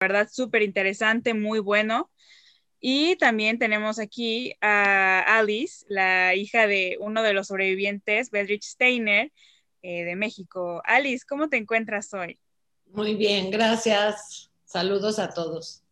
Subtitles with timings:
[0.00, 2.10] verdad súper interesante, muy bueno.
[2.78, 9.32] Y también tenemos aquí a Alice, la hija de uno de los sobrevivientes, Bedrich Steiner,
[9.82, 10.82] eh, de México.
[10.84, 12.38] Alice, ¿cómo te encuentras hoy?
[12.86, 14.50] Muy bien, gracias.
[14.64, 15.82] Saludos a todos.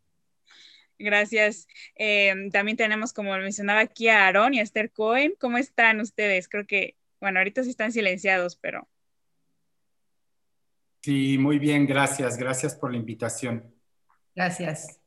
[0.99, 1.67] Gracias.
[1.97, 5.35] Eh, también tenemos, como mencionaba aquí, a Aaron y a Esther Cohen.
[5.41, 6.49] ¿Cómo están ustedes?
[6.49, 8.89] Creo que, bueno, ahorita sí están silenciados, pero...
[11.03, 12.37] Sí, muy bien, gracias.
[12.37, 13.74] Gracias por la invitación.
[14.35, 15.01] Gracias.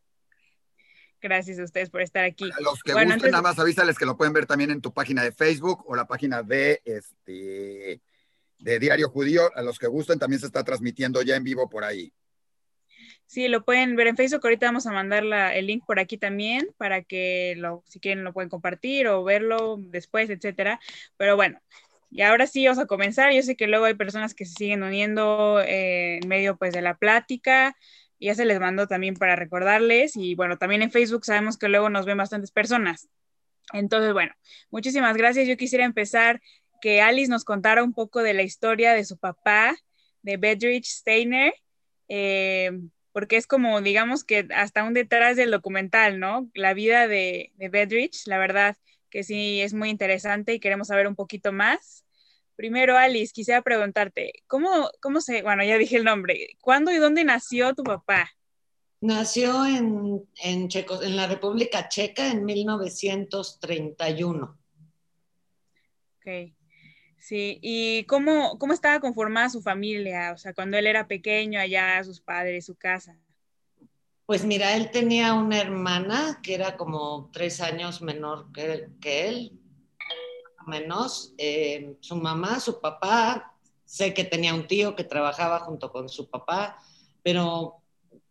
[1.21, 2.50] Gracias a ustedes por estar aquí.
[2.51, 5.24] A los que gusten, nada más avísales que lo pueden ver también en tu página
[5.24, 8.01] de Facebook o la página de este
[8.60, 9.50] de Diario Judío.
[9.56, 12.14] A los que gusten también se está transmitiendo ya en vivo por ahí.
[13.25, 14.42] Sí, lo pueden ver en Facebook.
[14.43, 18.32] Ahorita vamos a mandar el link por aquí también para que lo, si quieren lo
[18.32, 20.79] pueden compartir o verlo después, etcétera.
[21.18, 21.59] Pero bueno,
[22.09, 23.34] y ahora sí vamos a comenzar.
[23.34, 26.82] Yo sé que luego hay personas que se siguen uniendo eh, en medio pues de
[26.82, 27.75] la plática
[28.20, 31.89] ya se les mandó también para recordarles y bueno, también en Facebook sabemos que luego
[31.89, 33.09] nos ven bastantes personas.
[33.74, 34.34] Entonces, bueno,
[34.72, 35.48] muchísimas gracias.
[35.48, 36.42] Yo quisiera empezar
[36.82, 39.76] que Alice nos contara un poco de la historia de su papá,
[40.22, 41.54] de Bedrich Steiner,
[42.08, 42.72] eh,
[43.12, 46.50] porque es como, digamos que hasta un detrás del documental, ¿no?
[46.54, 48.78] La vida de, de Bedrich, la verdad
[49.09, 52.06] que sí es muy interesante y queremos saber un poquito más.
[52.58, 57.23] Primero, Alice, quisiera preguntarte, ¿cómo, cómo se, bueno, ya dije el nombre, ¿cuándo y dónde
[57.23, 58.31] nació tu papá?
[59.00, 64.58] Nació en, en, en la República Checa en 1931.
[66.17, 66.25] Ok,
[67.19, 70.31] sí, ¿y cómo, cómo estaba conformada su familia?
[70.33, 73.16] O sea, cuando él era pequeño, allá, sus padres, su casa.
[74.25, 79.61] Pues mira, él tenía una hermana que era como tres años menor que, que él,
[80.68, 81.34] menos.
[81.38, 83.54] Eh, su mamá, su papá,
[83.86, 86.78] sé que tenía un tío que trabajaba junto con su papá,
[87.24, 87.78] pero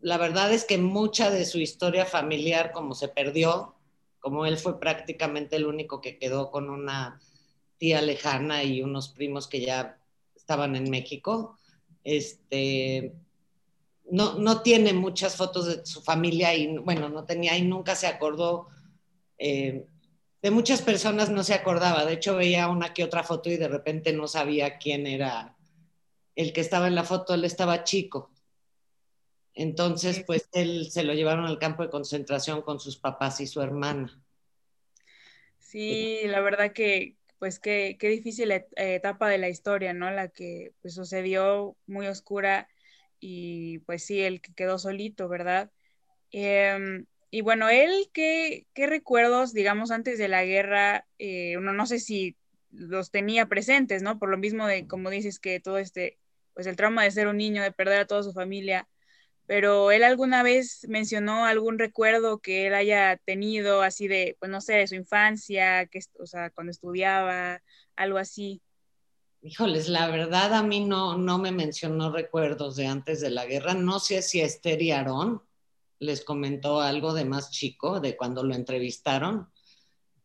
[0.01, 3.75] la verdad es que mucha de su historia familiar como se perdió,
[4.21, 7.21] como él fue prácticamente el único que quedó con una
[7.79, 9.99] tía lejana y unos primos que ya
[10.35, 11.57] estaban en México,
[12.05, 13.15] este,
[14.11, 18.07] no, no tiene muchas fotos de su familia y bueno, no tenía y nunca se
[18.07, 18.69] acordó
[19.39, 19.87] eh,
[20.43, 22.05] de muchas personas no se acordaba.
[22.05, 25.57] De hecho, veía una que otra foto y de repente no sabía quién era
[26.35, 27.35] el que estaba en la foto.
[27.35, 28.31] Él estaba chico.
[29.55, 33.63] Entonces, pues él se lo llevaron al campo de concentración con sus papás y su
[33.63, 34.23] hermana.
[35.59, 40.11] Sí, la verdad que, pues qué, qué difícil etapa de la historia, ¿no?
[40.11, 42.69] La que pues, sucedió muy oscura
[43.19, 45.71] y pues sí, el que quedó solito, ¿verdad?
[46.33, 47.05] Eh,
[47.37, 51.99] y bueno, él, ¿qué, ¿qué, recuerdos, digamos, antes de la guerra, eh, uno no sé
[51.99, 52.35] si
[52.71, 54.19] los tenía presentes, ¿no?
[54.19, 56.19] Por lo mismo de, como dices, que todo este,
[56.55, 58.89] pues el trauma de ser un niño, de perder a toda su familia,
[59.45, 64.63] pero él alguna vez mencionó algún recuerdo que él haya tenido así de, pues no
[64.63, 67.61] sé, de su infancia, que, o sea, cuando estudiaba,
[67.97, 68.63] algo así.
[69.43, 73.75] Híjoles, la verdad a mí no, no me mencionó recuerdos de antes de la guerra.
[73.75, 75.43] No sé si Esther y Aarón
[75.99, 79.49] les comentó algo de más chico, de cuando lo entrevistaron,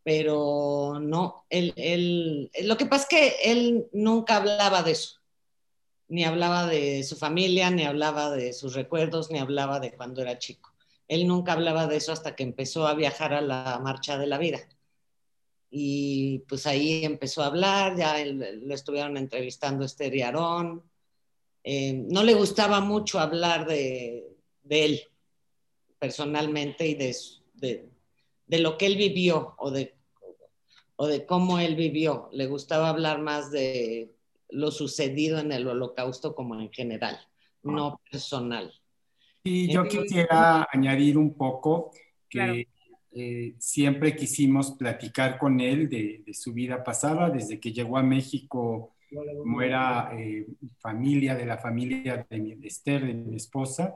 [0.03, 5.19] pero no, él, lo que pasa es que él nunca hablaba de eso,
[6.07, 10.39] ni hablaba de su familia, ni hablaba de sus recuerdos, ni hablaba de cuando era
[10.39, 10.73] chico.
[11.07, 14.37] Él nunca hablaba de eso hasta que empezó a viajar a la marcha de la
[14.37, 14.59] vida.
[15.69, 20.83] Y pues ahí empezó a hablar, ya lo estuvieron entrevistando Esther y Aarón.
[21.63, 24.35] Eh, no le gustaba mucho hablar de
[24.69, 25.10] él,
[26.01, 27.15] personalmente y de,
[28.47, 29.93] de, lo que él vivió o de,
[30.95, 32.27] o de cómo él vivió.
[32.31, 34.09] Le gustaba hablar más de
[34.49, 37.19] lo sucedido en el holocausto como en general,
[37.61, 38.73] no personal.
[39.43, 41.91] Y yo quisiera añadir un poco
[42.27, 42.67] que
[43.11, 48.95] eh, siempre quisimos platicar con él de, su vida pasada, desde que llegó a México,
[49.37, 50.47] como era eh,
[50.79, 53.95] familia de la familia de, de Esther, de mi esposa,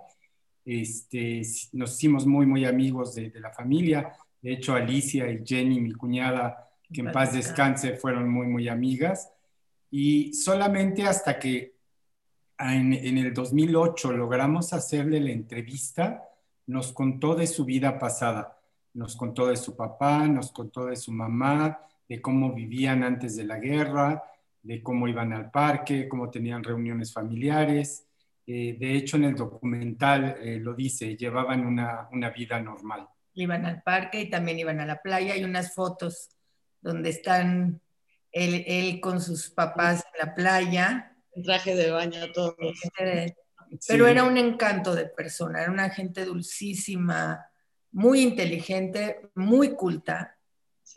[0.65, 1.43] este,
[1.73, 4.11] nos hicimos muy, muy amigos de, la familia.
[4.41, 9.31] De hecho, Alicia y Jenny, mi cuñada, que en paz descanse, fueron muy, muy amigas.
[9.91, 11.75] Y solamente hasta que
[12.57, 16.23] en, en, el 2008 logramos hacerle la entrevista,
[16.67, 18.59] nos contó de su vida pasada.
[18.93, 21.79] Nos contó de su papá, nos contó de su mamá,
[22.09, 24.23] de cómo vivían antes de la guerra,
[24.63, 28.05] de cómo iban al parque, cómo tenían reuniones familiares.
[28.47, 33.07] Eh, de hecho, en el documental eh, lo dice, llevaban una, una, vida normal.
[33.33, 35.33] Iban al parque y también iban a la playa.
[35.33, 36.29] Hay unas fotos
[36.81, 37.81] donde están
[38.31, 41.15] él, él con sus papás en la playa.
[41.33, 42.55] En traje de baño todos.
[43.87, 47.45] Pero era un encanto de persona, era una gente dulcísima,
[47.91, 50.37] muy inteligente, muy culta.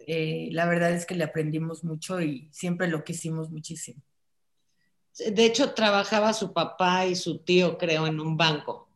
[0.06, 4.02] Eh, la verdad es que le aprendimos mucho y siempre lo quisimos muchísimo.
[5.18, 8.88] De hecho, trabajaba su papá y su tío, creo, en un banco.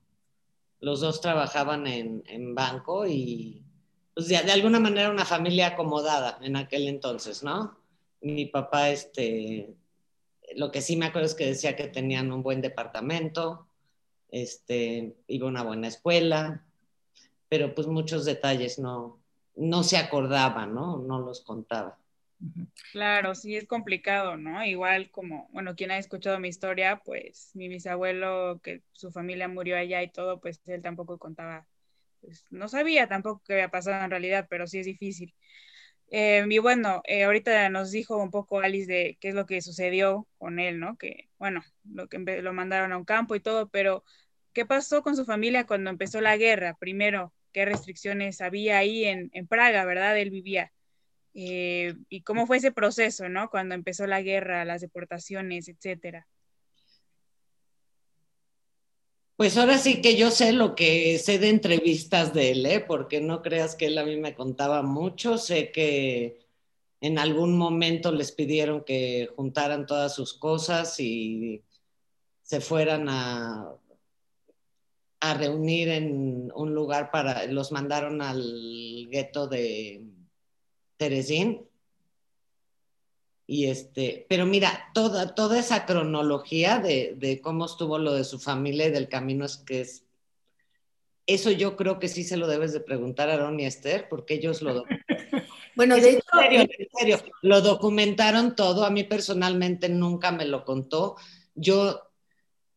[0.80, 3.62] Los dos trabajaban en, en banco y
[4.14, 7.78] pues, de, de, alguna manera una familia acomodada en aquel entonces, ¿no?
[8.20, 9.74] Mi papá, este,
[10.54, 13.66] lo que sí me acuerdo es que decía que tenían un buen departamento,
[14.30, 16.64] este, iba a una buena escuela,
[17.48, 19.18] pero pues muchos detalles no,
[19.56, 20.98] no se acordaba, ¿no?
[20.98, 21.98] No los contaba.
[22.92, 24.64] Claro, sí es complicado, ¿no?
[24.64, 29.76] Igual como, bueno, quien ha escuchado mi historia, pues mi bisabuelo, que su familia murió
[29.76, 31.66] allá y todo, pues él tampoco contaba,
[32.20, 35.34] pues no sabía tampoco qué había pasado en realidad, pero sí es difícil.
[36.10, 39.62] Eh, y bueno, eh, ahorita nos dijo un poco Alice de qué es lo que
[39.62, 40.96] sucedió con él, ¿no?
[40.98, 44.04] Que, bueno, lo que lo mandaron a un campo y todo, pero
[44.54, 46.76] ¿qué pasó con su familia cuando empezó la guerra?
[46.78, 50.18] Primero, ¿qué restricciones había ahí en, en Praga, verdad?
[50.18, 50.72] Él vivía.
[51.34, 53.48] Eh, y cómo fue ese proceso, ¿no?
[53.48, 56.26] Cuando empezó la guerra, las deportaciones, etcétera.
[59.36, 62.80] Pues ahora sí que yo sé lo que sé de entrevistas de él, ¿eh?
[62.80, 65.38] porque no creas que él a mí me contaba mucho.
[65.38, 66.38] Sé que
[67.00, 71.64] en algún momento les pidieron que juntaran todas sus cosas y
[72.42, 73.74] se fueran a,
[75.20, 80.02] a reunir en un lugar para, los mandaron al gueto de
[81.02, 81.66] Teresín.
[83.44, 88.38] Y este, pero mira, toda, toda esa cronología de, de, cómo estuvo lo de su
[88.38, 90.04] familia y del camino es que es.
[91.26, 94.34] Eso yo creo que sí se lo debes de preguntar a Aaron y Esther, porque
[94.34, 94.84] ellos lo.
[95.76, 96.20] bueno, de hecho.
[96.34, 98.84] En serio, en serio, lo documentaron todo.
[98.84, 101.16] A mí personalmente nunca me lo contó.
[101.56, 102.00] Yo,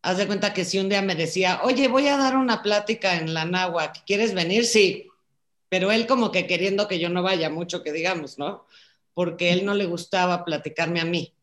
[0.02, 3.18] haz de cuenta que si un día me decía, oye, voy a dar una plática
[3.18, 4.66] en la Náhuac, ¿quieres venir?
[4.66, 5.12] Sí
[5.76, 8.66] pero él como que queriendo que yo no vaya mucho, que digamos, ¿no?
[9.14, 11.36] Porque él no le gustaba platicarme a mí.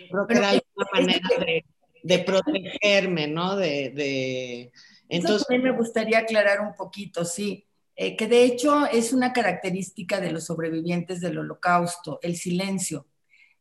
[0.00, 1.66] Yo creo que era una manera de,
[2.02, 3.54] de protegerme, ¿no?
[3.54, 4.72] De, de...
[5.10, 10.18] Entonces, mí me gustaría aclarar un poquito, sí, eh, que de hecho es una característica
[10.18, 13.06] de los sobrevivientes del holocausto, el silencio.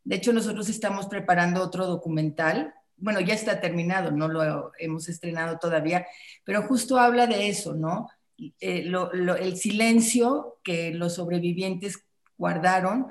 [0.05, 5.59] De hecho, nosotros estamos preparando otro documental, bueno, ya está terminado, no lo hemos estrenado
[5.59, 6.07] todavía,
[6.45, 8.07] pero justo habla de eso, ¿no?
[8.59, 12.03] Eh, lo, lo, el silencio que los sobrevivientes
[12.37, 13.07] guardaron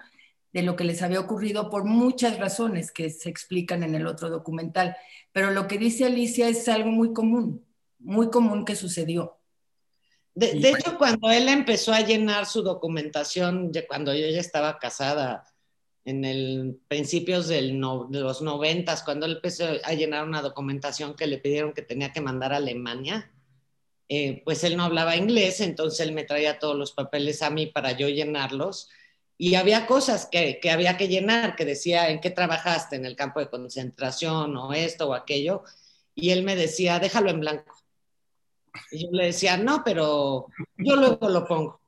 [0.53, 4.31] de lo que les había ocurrido por muchas razones que se explican en el otro
[4.31, 4.97] documental.
[5.33, 7.65] Pero lo que dice Alicia es algo muy común,
[7.99, 9.39] muy común que sucedió.
[10.35, 14.79] De, de hecho, cuando él empezó a llenar su documentación, de cuando yo ya estaba
[14.79, 15.45] casada,
[16.05, 21.15] en el principios del no, de los noventas, cuando él empezó a llenar una documentación
[21.15, 23.33] que le pidieron que tenía que mandar a Alemania,
[24.09, 27.67] eh, pues él no hablaba inglés, entonces él me traía todos los papeles a mí
[27.67, 28.89] para yo llenarlos.
[29.37, 32.97] Y había cosas que, que, había que llenar, que decía, ¿en qué trabajaste?
[32.97, 35.65] ¿En el campo de concentración o esto o aquello?
[36.15, 37.75] Y él me decía, déjalo en blanco.
[38.91, 40.47] Y yo le decía, no, pero
[40.77, 41.81] yo luego lo pongo.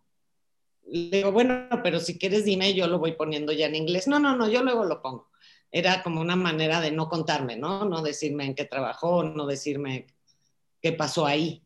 [0.86, 4.08] Le digo, bueno, pero si quieres dime, yo lo voy poniendo ya en inglés.
[4.08, 5.30] No, no, no, yo luego lo pongo.
[5.70, 7.84] Era como una manera de no contarme, ¿no?
[7.84, 10.06] No decirme en qué trabajó, no decirme
[10.80, 11.65] qué pasó ahí.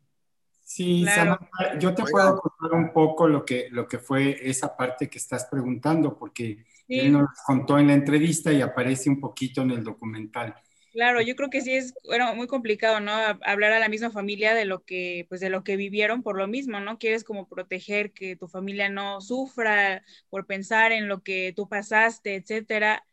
[0.71, 1.37] Sí, claro.
[1.51, 2.13] Samantha, yo te Oiga.
[2.13, 6.65] puedo contar un poco lo que, lo que fue esa parte que estás preguntando, porque
[6.87, 7.00] sí.
[7.00, 10.55] él nos contó en la entrevista y aparece un poquito en el documental.
[10.93, 13.12] Claro, yo creo que sí es bueno, muy complicado, ¿no?
[13.43, 16.47] Hablar a la misma familia de lo que, pues de lo que vivieron por lo
[16.47, 16.99] mismo, ¿no?
[16.99, 22.37] Quieres como proteger que tu familia no sufra por pensar en lo que tú pasaste,
[22.37, 23.05] etcétera.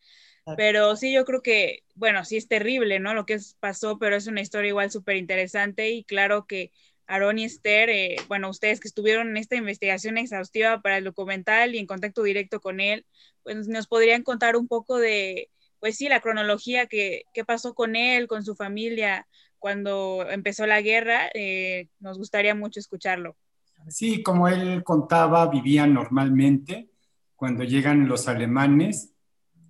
[0.56, 3.14] Pero sí, yo creo que, bueno, sí es terrible, ¿no?
[3.14, 6.72] Lo que pasó, pero es una historia igual súper interesante y claro que
[7.08, 11.74] Aaron y Esther, eh, bueno, ustedes que estuvieron en esta investigación exhaustiva para el documental
[11.74, 13.06] y en contacto directo con él,
[13.44, 15.50] pues nos podrían contar un poco de,
[15.80, 20.82] pues sí, la cronología que, que pasó con él, con su familia cuando empezó la
[20.82, 21.30] guerra.
[21.34, 23.38] Eh, nos gustaría mucho escucharlo.
[23.88, 26.90] Sí, como él contaba, vivían normalmente.
[27.36, 29.14] Cuando llegan los alemanes,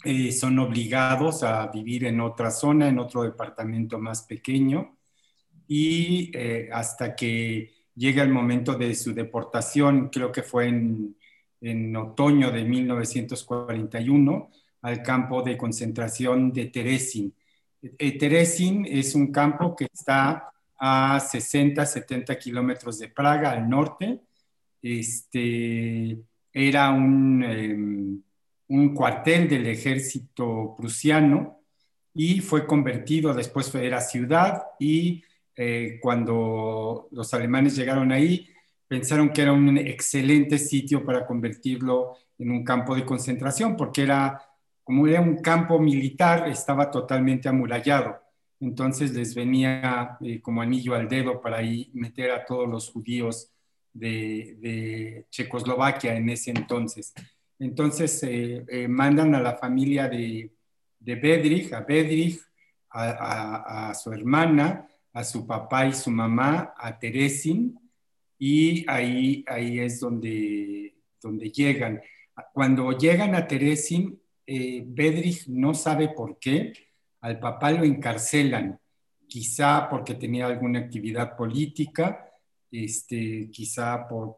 [0.03, 4.96] eh, son obligados a vivir en otra zona, en otro departamento más pequeño
[5.67, 11.15] y eh, hasta que llega el momento de su deportación, creo que fue en,
[11.61, 14.49] en, otoño de 1941,
[14.81, 17.33] al campo de concentración de Teresin.
[17.81, 24.19] Eh, Teresin es un campo que está a 60, 70 kilómetros de Praga, al norte.
[24.81, 26.17] Este,
[26.53, 28.23] era un, eh,
[28.67, 31.61] un cuartel del ejército prusiano
[32.13, 35.23] y fue convertido, después era ciudad y
[35.57, 38.47] eh, cuando los alemanes llegaron ahí,
[38.87, 44.41] pensaron que era un excelente sitio para convertirlo en un campo de concentración, porque era,
[44.83, 48.21] como era un campo militar, estaba totalmente amurallado.
[48.59, 53.51] Entonces les venía eh, como anillo al dedo para ahí meter a todos los judíos
[53.93, 57.13] de, Checoslovaquia en ese entonces.
[57.59, 60.51] Entonces eh, eh, mandan a la familia de,
[60.99, 62.39] de Bedrich, a Bedrich,
[62.89, 64.87] a, su hermana,
[65.17, 67.75] a su papá y su mamá, a Teresin,
[68.37, 71.99] y ahí, ahí es donde, donde llegan.
[72.53, 76.71] Cuando llegan a Teresin, eh, Bedrich no sabe por qué,
[77.21, 78.79] al papá lo encarcelan,
[79.27, 82.29] quizá porque tenía alguna actividad política,
[82.69, 84.37] este, quizá por,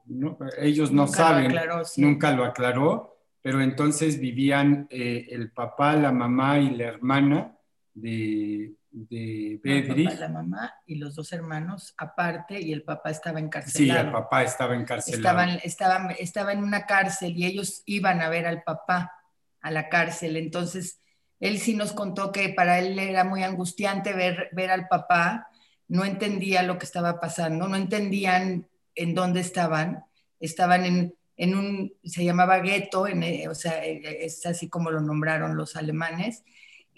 [0.59, 1.53] ellos no saben,
[1.97, 7.57] nunca lo aclaró, pero entonces vivían eh, el papá, la mamá y la hermana
[7.93, 10.03] de, de Bedri.
[10.05, 14.01] la mamá y los dos hermanos aparte y el papá estaba encarcelado.
[14.01, 15.19] Sí, el papá estaba encarcelado.
[15.19, 19.13] Estaban, estaban, estaba en una cárcel y ellos iban a ver al papá
[19.61, 20.37] a la cárcel.
[20.37, 20.99] Entonces,
[21.39, 25.49] él sí nos contó que para él era muy angustiante ver, ver al papá
[25.87, 30.05] no entendía lo que estaba pasando, no entendían en dónde estaban,
[30.39, 35.01] estaban en, en un, se llamaba gueto, eh, o sea, eh, es así como lo
[35.01, 36.43] nombraron los alemanes,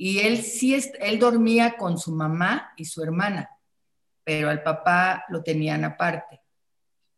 [0.04, 3.52] y él sí, él dormía con su mamá y su hermana,
[4.24, 6.42] pero al papá lo tenían aparte.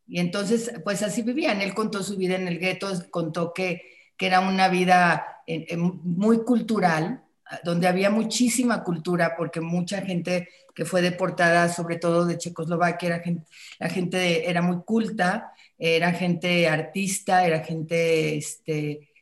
[0.05, 1.61] Y entonces, pues así vivían.
[1.61, 3.83] Él contó su vida en el gueto, contó que,
[4.17, 5.25] que era una vida
[5.77, 7.23] muy cultural,
[7.63, 13.19] donde había muchísima cultura, porque mucha gente que fue deportada, sobre todo de Checoslovaquia, era
[13.19, 13.47] gente,
[13.79, 19.12] la gente era muy culta, era gente artista, era gente este,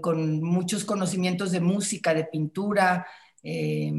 [0.00, 3.06] con, muchos conocimientos de música, de pintura.
[3.42, 3.92] Eh,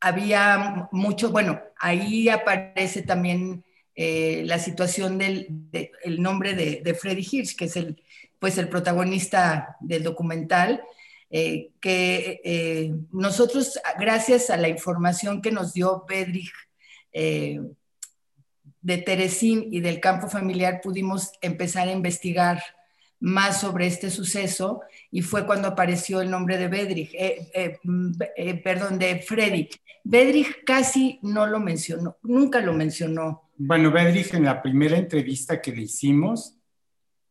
[0.00, 5.48] había mucho, bueno, ahí aparece también eh, la situación del
[6.02, 8.02] el nombre de, de Freddy Hirsch, que es el,
[8.38, 10.82] pues el protagonista del documental,
[11.30, 16.52] eh, que nosotros, gracias a la información que nos dio Bedrich
[17.12, 22.62] de Teresín y del campo familiar, pudimos empezar a investigar
[23.22, 27.16] más sobre este suceso y fue cuando apareció el nombre de Bedrich,
[28.62, 29.68] perdón, de Freddy.
[30.04, 33.50] Bedrich casi no lo mencionó, nunca lo mencionó.
[33.56, 36.56] Bueno, Bedrich en la primera entrevista que le hicimos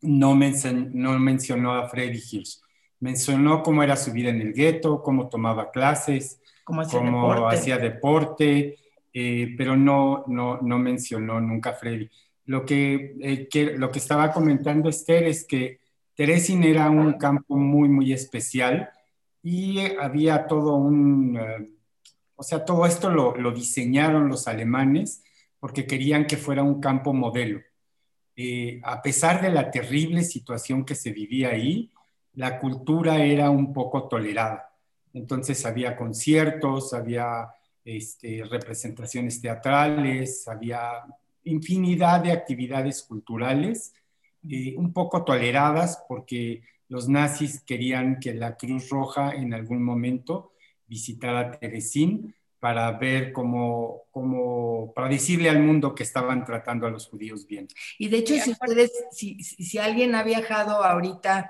[0.02, 2.62] no, no mencionó a Freddy Hirsch
[3.02, 6.82] mencionó cómo era su vida en el gueto, cómo tomaba clases, cómo
[7.50, 8.78] hacía deporte,
[9.12, 12.10] eh, pero no, no, no, mencionó nunca a Freddy.
[12.46, 15.81] Lo que, eh, que, lo que estaba comentando Esther es que
[16.22, 18.92] Teresin era un campo muy, muy especial
[19.42, 21.68] y había todo un, eh,
[22.36, 25.24] o sea, todo esto lo, diseñaron los alemanes
[25.60, 27.60] porque querían que fuera un campo modelo.
[28.84, 31.92] a pesar de la terrible situación que se vivía ahí,
[32.36, 34.76] la cultura era un poco tolerada.
[35.16, 37.50] Entonces había conciertos, había
[37.84, 41.04] este, representaciones teatrales, había
[41.46, 43.96] infinidad de actividades culturales,
[44.50, 50.54] eh, un poco toleradas porque los nazis querían que la Cruz Roja en algún momento
[50.88, 57.08] visitara Teresín para ver cómo, cómo, para decirle al mundo que estaban tratando a los
[57.08, 57.68] judíos bien.
[57.98, 61.50] Y de hecho, si ustedes, si, si alguien ha viajado ahorita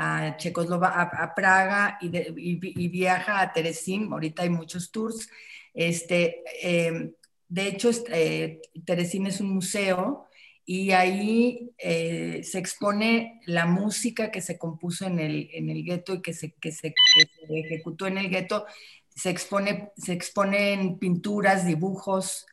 [0.00, 4.12] a Checoslovaquia, a, Praga y, viaja a Teresín.
[4.12, 5.28] Ahorita hay muchos tours.
[5.74, 7.12] Este, em,
[7.48, 10.27] de hecho, eh, Teresín es un museo
[10.70, 16.12] y ahí eh, se expone la música que se compuso en el, en el gueto
[16.12, 16.92] y que se, que se,
[17.48, 18.66] ejecutó en el gueto.
[19.08, 22.44] Se, expone, se exponen pinturas, dibujos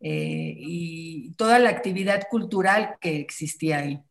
[0.00, 4.02] eh, y toda la actividad cultural que existía ahí.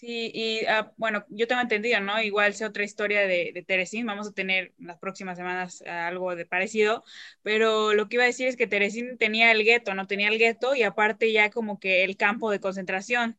[0.00, 2.22] Sí, y ah, bueno, yo tengo entendido, ¿no?
[2.22, 6.34] Igual sea otra historia de, de Teresín, vamos a tener las próximas semanas ah, algo
[6.34, 7.04] de parecido,
[7.42, 10.38] pero lo que iba a decir es que Teresín tenía el gueto, no tenía el
[10.38, 13.38] gueto y aparte ya como que el campo de concentración,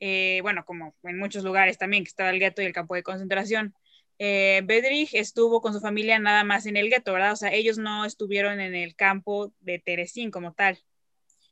[0.00, 3.04] eh, bueno, como en muchos lugares también que estaba el gueto y el campo de
[3.04, 3.72] concentración.
[4.18, 7.34] Eh, Bedrich estuvo con su familia nada más en el gueto, ¿verdad?
[7.34, 10.76] O sea, ellos no estuvieron en el campo de Teresín como tal.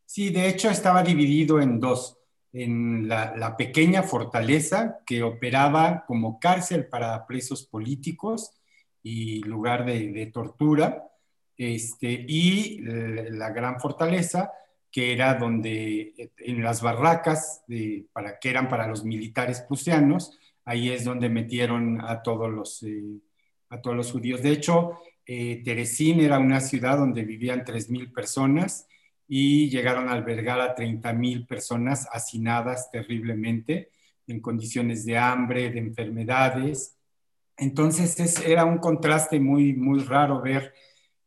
[0.05, 2.19] Sí, de hecho estaba dividido en dos
[2.59, 8.53] en la, pequeña fortaleza que operaba como cárcel para presos políticos
[9.03, 11.07] y lugar de, tortura,
[11.59, 14.53] este, y la, gran fortaleza
[14.91, 20.91] que era donde en las barracas de, para, que eran para los militares prusianos, ahí
[20.91, 23.21] es donde metieron a todos los, eh,
[23.69, 24.41] a todos los judíos.
[24.41, 28.89] De hecho, eh, Teresín era una ciudad donde vivían 3.000 personas
[29.29, 33.91] y llegaron a albergar a 30.000 personas hacinadas terriblemente
[34.27, 36.97] en condiciones de hambre, de enfermedades.
[37.57, 40.75] Entonces era un contraste muy, muy raro ver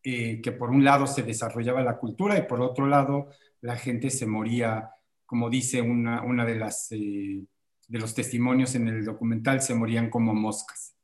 [0.04, 3.30] eh, que por un lado se desarrollaba la cultura y por otro lado
[3.62, 4.92] la gente se moría,
[5.26, 7.44] como dice una, una de, las, eh,
[7.88, 10.96] de los testimonios en el documental, se morían como moscas.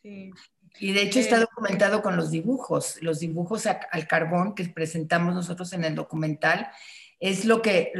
[0.00, 0.30] Sí.
[0.78, 5.34] Y de hecho está eh, documentado con los dibujos, los dibujos al carbón que presentamos
[5.34, 6.68] nosotros en el documental.
[7.20, 7.92] Es lo que,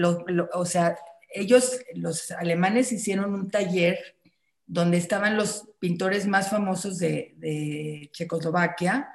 [0.52, 0.99] o sea,
[1.31, 3.99] ellos, los alemanes, hicieron un taller
[4.66, 9.09] donde estaban los pintores más famosos de, Checoslovaquia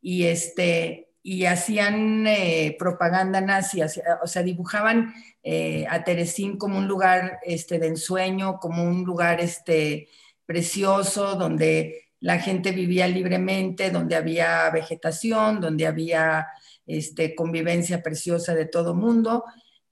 [0.00, 6.88] y, este, y hacían eh, propaganda nazi, o sea, dibujaban eh, a Teresín como un
[6.88, 10.08] lugar este, de ensueño, como un lugar este,
[10.46, 16.46] precioso, donde la gente vivía libremente, donde había vegetación, donde había
[16.86, 19.44] este, convivencia preciosa de todo mundo,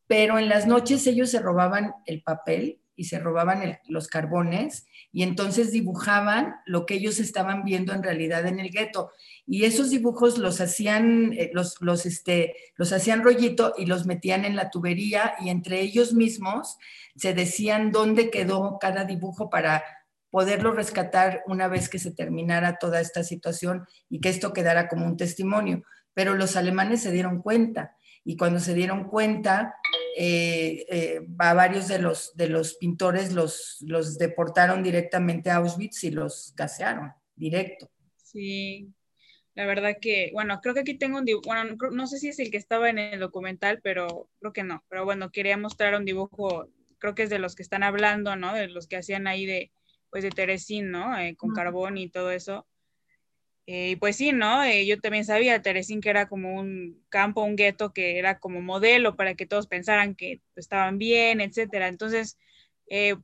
[0.06, 5.24] pero en las noches ellos se robaban el papel y se robaban los carbones y
[5.24, 9.10] entonces dibujaban lo que ellos estaban viendo en realidad en el gueto.
[9.46, 14.46] Y esos dibujos los hacían, eh, los, los, este, los hacían rollito y los metían
[14.46, 16.78] en la tubería y entre ellos mismos
[17.14, 19.84] se decían dónde quedó cada dibujo para
[20.32, 25.04] poderlo rescatar una vez que se terminara toda esta situación y que esto quedara como
[25.04, 25.84] un testimonio.
[26.14, 29.74] Pero los alemanes se dieron cuenta y cuando se dieron cuenta,
[30.16, 36.02] eh, eh, a varios de los, de los pintores los, los deportaron directamente a Auschwitz
[36.04, 37.90] y los gasearon directo.
[38.16, 38.88] Sí,
[39.54, 42.38] la verdad que, bueno, creo que aquí tengo un dibujo, bueno, no sé si es
[42.38, 46.06] el que estaba en el documental, pero creo que no, pero bueno, quería mostrar un
[46.06, 48.54] dibujo, creo que es de los que están hablando, ¿no?
[48.54, 49.72] De los que hacían ahí de,
[50.12, 51.18] pues de Teresín, ¿no?
[51.18, 52.66] Eh, con carbón y todo eso.
[53.66, 54.62] Eh, y pues sí, ¿no?
[54.62, 58.60] Eh, yo también sabía, Teresín, que era como un campo, un gueto, que era como
[58.60, 61.88] modelo para que todos pensaran que estaban bien, etcétera.
[61.88, 62.38] Entonces,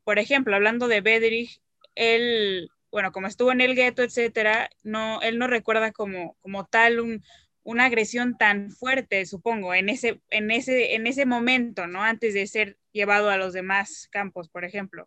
[0.03, 1.61] por ejemplo, hablando de Bedrich,
[1.95, 7.01] él, bueno, como estuvo en el gueto, etcétera, no, él no recuerda como, como tal
[7.01, 7.23] un,
[7.65, 12.03] una agresión tan fuerte, supongo, en ese, en, ese, en ese momento, ¿no?
[12.03, 15.07] Antes de ser llevado a los demás campos, por ejemplo.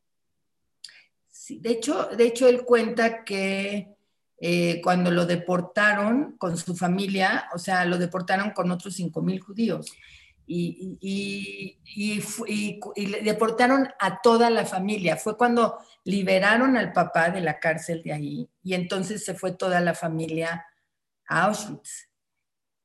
[1.59, 3.95] De hecho, de hecho él cuenta que
[4.39, 9.91] eh, cuando lo deportaron con su familia, o sea, lo deportaron con otros 5.000 judíos.
[10.47, 11.77] Y, y,
[12.95, 15.15] y, le deportaron a toda la familia.
[15.15, 19.79] Fue cuando liberaron al papá de la cárcel de ahí y entonces se fue toda
[19.79, 20.65] la familia
[21.27, 22.09] a Auschwitz.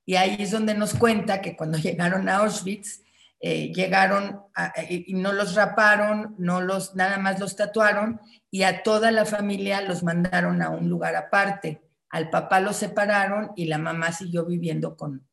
[0.04, 3.02] Y ahí es donde nos cuenta que cuando llegaron a Auschwitz,
[3.48, 4.40] eh, llegaron
[4.88, 9.82] y no los raparon, no los, nada más los tatuaron y a toda la familia
[9.82, 11.80] los mandaron a un lugar aparte.
[12.10, 15.28] Al papá lo separaron y la mamá siguió viviendo con,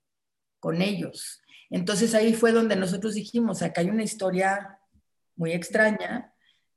[0.60, 1.42] con ellos.
[1.72, 4.78] Entonces ahí fue donde nosotros dijimos, acá hay una historia
[5.36, 6.32] muy extraña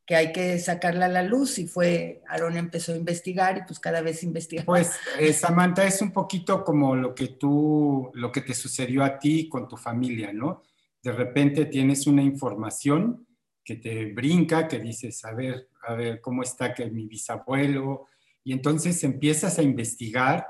[0.07, 3.79] que hay que sacarla a la luz y fue, Aaron empezó a investigar y pues
[3.79, 4.65] cada vez investiga.
[4.65, 9.19] Pues eh, Samantha es un poquito como lo que tú, lo que te sucedió a
[9.19, 10.63] ti con tu familia, ¿no?
[11.07, 13.29] De repente tienes una información
[13.65, 18.09] que te brinca, que dices, a ver, a ver, ¿cómo está que mi bisabuelo?
[18.43, 20.49] Y entonces empiezas a investigar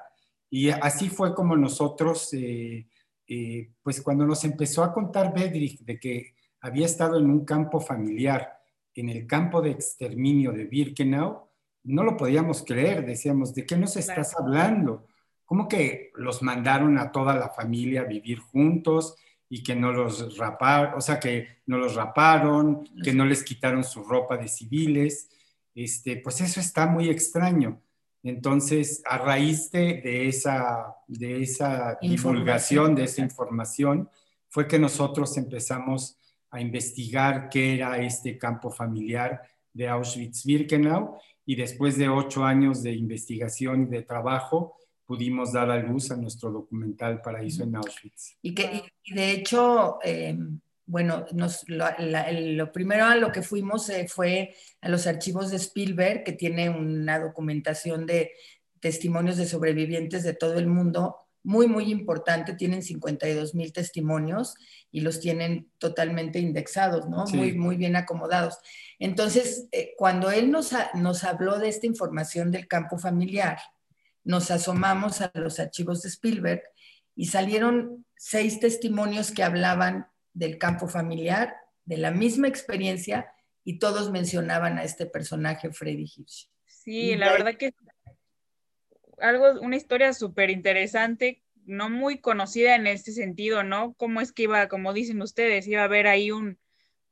[0.48, 2.88] y así fue como nosotros, eh,
[3.28, 7.78] eh, pues cuando nos empezó a contar Bedrich de que había estado en un campo
[7.78, 8.50] familiar,
[8.94, 11.50] en el campo de exterminio de Birkenau,
[11.84, 15.06] no lo podíamos creer, decíamos, ¿de qué nos estás hablando?
[15.44, 19.16] ¿Cómo que los mandaron a toda la familia a vivir juntos?
[19.48, 23.84] Y que no los raparon, o sea, que no los raparon, que no les quitaron
[23.84, 25.28] su ropa de civiles,
[25.74, 27.80] este, pues eso está muy extraño.
[28.22, 34.10] Entonces, a raíz de, esa, de esa divulgación, de esa información,
[34.48, 36.18] fue que nosotros empezamos
[36.50, 42.92] a investigar qué era este campo familiar de Auschwitz-Birkenau y después de ocho años de
[42.94, 48.36] investigación y de trabajo, pudimos dar a luz a nuestro documental Paraíso en Auschwitz.
[48.42, 54.54] Y que de hecho, em, bueno, nos, lo, primero a lo que fuimos eh, fue
[54.80, 58.32] a los archivos de Spielberg, que tiene una documentación de
[58.80, 62.54] testimonios de sobrevivientes de todo el mundo muy, muy importante.
[62.54, 64.56] Tienen 52 mil testimonios
[64.90, 67.24] y los tienen totalmente indexados, ¿no?
[67.26, 68.58] Muy, muy bien acomodados.
[68.98, 73.58] Entonces, eh, cuando él nos, nos habló de esta información del campo familiar,
[74.26, 76.62] nos asomamos a los archivos de Spielberg
[77.14, 83.32] y salieron seis testimonios que hablaban del campo familiar, de la misma experiencia,
[83.64, 86.50] y todos mencionaban a este personaje, Freddy Hirsch.
[86.66, 87.72] Sí, la verdad que
[89.18, 93.94] algo, una historia súper interesante, no muy conocida en este sentido, ¿no?
[93.94, 96.58] ¿Cómo es que iba, como dicen ustedes, iba a haber ahí un,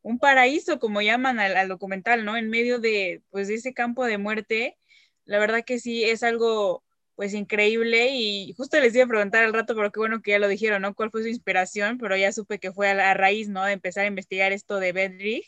[0.03, 2.37] un paraíso, como llaman al, documental, ¿no?
[2.37, 4.77] En medio de, pues, de ese campo de muerte.
[5.25, 6.85] La verdad que sí, es algo,
[7.17, 10.39] pues, increíble y justo les iba a preguntar al rato, pero qué bueno que ya
[10.39, 10.95] lo dijeron, ¿no?
[10.95, 11.99] ¿Cuál fue su inspiración?
[11.99, 13.65] Pero ya supe que fue a, raíz, ¿no?
[13.65, 15.47] De empezar a investigar esto de Bedrich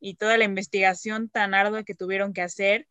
[0.00, 2.88] y toda la investigación tan ardua que tuvieron que hacer.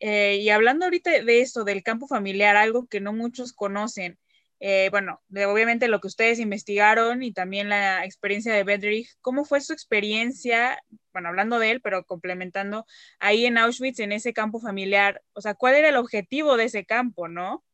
[0.00, 4.18] Eh, y hablando ahorita de eso, del campo familiar, algo que no muchos conocen,
[4.60, 9.60] eh, bueno, obviamente lo que ustedes investigaron y también la experiencia de Bedrich, ¿cómo fue
[9.60, 12.84] su experiencia, bueno, hablando de él, pero complementando
[13.20, 15.22] ahí en Auschwitz, en ese campo familiar?
[15.32, 17.64] O sea, ¿cuál era el objetivo de ese campo, no?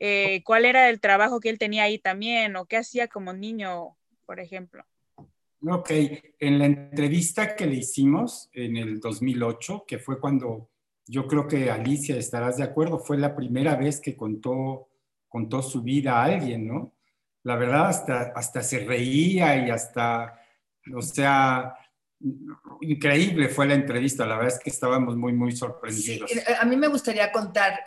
[0.00, 3.96] Eh, ¿Cuál era el trabajo que él tenía ahí también o qué hacía como niño,
[4.26, 4.84] por ejemplo?
[5.62, 5.90] Ok,
[6.38, 10.70] en la entrevista que le hicimos en el 2008, que fue cuando
[11.06, 14.88] yo creo que Alicia estarás de acuerdo, fue la primera vez que contó
[15.30, 16.92] contó su vida a alguien, ¿no?
[17.44, 20.38] La verdad, hasta, hasta se reía y hasta,
[20.94, 21.74] o sea,
[22.80, 26.30] increíble fue la entrevista, la verdad es que estábamos muy, muy sorprendidos.
[26.30, 27.80] Eh, a mí me gustaría contar,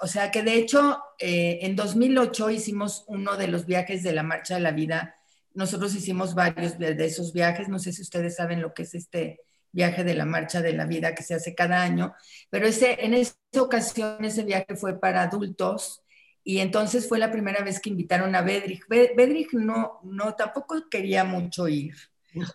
[0.00, 4.22] o sea, que de hecho eh, en 2008 hicimos uno de los viajes de la
[4.22, 5.16] Marcha de la Vida.
[5.54, 9.40] Nosotros hicimos varios de esos viajes, no sé si ustedes saben lo que es este
[9.72, 12.14] viaje de la Marcha de la Vida que se hace cada año,
[12.50, 16.02] pero ese, en esa ocasión ese viaje fue para adultos
[16.42, 18.86] y entonces fue la primera vez que invitaron a Bedrich.
[18.88, 21.94] Bedrich no, no, tampoco quería mucho ir,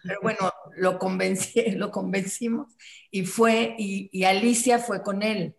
[0.04, 2.76] pero bueno, lo, convencí, lo convencimos
[3.12, 5.56] y fue, y, Alicia fue con él.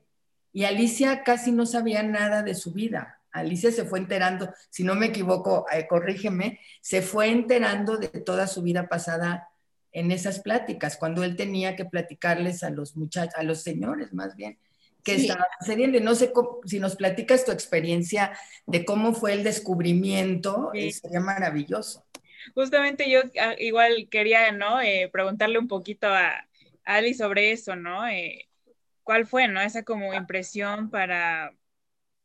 [0.53, 3.21] Y Alicia casi no sabía nada de su vida.
[3.33, 8.47] Alicia se fue enterando, si no me equivoco, eh, corrígeme, se fue enterando de toda
[8.47, 9.49] su vida pasada
[9.91, 14.37] en esas pláticas, cuando él tenía que platicarles a los muchachos, a los señores más
[14.37, 14.59] bien,
[15.05, 15.99] que estaba sucediendo.
[15.99, 16.33] Y no sé
[16.65, 18.33] si nos platicas tu experiencia
[18.67, 22.05] de cómo fue el descubrimiento, sería maravilloso.
[22.55, 24.81] Justamente yo ah, igual quería, ¿no?
[24.81, 26.47] Eh, preguntarle un poquito a,
[26.85, 28.07] Ali sobre eso, ¿no?
[28.09, 28.49] Eh,
[29.03, 29.61] ¿Cuál fue, ¿no?
[29.61, 31.55] Esa como impresión para,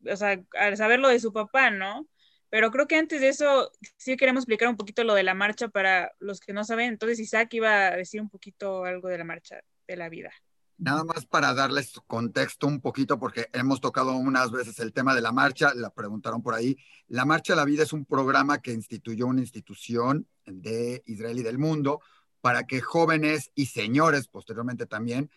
[0.10, 2.08] o sea, al saber lo de su papá, ¿no?
[2.49, 5.67] Pero creo que antes de eso sí queremos explicar un poquito lo de la marcha
[5.69, 6.89] para los que no saben.
[6.89, 10.32] Entonces Isaac iba a decir un poquito algo de la marcha de la vida.
[10.80, 15.20] Nada más para darles contexto un poquito, porque hemos tocado unas veces el tema de
[15.20, 16.78] la marcha, la preguntaron por ahí.
[17.10, 21.44] La Marcha a la Vida es un programa que instituyó una institución de Israel y
[21.44, 22.00] del mundo
[22.39, 25.30] para que jóvenes y señores, posteriormente también,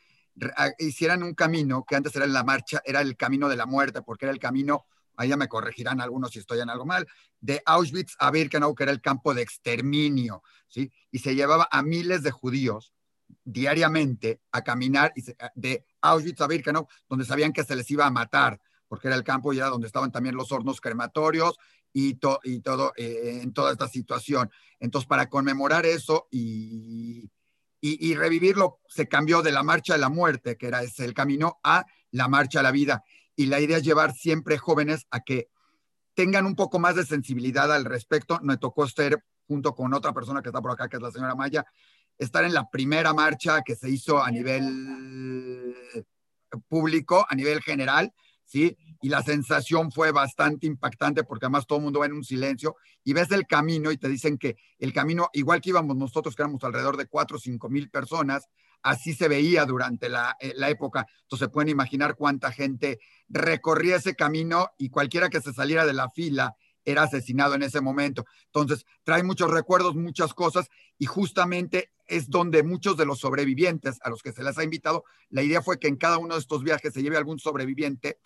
[0.79, 4.27] hicieran un camino que antes era la marcha, era el camino de la muerte, porque
[4.27, 7.09] era el camino, ahí ya me corregirán algunos si estoy en algo mal,
[7.41, 10.93] de Auschwitz a Birkenau, que era el campo de exterminio, ¿sí?
[11.11, 12.95] Y se llevaba a miles de judíos
[13.45, 15.13] diariamente a caminar
[15.55, 19.25] de Auschwitz a Birkenau, donde sabían que se les iba a matar, porque era el
[19.25, 21.57] campo y era donde estaban también los hornos crematorios
[21.93, 24.51] y, y todo eh, en toda esta situación.
[24.81, 27.31] Entonces, para conmemorar eso y,
[27.81, 31.85] y, revivirlo, se cambió de la marcha de la muerte, que era el camino, a
[32.13, 33.03] la marcha a la vida.
[33.35, 35.49] Y la idea es llevar siempre jóvenes a que
[36.15, 38.39] tengan un poco más de sensibilidad al respecto.
[38.43, 41.35] Me tocó estar junto con otra persona que está por acá, que es la señora
[41.35, 41.67] Maya,
[42.25, 45.75] estar en la primera marcha que se hizo a nivel
[46.69, 48.13] público, a nivel general,
[48.45, 48.77] ¿sí?
[49.01, 52.77] Y la sensación fue bastante impactante porque además todo el mundo va en un silencio
[53.03, 56.43] y ves el camino y te dicen que el camino, igual que íbamos nosotros, que
[56.43, 58.49] éramos alrededor de 4 o 5 mil personas,
[58.83, 61.07] así se veía durante la, eh, la, época.
[61.23, 66.09] Entonces pueden imaginar cuánta gente recorría ese camino y cualquiera que se saliera de la
[66.11, 68.25] fila era asesinado en ese momento.
[68.47, 70.69] Entonces, trae muchos recuerdos, muchas cosas,
[70.99, 75.05] y justamente es donde muchos de los sobrevivientes a los que se les ha invitado,
[75.31, 78.19] la idea fue que en cada uno de estos viajes se lleve algún sobreviviente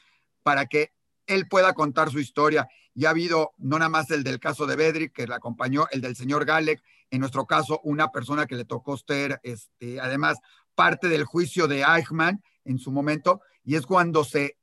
[0.43, 0.93] para que
[1.27, 2.69] él pueda contar su historia.
[2.95, 6.01] Y ha habido no nada más el del caso de Bedrick, que le acompañó, el
[6.01, 10.39] del señor Galek, en nuestro caso, una persona que le tocó ser, este, además,
[10.75, 14.57] parte del juicio de Eichmann en su momento, y es cuando se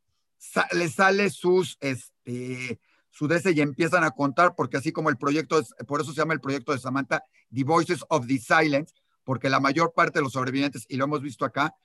[0.74, 2.80] le sale sus, este,
[3.14, 6.34] su y empiezan a contar, porque así como el proyecto, es, por eso se llama
[6.34, 7.24] el proyecto de Samantha,
[7.54, 8.92] The Voices of the Silence,
[9.24, 11.76] porque la mayor parte de los sobrevivientes, y lo hemos visto acá,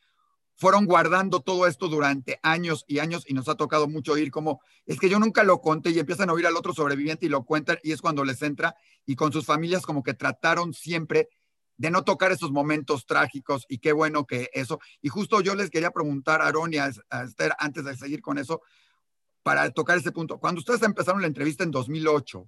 [0.56, 4.62] fueron guardando todo esto durante años y años y nos ha tocado mucho oír como,
[4.86, 7.44] es que yo nunca lo conté y empiezan a oír al otro sobreviviente y lo
[7.44, 11.28] cuentan y es cuando les entra y con sus familias como que trataron siempre
[11.76, 14.80] de no tocar esos momentos trágicos y qué bueno que eso.
[15.00, 16.90] Y justo yo les quería preguntar a Aaron y a
[17.22, 18.62] Esther antes de seguir con eso,
[19.48, 20.38] para tocar ese punto.
[20.38, 22.46] Cuando ustedes empezaron la entrevista en 2008,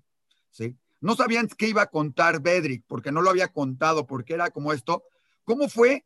[0.50, 0.76] ¿sí?
[1.00, 4.70] No sabían qué iba a contar Bedrick, porque no lo había contado, porque era como
[4.74, 5.04] esto.
[5.44, 6.04] ¿Cómo fue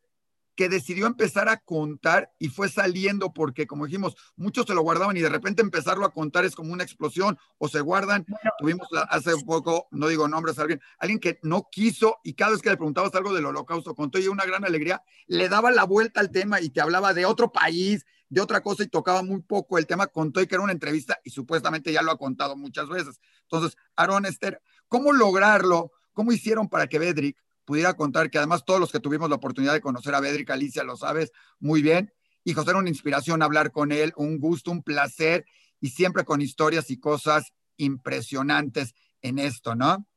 [0.55, 5.17] que decidió empezar a contar y fue saliendo porque, como dijimos, muchos se lo guardaban
[5.17, 8.25] y de repente empezarlo a contar es como una explosión o se guardan.
[8.61, 12.63] Tuvimos hace un poco, no digo nombres, alguien, alguien que no quiso y cada vez
[12.63, 16.21] que le preguntabas algo del holocausto contó y una gran alegría, le daba la vuelta
[16.21, 19.79] al tema y te hablaba de otro país, de otra cosa y tocaba muy poco
[19.79, 22.89] el tema, contó y que era una entrevista y supuestamente ya lo ha contado muchas
[22.89, 23.21] veces.
[23.43, 25.93] Entonces, Aaron Esther, ¿cómo lograrlo?
[26.13, 29.73] ¿Cómo hicieron para que Bedrick pudiera contar que además todos los que tuvimos la oportunidad
[29.73, 32.13] de conocer a Bedrick Alicia lo sabes muy bien.
[32.43, 35.47] Y José era una inspiración hablar con él, un gusto, un placer
[35.81, 40.09] y siempre con historias y cosas impresionantes en esto, ¿no?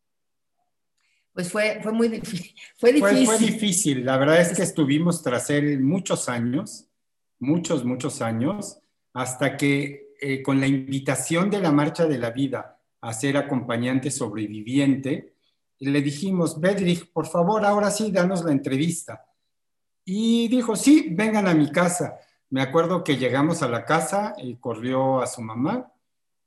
[1.34, 2.56] Pues fue, fue muy difícil.
[2.78, 3.26] Fue difícil.
[3.28, 4.06] Fue, difícil.
[4.06, 6.87] La verdad es que estuvimos tras él muchos años,
[7.40, 8.80] muchos, muchos años,
[9.14, 14.12] hasta que eh, con la invitación de la Marcha de la Vida a ser acompañante
[14.12, 15.34] sobreviviente,
[15.80, 19.26] le dijimos, Bedrich, por favor, ahora sí, danos la entrevista.
[20.04, 22.20] Y dijo, sí, vengan a mi casa.
[22.50, 25.92] Me acuerdo que llegamos a la casa y corrió a su mamá,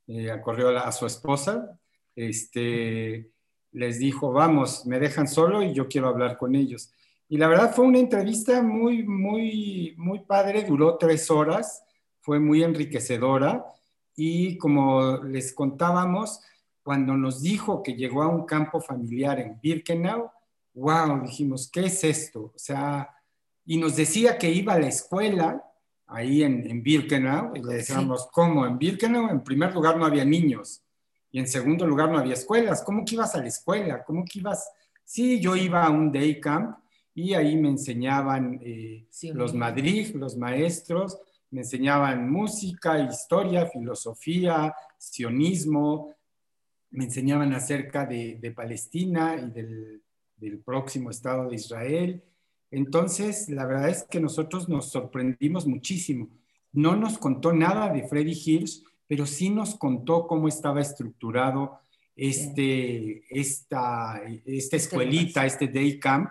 [0.07, 1.79] eh, corrió a, su esposa,
[2.17, 3.31] este,
[3.73, 6.93] les dijo, vamos, me dejan solo y yo quiero hablar con ellos.
[7.33, 11.81] Y la verdad fue una entrevista muy, muy, muy padre, duró tres horas,
[12.19, 13.65] fue muy enriquecedora
[14.17, 16.41] y como les contábamos,
[16.83, 20.29] cuando nos dijo que llegó a un campo familiar en Birkenau,
[20.75, 22.51] wow, dijimos, ¿qué es esto?
[22.53, 23.09] O sea,
[23.65, 25.65] y nos decía que iba a la escuela
[26.09, 28.67] ahí en, en Birkenau, y le decíamos, ¿cómo?
[28.67, 30.83] En Birkenau, en primer lugar, no había niños,
[31.31, 32.83] y en segundo lugar, no había escuelas.
[32.83, 34.03] ¿Cómo que ibas a la escuela?
[34.03, 34.69] ¿Cómo que ibas?
[35.05, 36.77] Sí, yo iba a un day camp
[37.15, 41.19] y ahí me enseñaban eh, los Madrid, los maestros,
[41.51, 46.15] me enseñaban música, historia, filosofía, sionismo,
[46.91, 52.23] me enseñaban acerca de, Palestina y del, próximo Estado de Israel.
[52.71, 56.29] Entonces, la verdad es que nosotros nos sorprendimos muchísimo.
[56.73, 61.81] No nos contó nada de Freddy Hirsch, pero sí nos contó cómo estaba estructurado
[62.15, 66.31] este, esta, esta escuelita, este day camp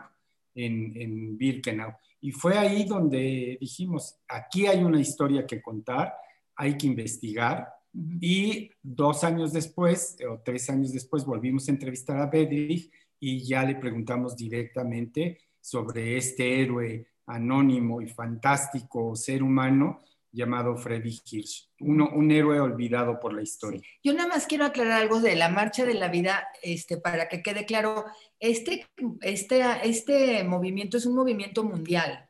[0.65, 1.93] en, en Birkenau.
[2.21, 6.13] Y fue ahí donde dijimos, aquí hay una historia que contar,
[6.55, 12.27] hay que investigar, y dos años después, o tres años después, volvimos a entrevistar a
[12.27, 19.99] Bedrich y ya le preguntamos directamente sobre este héroe anónimo y fantástico ser humano
[20.31, 23.81] llamado Freddy Hirsch, uno, un héroe olvidado por la historia.
[24.03, 27.41] Yo nada más quiero aclarar algo de la Marcha de la Vida, este, para que
[27.41, 28.05] quede claro,
[28.39, 28.87] este,
[29.21, 32.29] este, este movimiento es un movimiento mundial.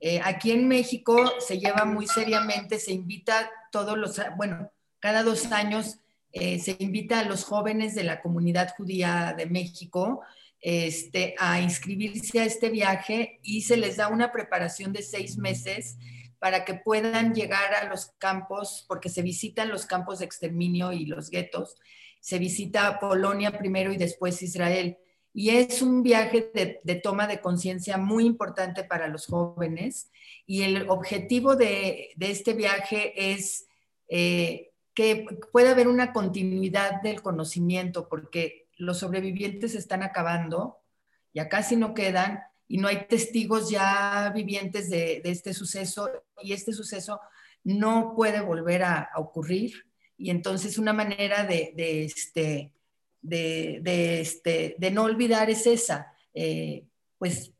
[0.00, 5.52] Eh, aquí en México se lleva muy seriamente, se invita todos los, bueno, cada dos
[5.52, 5.98] años
[6.32, 10.22] eh, se invita a los jóvenes de la comunidad judía de México
[10.60, 15.98] este, a inscribirse a este viaje y se les da una preparación de seis meses
[16.38, 21.06] para que puedan llegar a los campos, porque se visitan los campos de exterminio y
[21.06, 21.76] los guetos.
[22.20, 24.98] Se visita Polonia primero y después Israel.
[25.32, 26.50] Y es un viaje
[26.82, 30.10] de, toma de conciencia muy importante para los jóvenes.
[30.46, 33.66] Y el objetivo de, este viaje es
[34.08, 40.78] eh, que puede haber una continuidad del conocimiento, porque los sobrevivientes están acabando,
[41.32, 46.08] ya casi no quedan, y no hay testigos ya vivientes de, este suceso,
[46.40, 47.20] y este suceso
[47.64, 49.86] no puede volver a, ocurrir.
[50.16, 51.72] Y entonces una manera de,
[52.04, 52.72] este,
[53.22, 56.84] de, este, de no olvidar es esa, eh,
[57.18, 57.52] pues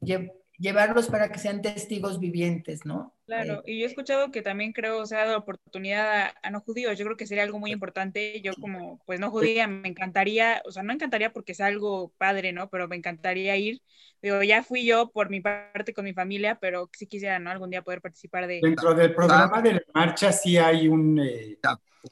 [0.61, 3.15] llevarlos para que sean testigos vivientes, ¿no?
[3.25, 6.99] Claro, y yo he escuchado que también creo se ha dado oportunidad a, no judíos.
[6.99, 8.43] Yo creo que sería algo muy importante.
[8.43, 12.53] Yo como pues no judía me encantaría, o sea, no encantaría porque es algo padre,
[12.53, 12.69] ¿no?
[12.69, 13.81] Pero me encantaría ir.
[14.21, 17.51] Digo, ya fui yo por mi parte con mi familia, pero sí quisiera, ¿no?
[17.51, 18.61] Algún día poder participar de...
[18.61, 21.57] Dentro del programa de la marcha sí hay un, eh,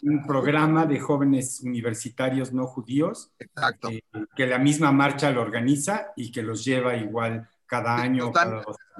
[0.02, 3.32] un programa de jóvenes universitarios no judíos.
[3.38, 3.90] Exacto.
[3.90, 4.02] Eh,
[4.36, 8.32] que la misma marcha lo organiza y que los lleva igual cada año.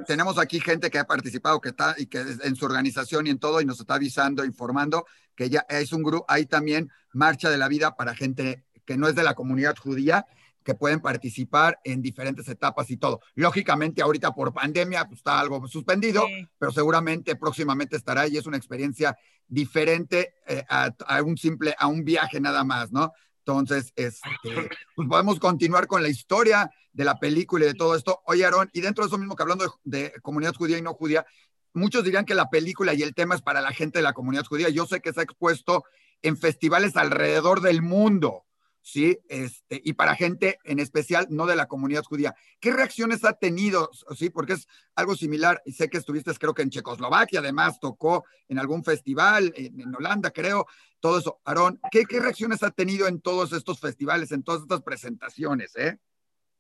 [0.07, 3.39] Tenemos aquí gente que ha participado que está y que en su organización y en
[3.39, 7.59] todo y nos está avisando, informando que ya es un grupo, hay también marcha de
[7.59, 10.27] la vida para gente que no es de la comunidad judía
[10.69, 13.23] que pueden participar en diferentes etapas y todo.
[13.35, 16.27] Lógicamente ahorita por pandemia pues, está algo suspendido,
[16.59, 21.87] pero seguramente próximamente estará y es una experiencia diferente eh, a, a, un simple, a
[21.87, 23.15] un viaje nada más, ¿no?
[23.39, 28.21] Entonces, este, pues podemos continuar con la historia de la película y de todo esto.
[28.27, 31.25] Oye, Aaron, y dentro de eso mismo que hablando de, comunidad judía y no judía,
[31.73, 34.45] muchos dirían que la película y el tema es para la gente de la comunidad
[34.45, 34.69] judía.
[34.69, 35.85] Yo sé que se ha expuesto
[36.21, 38.45] en festivales alrededor del mundo.
[38.89, 39.19] ¿Sí?
[39.29, 42.35] Este, y para gente en especial no de la comunidad judía.
[42.59, 43.91] ¿Qué reacciones ha tenido?
[44.17, 44.31] ¿Sí?
[44.31, 48.59] Porque es algo similar, y sé que estuviste creo que en Checoslovaquia, además tocó en
[48.59, 50.67] algún festival, en, Holanda creo,
[51.01, 51.41] todo eso.
[51.45, 55.77] Aarón, ¿qué, ¿qué, reacciones ha tenido en todos estos festivales, en todas estas presentaciones?
[55.77, 55.99] Eh?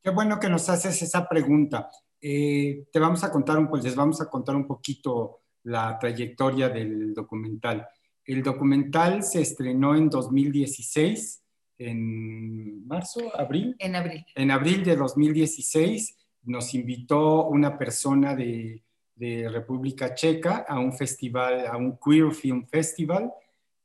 [0.02, 1.88] Qué bueno que nos haces esa pregunta.
[2.20, 6.68] Eh, te vamos a contar un, pues les vamos a contar un poquito la trayectoria
[6.68, 7.86] del documental.
[8.24, 11.42] El documental se estrenó en 2016
[11.78, 13.76] en marzo, abril.
[13.78, 14.26] En abril.
[14.34, 18.82] En abril de 2016 nos invitó una persona de,
[19.14, 23.32] de República Checa a un festival, a un Queer Film Festival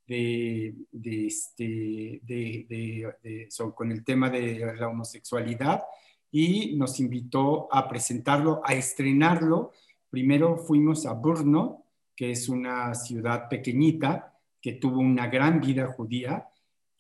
[0.07, 5.83] de, de, este, de con el tema de la homosexualidad
[6.31, 9.71] y nos invitó a presentarlo, a estrenarlo.
[10.09, 16.47] Primero fuimos a Brno, que es una ciudad pequeñita que tuvo una gran vida judía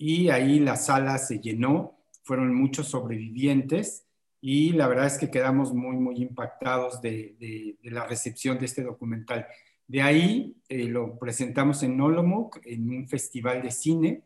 [0.05, 4.05] y ahí la sala se llenó, fueron muchos sobrevivientes
[4.41, 9.47] y la verdad es que quedamos muy, muy impactados de, la recepción de este documental.
[9.87, 14.23] De ahí eh, lo presentamos en Olomouc, en un festival de cine,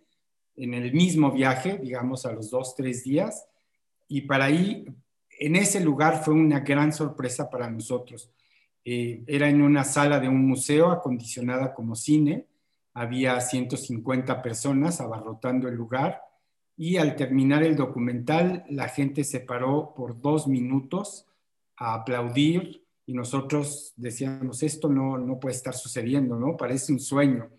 [0.56, 3.46] en el mismo viaje, digamos a los dos, tres días,
[4.08, 4.84] y para ahí,
[5.40, 8.32] en ese lugar fue una gran sorpresa para nosotros.
[8.84, 12.48] Eh, era en una sala de un museo acondicionada como cine,
[12.98, 16.24] había 150 personas abarrotando el lugar
[16.76, 21.28] y al terminar el documental la gente se paró por dos minutos
[21.76, 26.58] a aplaudir y nosotros decíamos, esto no, no puede estar sucediendo, ¿no?
[26.58, 27.52] Parece un sueño.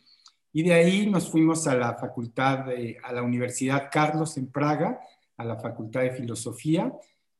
[0.53, 5.01] Y de ahí nos fuimos a la facultad, de, a la Universidad Carlos en Praga,
[5.37, 6.93] a la Facultad de Filosofía,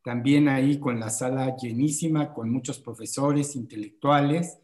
[0.05, 4.57] también ahí con la sala llenísima, con muchos profesores, intelectuales,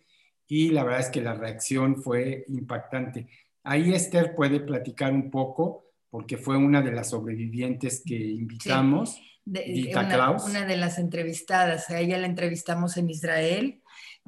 [0.47, 3.29] y la verdad es que la reacción fue impactante.
[3.63, 9.21] Ahí Esther puede platicar un poco, porque fue una de las sobrevivientes que invitamos.
[9.47, 13.83] De, una, una, de las entrevistadas, a ella la entrevistamos en Israel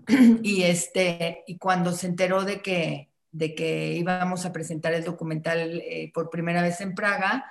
[0.43, 5.81] y, este, y cuando se enteró de que, de que íbamos a presentar el documental
[5.87, 7.47] eh, por primera vez en Praga,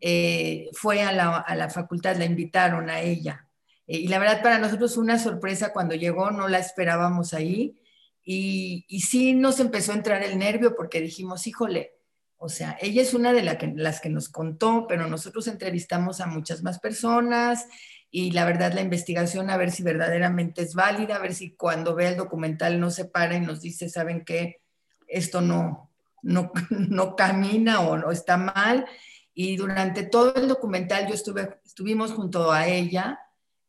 [0.00, 3.46] eh, fue a la, a la, facultad, la invitaron a ella.
[3.86, 7.80] Eh, y la verdad para nosotros una sorpresa cuando llegó, no la esperábamos ahí.
[8.28, 11.92] Y, sí nos empezó a entrar el nervio porque dijimos, híjole,
[12.38, 16.64] o sea, ella es una de las que nos contó, pero nosotros entrevistamos a muchas
[16.64, 17.66] más personas
[18.10, 21.94] y la verdad la investigación a ver si verdaderamente es válida, a ver si cuando
[21.94, 24.60] vea el documental no se para y nos dice, ¿saben qué?
[25.06, 28.86] Esto no, no, no camina o no está mal.
[29.34, 33.20] Y durante todo el documental yo estuve, estuvimos junto a ella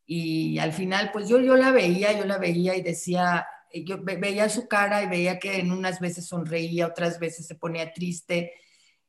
[0.04, 4.48] y al final pues yo, yo la veía, yo la veía y decía, yo veía
[4.48, 8.52] su cara y veía que en unas veces sonreía, otras veces se ponía triste.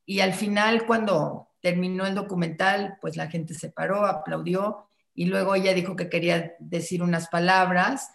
[0.06, 5.56] Y al final, cuando terminó el documental, pues la gente se paró, aplaudió y luego
[5.56, 8.12] ella dijo que quería decir unas palabras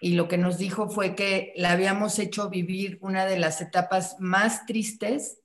[0.00, 4.16] y lo que nos dijo fue que la habíamos hecho vivir una de las etapas
[4.18, 5.40] más tristes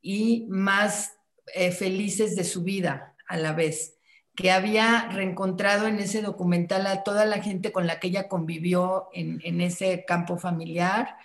[0.00, 1.12] y más
[1.54, 3.97] eh, felices de su vida a la vez
[4.38, 9.08] que había reencontrado en ese documental a toda la gente con la que ella convivió
[9.12, 11.16] en, ese campo familiar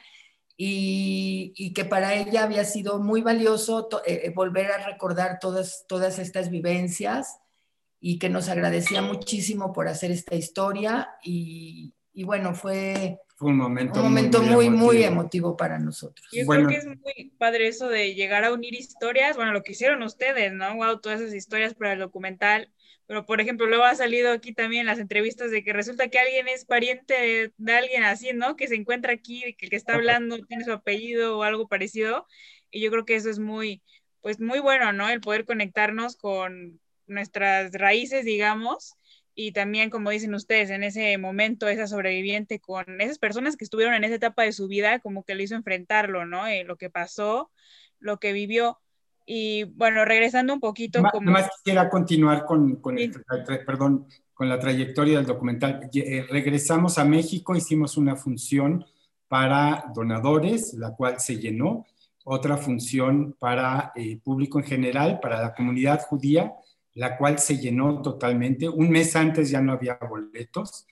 [0.58, 6.18] y, que para ella había sido muy valioso eh, eh, volver a recordar todas, todas
[6.18, 7.38] estas vivencias
[8.00, 14.06] y que nos agradecía muchísimo por hacer esta historia y, bueno, fue, un momento, un
[14.06, 15.56] momento muy, muy, emotivo.
[15.56, 16.28] para nosotros.
[16.32, 19.74] Yo creo que es muy padre eso de llegar a unir historias, bueno, lo que
[19.74, 20.78] hicieron ustedes, ¿no?
[20.78, 22.73] Wow, todas esas historias para el documental
[23.06, 26.48] pero, por ejemplo, luego ha salido aquí también las entrevistas de que resulta que alguien
[26.48, 28.56] es pariente de, alguien así, ¿no?
[28.56, 32.26] Que se encuentra aquí, que el que está hablando tiene su apellido o algo parecido.
[32.72, 33.84] Y yo creo que eso es muy,
[34.22, 35.10] pues muy bueno, ¿no?
[35.10, 38.96] El poder conectarnos con nuestras raíces, digamos,
[39.36, 43.96] y también, como dicen ustedes, en ese momento, esa sobreviviente con esas personas que estuvieron
[43.96, 46.48] en esa etapa de su vida, como que le hizo enfrentarlo, ¿no?
[46.48, 47.52] Eh, lo que pasó,
[48.00, 48.80] lo que vivió.
[49.26, 51.02] Y bueno, regresando un poquito.
[51.02, 51.32] Más, como...
[51.32, 53.12] más quisiera continuar con, con el,
[53.66, 55.90] perdón, con la trayectoria del documental.
[55.94, 58.86] Eh, regresamos a México, hicimos una función
[59.28, 61.86] para donadores, la cual se llenó,
[62.24, 66.54] otra función para eh, público en general, para la comunidad judía,
[66.94, 68.70] la cual se llenó totalmente.
[68.70, 70.86] Un mes antes ya no había boletos.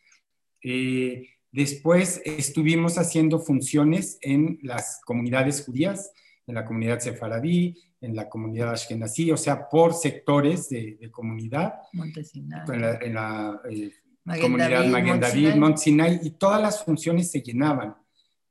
[0.63, 6.11] Eh, después estuvimos haciendo funciones en las comunidades judías,
[6.47, 11.75] en la comunidad sefaradí, en la comunidad ashkenazí, o sea, por sectores de, comunidad.
[11.93, 12.61] Montesinay.
[12.67, 17.95] En la, en la eh, comunidad Maguen David, Montsinay, y todas las funciones se llenaban.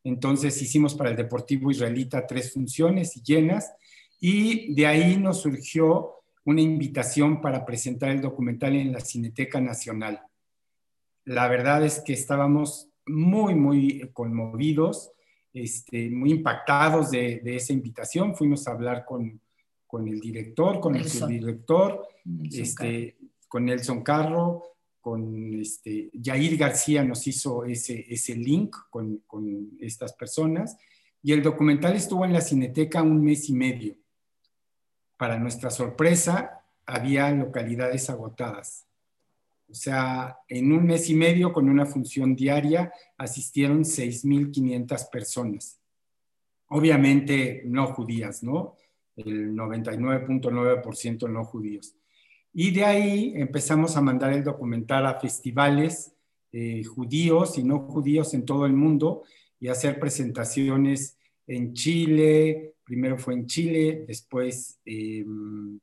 [0.04, 3.72] Entonces hicimos para el Deportivo Israelita tres funciones llenas
[4.20, 10.22] y de ahí nos surgió una invitación para presentar el documental en la Cineteca Nacional.
[11.24, 15.12] La verdad es que estábamos muy, muy conmovidos,
[15.52, 18.34] este, muy impactados de, esa invitación.
[18.34, 19.40] Fuimos a hablar con,
[19.86, 22.06] con el director, con el subdirector,
[22.52, 23.16] este,
[23.48, 24.64] con Nelson Carro,
[25.00, 30.76] con este, Yair García nos hizo ese, ese link con, con estas personas
[31.22, 33.96] y el documental estuvo en la Cineteca un mes y medio.
[35.16, 38.86] Para nuestra sorpresa, había localidades agotadas.
[39.70, 45.80] O sea, en un mes y medio con una función diaria asistieron 6.500 personas.
[46.68, 48.76] Obviamente no judías, ¿no?
[49.16, 51.94] El 99.9% no judíos.
[52.52, 56.12] Y de ahí empezamos a mandar el documental a festivales
[56.52, 59.22] eh, judíos y no judíos en todo el mundo
[59.60, 61.16] y hacer presentaciones
[61.46, 65.78] en Chile, primero fue en Chile, después em,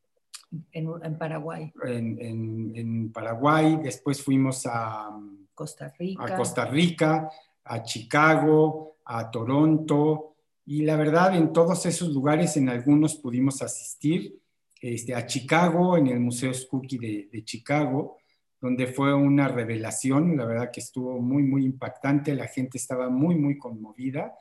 [0.72, 1.72] en, Paraguay.
[1.86, 5.10] En, Paraguay, después fuimos a
[5.54, 6.24] Costa Rica.
[6.24, 7.30] a Costa Rica,
[7.64, 10.36] a Chicago, a Toronto,
[10.66, 14.40] y la verdad en todos esos lugares, en algunos pudimos asistir,
[14.82, 18.18] este, a Chicago, en el Museo Skookie de, de Chicago,
[18.60, 23.36] donde fue una revelación, la verdad que estuvo muy, muy impactante, la gente estaba muy,
[23.36, 24.34] muy conmovida.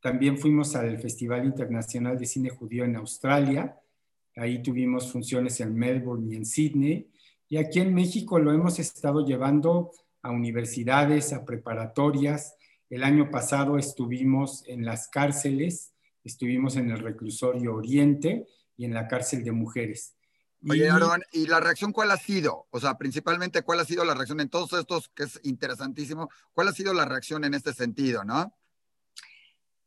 [0.00, 3.78] También fuimos al Festival Internacional de Cine Judío en Australia,
[4.36, 7.10] ahí tuvimos funciones en Melbourne y en Sydney,
[7.48, 9.90] y aquí en México lo hemos estado llevando
[10.22, 12.54] a universidades, a preparatorias.
[12.88, 19.08] El año pasado estuvimos en las cárceles, estuvimos en el reclusorio Oriente y en la
[19.08, 20.14] cárcel de mujeres.
[20.68, 22.66] Oye, Aaron, ¿y la reacción cuál ha sido?
[22.70, 26.28] O sea, principalmente, ¿cuál ha sido la reacción en todos estos, que es interesantísimo?
[26.52, 28.54] ¿Cuál ha sido la reacción en este sentido, no?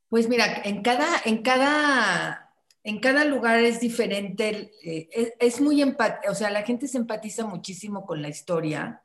[0.09, 2.52] Pues mira, en cada, en cada,
[2.83, 7.45] en cada lugar es diferente, eh, es, muy empático, o sea, la gente se empatiza
[7.45, 9.01] muchísimo con la historia,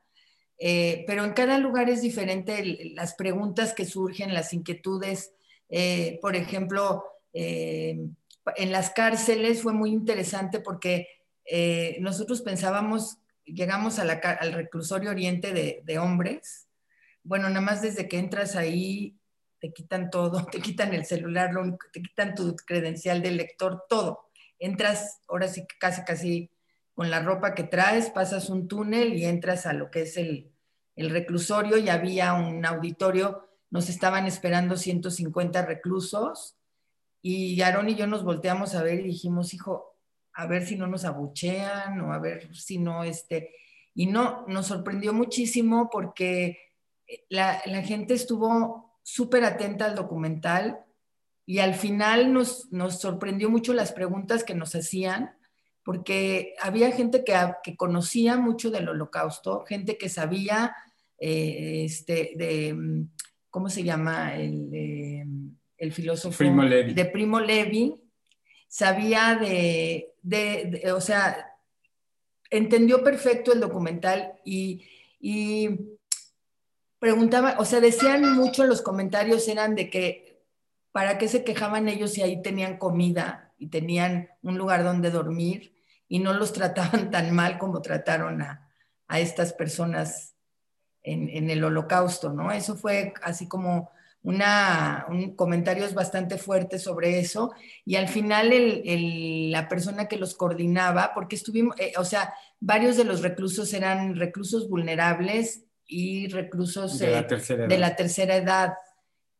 [0.58, 5.32] eh, pero en cada lugar es diferente las preguntas que surgen, las inquietudes.
[5.68, 8.16] Eh, por ejemplo, en
[8.72, 11.06] las cárceles fue muy interesante porque
[12.00, 16.66] nosotros pensábamos, llegamos al reclusorio oriente de, hombres,
[17.22, 19.17] bueno, nada más desde que entras ahí
[19.60, 21.50] te quitan todo, te quitan el celular,
[21.92, 24.30] te quitan tu credencial de lector, todo.
[24.58, 26.50] Entras ahora sí casi, casi
[26.94, 30.50] con la ropa que traes, pasas un túnel y entras a lo que es el,
[30.96, 36.56] el reclusorio y había un auditorio, nos estaban esperando 150 reclusos
[37.22, 39.96] y Aarón y yo nos volteamos a ver y dijimos, hijo,
[40.32, 43.54] a ver si no nos abuchean o a ver si no, este,
[43.94, 46.58] y no, nos sorprendió muchísimo porque
[47.06, 50.80] eh, la, gente estuvo súper atenta al documental
[51.46, 55.34] y al final nos, nos, sorprendió mucho las preguntas que nos hacían,
[55.82, 60.76] porque había gente que, que conocía mucho del holocausto, gente que sabía
[61.18, 63.06] eh, este, de,
[63.48, 64.36] ¿cómo se llama?
[64.36, 67.96] El, el filósofo de Primo Levi,
[68.68, 70.12] sabía de,
[70.94, 71.56] o sea,
[72.50, 74.84] entendió perfecto el documental y,
[76.98, 80.42] preguntaba, o sea, decían mucho los comentarios, eran de que
[80.92, 85.74] para qué se quejaban ellos si ahí tenían comida y tenían un lugar donde dormir
[86.08, 88.64] y no los trataban tan mal como trataron a,
[89.10, 90.34] estas personas
[91.02, 92.52] en, en, el holocausto, ¿no?
[92.52, 93.90] Eso fue así como
[94.22, 97.52] una, un comentarios bastante fuerte sobre eso
[97.86, 98.50] y al final
[99.50, 104.16] la persona que los coordinaba, porque estuvimos, eh, o sea, varios de los reclusos eran
[104.16, 108.74] reclusos vulnerables y reclusos de, la, eh, tercera edad.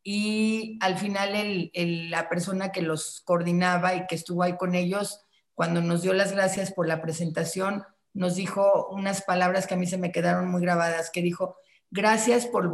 [0.03, 5.25] Y al final la persona que los coordinaba y que estuvo ahí con ellos,
[5.55, 7.85] cuando nos dio las gracias por la presentación,
[8.15, 11.57] nos dijo unas palabras que a mí se me quedaron muy grabadas, que dijo,
[11.91, 12.69] Gracias por,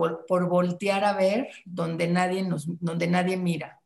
[0.48, 3.80] voltear a ver donde nadie, nos, donde nadie mira.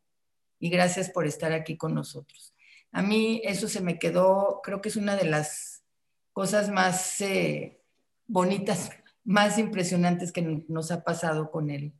[0.59, 2.53] Y gracias por estar aquí con nosotros.
[2.91, 5.83] A mí eso se me quedó, creo que es una de las
[6.33, 7.79] cosas más eh,
[8.25, 8.89] bonitas,
[9.29, 11.93] más impresionantes que nos ha pasado con el,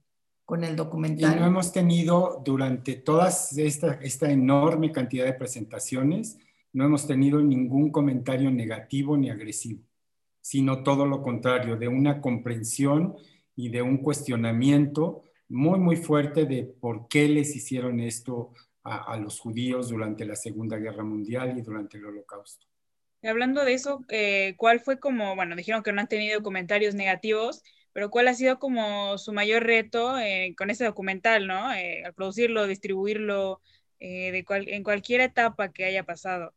[0.46, 1.36] con el documental.
[1.36, 6.40] Y no hemos tenido durante toda esta, esta enorme cantidad de presentaciones,
[6.74, 9.82] no hemos tenido ningún comentario negativo ni agresivo
[10.42, 13.16] sino todo lo contrario, de una comprensión
[13.56, 18.54] y de un cuestionamiento muy, muy fuerte de por qué les hicieron esto
[18.84, 22.66] a, los judíos durante la Segunda Guerra Mundial y durante el Holocausto.
[23.24, 27.64] Hablando de eso, eh, ¿cuál fue como, bueno, dijeron que no han tenido comentarios negativos,
[27.92, 31.74] pero cuál ha sido como su mayor reto eh, con este documental, ¿no?
[31.74, 33.62] Eh, al producirlo, distribuirlo,
[34.02, 36.54] en cualquier etapa que haya pasado?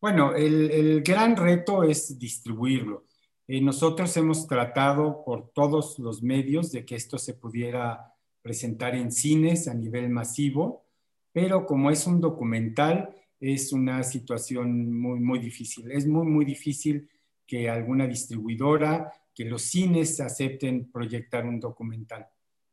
[0.00, 3.06] Bueno, el, gran reto es distribuirlo.
[3.46, 8.12] Nosotros hemos tratado por todos los medios de que esto se pudiera
[8.42, 10.84] presentar en cines a nivel masivo,
[11.32, 15.90] pero como es un documental, es una situación muy, muy difícil.
[15.90, 17.08] Es muy, muy difícil
[17.44, 22.28] que alguna distribuidora, que los cines acepten proyectar un documental.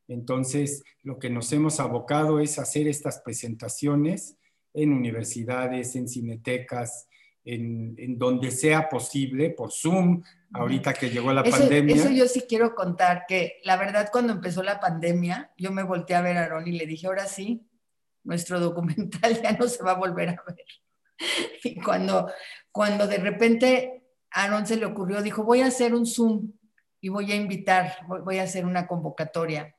[0.08, 4.38] Entonces, lo que nos hemos abocado es hacer estas presentaciones
[4.74, 7.08] en universidades, en cinetecas,
[7.44, 10.22] en, donde sea posible, por Zoom,
[10.54, 11.96] ahorita que llegó la pandemia.
[11.96, 16.16] Eso yo sí quiero contar, que la verdad cuando empezó la pandemia, yo me volteé
[16.16, 17.66] a ver a Aaron y le dije, ahora sí,
[18.30, 20.66] nuestro documental ya no se va a volver a ver.
[21.64, 22.32] Y cuando,
[22.72, 26.54] cuando de repente a Aaron se le ocurrió, dijo, voy a hacer un Zoom
[27.02, 29.76] y voy a invitar, voy a hacer una convocatoria.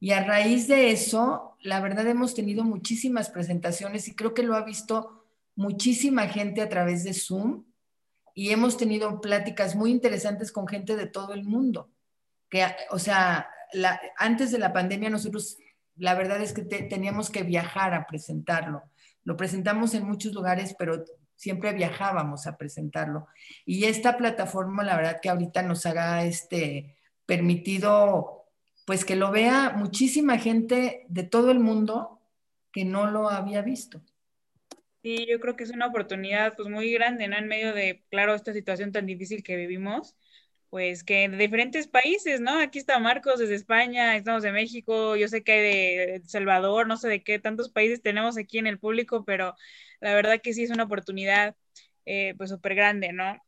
[0.00, 4.54] Y a raíz de eso, la verdad hemos tenido muchísimas presentaciones y creo que lo
[4.54, 5.26] ha visto
[5.56, 7.64] muchísima gente a través de Zoom
[8.32, 11.90] y hemos tenido pláticas muy interesantes con gente de todo el mundo.
[12.48, 13.48] Que, o sea,
[14.16, 15.58] antes de la pandemia nosotros,
[15.98, 18.82] la verdad es que teníamos que viajar a presentarlo.
[19.24, 21.04] Lo presentamos en muchos lugares, pero
[21.36, 23.26] siempre viajábamos a presentarlo.
[23.64, 26.96] Y esta plataforma, la verdad que ahorita nos haga este
[27.26, 28.38] permitido
[28.86, 32.22] pues que lo vea muchísima gente de todo el mundo
[32.72, 34.00] que no lo había visto.
[35.02, 37.36] Sí, yo creo que es una oportunidad pues muy grande, ¿no?
[37.36, 40.16] En medio de, claro, esta situación tan difícil que vivimos,
[40.70, 42.58] pues que de diferentes países, ¿no?
[42.58, 46.86] Aquí está Marcos desde España, estamos de México, yo sé que hay de El Salvador,
[46.86, 49.54] no sé de qué tantos países tenemos aquí en el público, pero
[50.00, 51.56] la verdad que sí es una oportunidad
[52.04, 53.38] eh, pues súper grande, ¿no?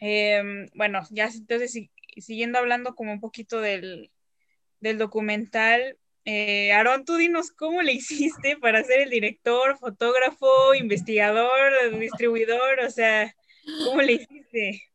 [0.00, 1.78] Em, bueno, ya entonces
[2.16, 4.10] siguiendo hablando como un poquito del,
[4.80, 5.98] del documental.
[6.24, 12.90] Eh, Aaron, tú dinos cómo le hiciste para ser el director, fotógrafo, investigador, distribuidor, o
[12.90, 13.34] sea,
[13.84, 14.89] ¿cómo le hiciste?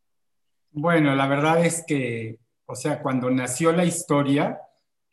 [0.78, 4.60] Bueno, la verdad es que, o sea, cuando nació la historia,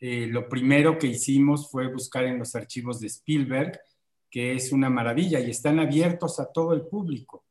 [0.00, 3.80] eh, lo primero que hicimos fue buscar en los archivos de Spielberg,
[4.28, 7.44] que es una maravilla y están abiertos a todo el público.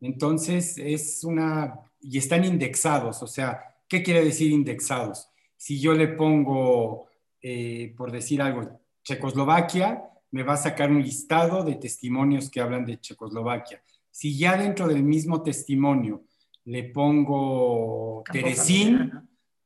[0.00, 5.30] Entonces, es una, y están indexados, o sea, ¿qué quiere decir indexados?
[5.58, 7.08] si yo le pongo,
[7.42, 12.86] eh, por decir algo, Checoslovaquia, me va a sacar un listado de testimonios que hablan
[12.86, 13.82] de Checoslovaquia.
[14.10, 16.22] Si ya dentro del mismo testimonio
[16.68, 19.10] le pongo Teresín,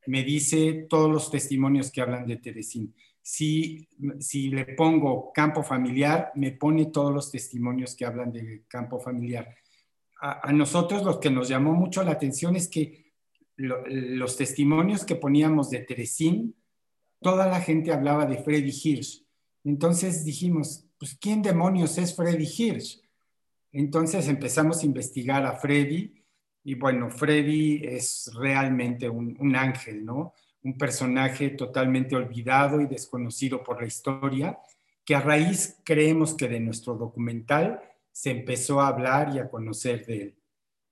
[0.07, 2.95] me dice todos los testimonios que hablan de Teresín.
[3.21, 3.89] Si,
[4.19, 9.53] si le pongo campo familiar, me pone todos los testimonios que hablan de campo familiar.
[10.21, 13.11] A, a nosotros lo que nos llamó mucho la atención es que
[13.57, 16.55] los testimonios que poníamos de Teresín,
[17.21, 19.25] toda la gente hablaba de Freddy Hirsch.
[19.65, 23.01] Entonces dijimos, pues, ¿quién demonios es Freddy Hirsch?
[23.73, 26.22] Entonces empezamos a investigar a Freddy
[26.63, 30.33] y bueno, Freddy es realmente un, un ángel, ¿no?
[30.63, 34.57] Un personaje totalmente olvidado y desconocido por la historia,
[35.03, 40.05] que a raíz creemos que de nuestro documental se empezó a hablar y a conocer
[40.05, 40.35] de él.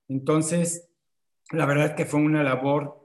[0.09, 0.89] Entonces,
[1.51, 3.01] la verdad que fue una labor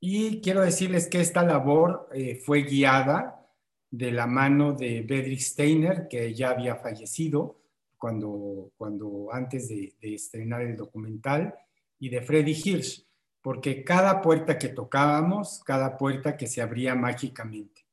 [0.00, 3.46] y quiero decirles que esta labor eh, fue guiada
[3.90, 7.58] de la mano de Bedrich Steiner, que ya había fallecido
[7.96, 11.54] cuando, cuando antes de, estrenar el documental,
[11.98, 13.04] y de Freddy Hirsch,
[13.42, 17.86] porque cada puerta que tocábamos, cada puerta que se abría mágicamente,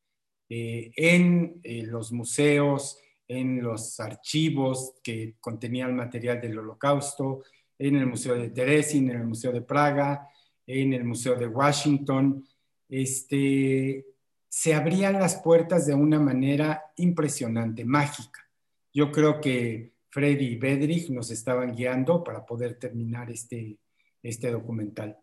[0.49, 7.43] eh, en eh, los museos, en los archivos que contenían material del holocausto,
[7.78, 10.30] en el Museo de Teresin, en el Museo de Praga,
[10.68, 12.47] en el Museo de Washington.
[12.88, 14.06] Este,
[14.47, 18.47] se abrían las puertas de una manera impresionante, mágica.
[18.93, 23.78] Yo creo que Freddy y Bedrich nos estaban guiando para poder terminar este,
[24.26, 25.17] este documental.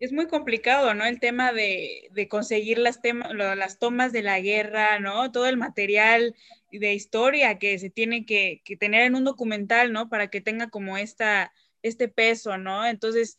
[0.00, 1.04] Es, muy complicado, ¿no?
[1.04, 3.00] El tema de, conseguir las,
[3.34, 5.30] las tomas de la guerra, ¿no?
[5.32, 6.34] Todo el material
[6.70, 10.08] de historia que se tiene que, tener en un documental, ¿no?
[10.08, 11.52] Para que tenga como esta
[11.82, 12.84] este peso, ¿no?
[12.86, 13.38] Entonces,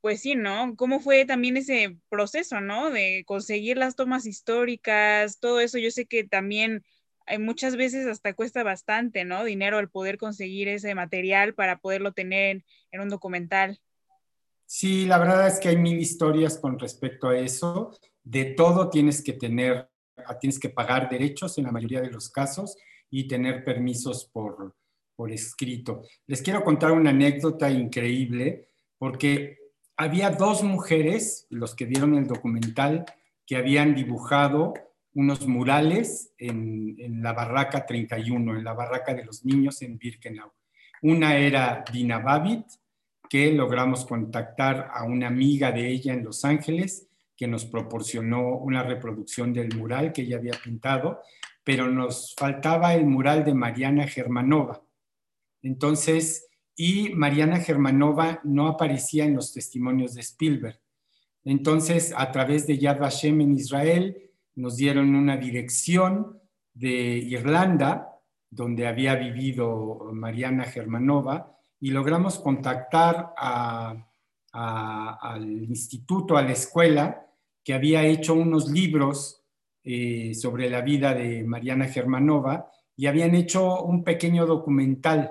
[0.00, 0.74] pues sí, ¿no?
[0.76, 2.90] ¿Cómo fue también ese proceso, ¿no?
[2.90, 6.84] De conseguir las tomas históricas, todo eso, yo sé que también
[7.26, 9.44] hay muchas veces hasta cuesta bastante, ¿no?
[9.44, 13.80] Dinero el poder conseguir ese material para poderlo tener en un documental.
[14.70, 17.90] Sí, la verdad es que hay mil historias con respecto a eso.
[18.22, 19.88] De todo tienes que tener,
[20.40, 22.76] tienes que pagar derechos en la mayoría de los casos
[23.08, 24.76] y tener permisos por,
[25.16, 26.02] por escrito.
[26.26, 29.56] Les quiero contar una anécdota increíble porque
[29.96, 33.06] había dos mujeres, los que vieron el documental,
[33.46, 34.74] que habían dibujado
[35.14, 40.52] unos murales en, la barraca 31, en la barraca de los niños en Birkenau.
[41.00, 42.66] Una era Dina Babbitt,
[43.28, 48.82] que logramos contactar a una amiga de ella en Los Ángeles, que nos proporcionó una
[48.82, 51.20] reproducción del mural que ella había pintado,
[51.62, 54.82] pero nos faltaba el mural de Mariana Germanova.
[55.62, 60.80] Entonces, y Mariana Germanova no aparecía en los testimonios de Spielberg.
[61.44, 66.40] Entonces, a través de Yad Vashem en Israel, nos dieron una dirección
[66.74, 68.20] de Irlanda,
[68.50, 73.34] donde había vivido Mariana Germanova, y logramos contactar
[74.52, 77.26] al instituto, a la escuela,
[77.64, 79.44] que había hecho unos libros
[79.84, 85.30] eh, sobre la vida de Mariana Germanova y habían hecho un pequeño documental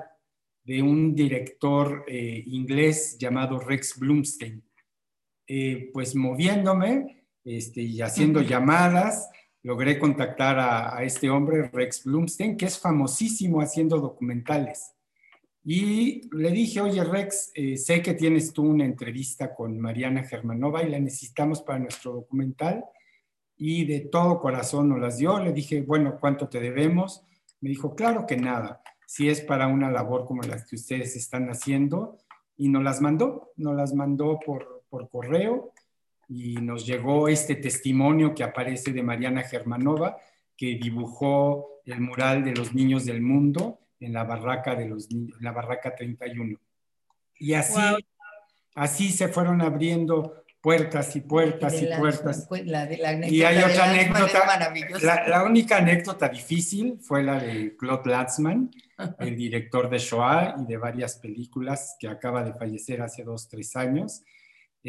[0.64, 4.64] de un director eh, inglés llamado Rex Blumstein.
[5.48, 9.30] Eh, pues moviéndome este, y haciendo llamadas,
[9.64, 14.94] logré contactar a, este hombre, Rex Blumstein, que es famosísimo haciendo documentales.
[15.70, 20.82] Y le dije, oye Rex, eh, sé que tienes tú una entrevista con Mariana Germanova
[20.82, 22.86] y la necesitamos para nuestro documental.
[23.58, 25.38] Y de todo corazón nos las dio.
[25.40, 27.22] Le dije, bueno, ¿cuánto te debemos?
[27.60, 31.50] Me dijo, claro que nada, si es para una labor como la que ustedes están
[31.50, 32.18] haciendo.
[32.56, 35.74] Y nos las mandó, nos las mandó por, por correo
[36.30, 40.16] y nos llegó este testimonio que aparece de Mariana Germanova,
[40.56, 45.08] que dibujó el mural de los niños del mundo en la barraca, de los,
[45.40, 46.60] la barraca 31.
[47.40, 47.82] Y así,
[48.76, 52.48] así se fueron abriendo puertas y puertas y puertas.
[53.30, 54.70] y hay otra anécdota.
[55.02, 58.72] La, la, única anécdota difícil fue la de Claude Latzman,
[59.20, 63.76] el director de Shoah y de varias películas que acaba de fallecer hace dos, tres
[63.76, 64.24] años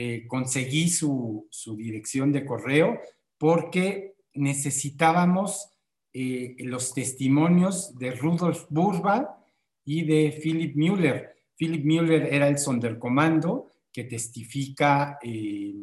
[0.01, 3.01] eh, conseguí su, dirección de correo
[3.37, 5.71] porque necesitábamos
[6.13, 9.45] eh, los testimonios de Rudolf Burba
[9.85, 11.35] y de Philip Müller.
[11.57, 15.75] Philip Müller era el Sonderkommando que testifica eh,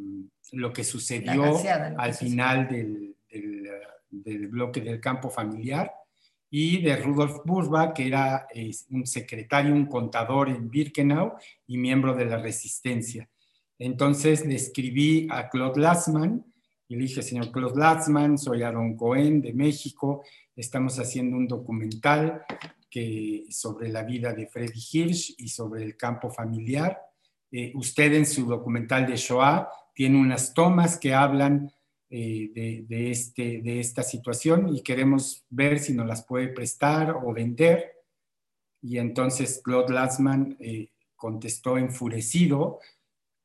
[0.53, 1.55] lo que sucedió
[1.97, 3.15] al final del,
[4.09, 5.91] del, bloque del campo familiar
[6.49, 8.47] y de Rudolf Burba, que era
[8.89, 11.33] un secretario, un contador en Birkenau
[11.67, 13.29] y miembro de la resistencia.
[13.77, 16.45] Entonces le escribí a Claude Lassman
[16.87, 20.23] y le dije, señor Claude Lassman, soy Aaron Cohen de México,
[20.55, 22.43] estamos haciendo un documental
[22.89, 27.01] que, sobre la vida de Freddy Hirsch y sobre el campo familiar.
[27.51, 31.71] Eh, usted en su documental de Shoah tiene unas tomas que hablan
[32.09, 37.33] eh, de, este, de esta situación y queremos ver si nos las puede prestar o
[37.33, 37.93] vender.
[38.81, 42.79] Y entonces Claude Lassman eh, contestó enfurecido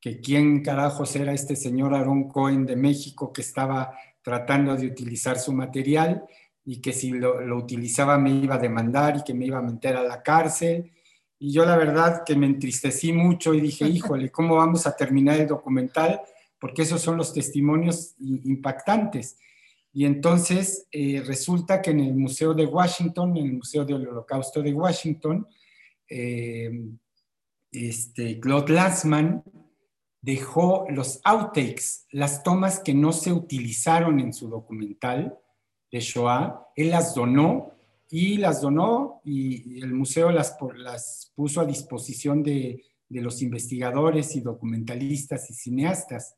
[0.01, 3.93] que quién carajos era este señor Aaron Cohen de México que estaba
[4.23, 6.25] tratando de utilizar su material
[6.65, 9.97] y que si lo, utilizaba me iba a demandar y que me iba a meter
[9.97, 10.91] a la cárcel.
[11.39, 15.41] Y yo la verdad que me entristecí mucho y dije, híjole, ¿cómo vamos a terminar
[15.41, 16.21] el documental?
[16.59, 19.39] Porque esos son los testimonios impactantes.
[19.93, 24.63] Y entonces eh, resulta que en el Museo de Washington, en el Museo del Holocausto
[24.63, 25.47] de Washington,
[26.09, 26.71] eh,
[27.73, 29.43] este, Claude Lassman
[30.23, 35.39] dejó los outtakes, las tomas que no se utilizaron en su documental
[35.91, 37.73] de Shoah, él las donó
[38.11, 44.41] y las donó y el museo las, las puso a disposición de, los investigadores y
[44.41, 46.37] documentalistas y cineastas.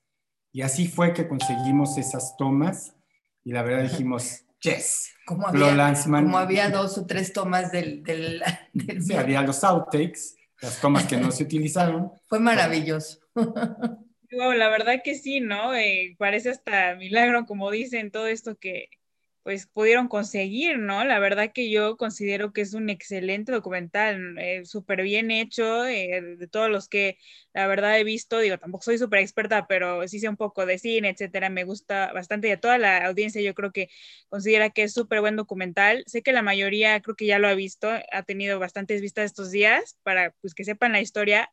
[0.52, 2.94] Y así fue que conseguimos esas tomas
[3.44, 5.10] y la verdad dijimos, yes.
[5.26, 8.02] Como había, como había dos o tres tomas del...
[8.02, 8.42] del,
[9.02, 12.10] sí, había los outtakes, las tomas que no se utilizaron.
[12.26, 13.21] Fue maravilloso.
[14.30, 15.74] la verdad que sí, ¿no?
[15.74, 18.88] Eh, parece hasta milagro, como dicen, todo esto que
[19.42, 21.04] pues pudieron conseguir, ¿no?
[21.04, 26.22] La verdad que yo considero que es un excelente documental, eh, súper bien hecho, eh,
[26.38, 27.18] de todos los que
[27.52, 30.78] la verdad he visto, digo, tampoco soy súper experta, pero sí sé un poco de
[30.78, 33.88] cine, etcétera, me gusta bastante y a toda la audiencia yo creo que
[34.28, 36.04] considera que es súper buen documental.
[36.06, 39.50] Sé que la mayoría creo que ya lo ha visto, ha tenido bastantes vistas estos
[39.50, 41.50] días para pues que sepan la historia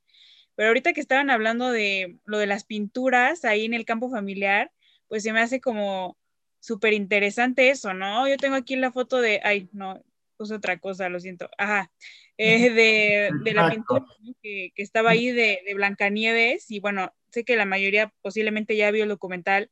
[0.60, 4.74] pero ahorita que estaban hablando de lo de las pinturas ahí en el campo familiar,
[5.07, 6.18] pues se me hace como
[6.60, 8.28] súper interesante eso, ¿no?
[8.28, 10.03] Yo tengo aquí la foto de, ay, no,
[10.36, 11.89] puse otra cosa, lo siento, ajá,
[12.36, 14.05] eh, de, de, la pintura
[14.43, 18.91] que, que, estaba ahí de, de Blancanieves y bueno, sé que la mayoría posiblemente ya
[18.91, 19.72] vio el documental,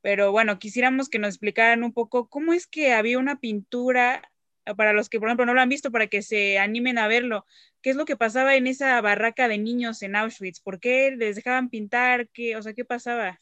[0.00, 4.32] pero bueno, quisiéramos que nos explicaran un poco cómo es que había una pintura
[4.76, 7.44] para los que, por ejemplo, no lo han visto, para que se animen a verlo.
[7.82, 10.60] ¿Qué es lo que pasaba en esa barraca de niños en Auschwitz?
[10.60, 12.28] ¿Por qué les dejaban pintar?
[12.28, 13.40] ¿Qué, o sea, ¿qué pasaba?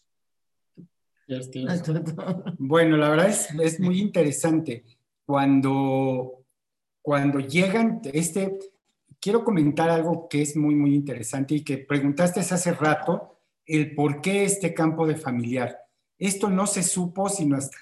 [2.59, 4.85] Bueno, la verdad es, es muy interesante.
[5.25, 6.45] Cuando,
[7.01, 8.59] cuando llegan, este,
[9.21, 14.21] quiero comentar algo que es muy, muy interesante y que preguntaste hace rato, el por
[14.21, 15.79] qué este campo de familiar.
[16.19, 17.79] Esto no se supo sino hasta,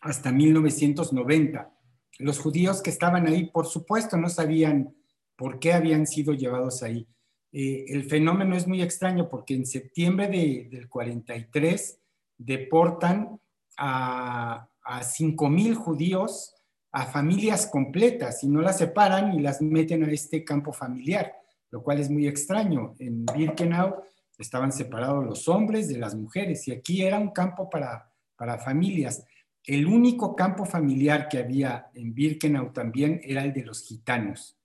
[0.00, 1.71] hasta 1990.
[2.18, 4.94] Los judíos que estaban ahí, por supuesto, no sabían
[5.36, 7.06] por qué habían sido llevados ahí.
[7.52, 11.98] Eh, el fenómeno es muy extraño porque en septiembre de, del 43
[12.38, 13.40] deportan
[13.76, 16.54] a, a 5.000 judíos
[16.92, 21.32] a familias completas y no las separan y las meten a este campo familiar,
[21.70, 22.94] lo cual es muy extraño.
[22.98, 24.02] En Birkenau
[24.38, 29.24] estaban separados los hombres de las mujeres y aquí era un campo para, para familias.
[29.64, 34.56] El único campo familiar que había en Birkenau también era el de los gitanos.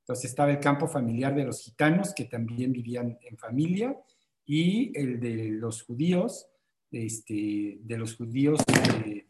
[0.00, 3.96] Entonces estaba el campo familiar de los gitanos que también vivían en familia
[4.44, 6.46] y el de los judíos,
[6.92, 8.60] este, de los judíos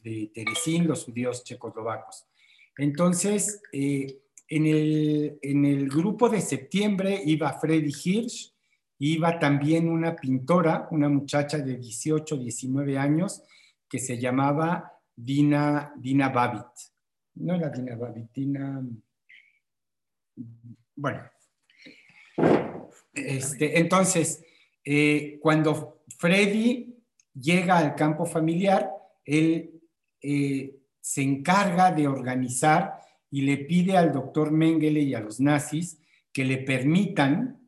[0.02, 2.26] de, Teresín, los judíos checoslovacos.
[2.76, 8.52] Entonces, eh, en, el, en, el, grupo de septiembre iba Freddy Hirsch,
[8.98, 13.42] iba también una pintora, una muchacha de 18, 19 años,
[13.88, 16.66] que se llamaba Dina, Dina Babit.
[17.36, 18.84] No era Dina Babit, Dina...
[20.94, 21.22] Bueno.
[23.14, 24.44] Este, entonces,
[24.84, 26.94] eh, cuando Freddy
[27.34, 28.90] llega al campo familiar,
[29.24, 29.80] él
[30.20, 33.00] eh, se encarga de organizar
[33.30, 35.98] y le pide al doctor Mengele y a los nazis
[36.32, 37.60] que le permitan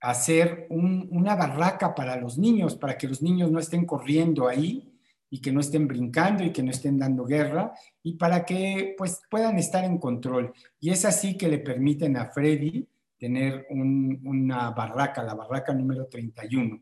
[0.00, 4.95] hacer una barraca para los niños, para que los niños no estén corriendo ahí
[5.30, 7.72] y que no estén brincando y que no estén dando guerra
[8.02, 10.52] y para que pues puedan estar en control.
[10.80, 12.86] Y es así que le permiten a Freddy
[13.18, 16.80] tener una barraca, la barraca número 31.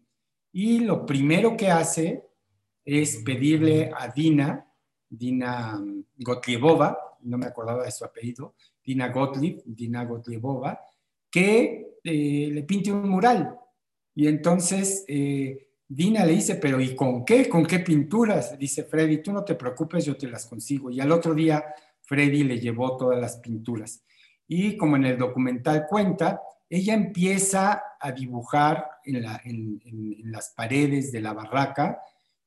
[0.53, 2.25] Y lo primero que hace
[2.85, 4.67] es pedirle a Dina
[5.17, 5.81] Dina
[6.17, 10.81] Gotliebova, no me acordaba de su apellido, Dina Gottlieb, Dina Gotliebova,
[11.31, 13.57] que eh, le pinte un mural.
[14.15, 17.49] Y entonces eh, Dina le dice, pero ¿y con qué?
[17.49, 18.59] ¿Con qué pinturas?
[18.59, 20.91] Dice Freddy, tú no te preocupes, yo te las consigo.
[20.91, 21.65] Y al otro día
[22.01, 24.03] Freddy le llevó todas las pinturas.
[24.49, 29.81] Y como en el documental cuenta, ella empieza a dibujar en,
[30.25, 32.01] las paredes de la barraca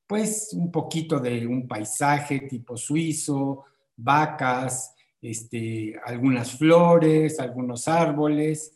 [0.06, 3.64] pues un poquito de un paisaje tipo suizo,
[3.96, 8.74] vacas, este, algunas flores, algunos árboles,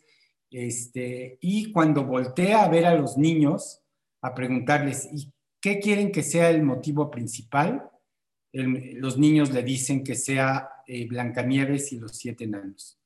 [0.49, 3.82] este, y cuando voltea a ver a los niños,
[4.23, 7.89] a preguntarles, ¿y qué quieren que sea el motivo principal?
[8.55, 12.99] los niños le dicen que sea eh, Blancanieves y los siete enanos.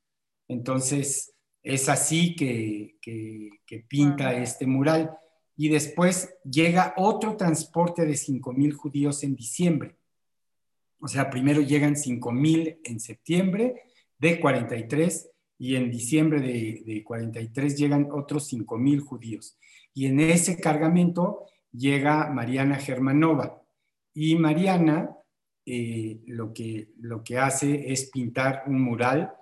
[0.50, 5.18] Entonces, es así que, que pinta este mural
[5.56, 9.96] y después llega otro transporte de 5.000 judíos en diciembre.
[11.00, 13.82] O sea, primero llegan 5.000 en septiembre
[14.20, 19.58] de 43 y en diciembre de, 43 llegan otros 5.000 judíos.
[19.98, 23.64] Y en ese cargamento llega Mariana Germanova.
[24.14, 25.10] Y Mariana
[25.66, 29.34] eh, lo, que, lo que hace es pintar un mural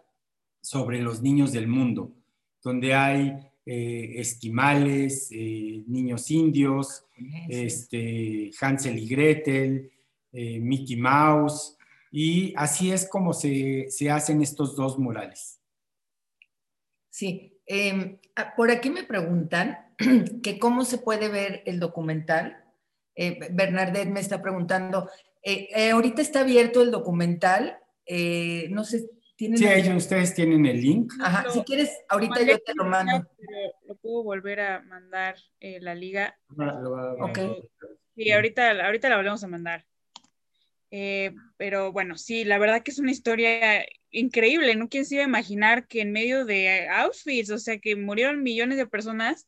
[0.61, 2.15] sobre los niños del mundo,
[2.63, 3.35] donde hay
[3.65, 7.03] eh, esquimales, eh, niños indios,
[7.49, 9.91] este, Hansel y Gretel,
[10.31, 11.77] eh, Mickey Mouse,
[12.13, 15.59] y así es como se, hacen estos dos murales.
[17.09, 19.84] Sí, em, ah, por aquí me preguntan
[20.43, 22.61] que cómo se puede ver el documental.
[23.51, 25.09] Bernadette me está preguntando,
[25.91, 27.79] ahorita está abierto el documental,
[28.71, 31.11] no sé Sí, ellos, ustedes tienen el link.
[31.19, 33.27] Ajá, si quieres, ahorita yo te lo mando.
[33.85, 36.39] lo puedo volver a mandar eh, la liga.
[37.19, 37.39] ok.
[38.15, 39.85] Sí, ahorita, ahorita la volvemos a mandar.
[40.89, 44.87] Eh, pero bueno, sí, la verdad que es una historia increíble, ¿no?
[44.87, 48.77] ¿Quién se iba a imaginar que en medio de Auschwitz, o sea, que murieron millones
[48.77, 49.45] de personas,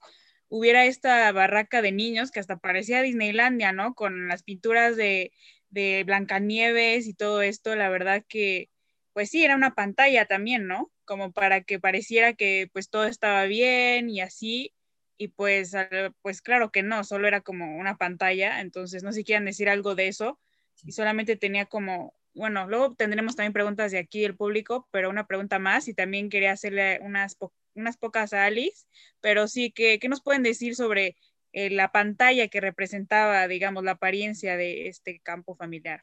[0.50, 3.94] hubiera esta barraca de niños que hasta parecía Disneylandia, ¿no?
[3.96, 5.32] Con las pinturas de,
[5.70, 8.70] de Blancanieves y todo esto, la verdad que
[9.18, 10.92] pues sí, era una pantalla también, ¿no?
[11.04, 14.76] Como para que pareciera que pues todo estaba bien y así,
[15.18, 15.76] y pues,
[16.22, 19.70] pues claro que no, solo era como una pantalla, entonces no sé si quieran decir
[19.70, 20.40] algo de eso,
[20.84, 25.26] y solamente tenía como, bueno, luego tendremos también preguntas de aquí del público, pero una
[25.26, 27.38] pregunta más, y también quería hacerle unas,
[27.78, 28.86] unas pocas Alice,
[29.22, 31.18] pero sí, ¿qué, qué nos pueden decir sobre
[31.54, 36.02] eh, la pantalla que representaba, digamos, la apariencia de este campo familiar?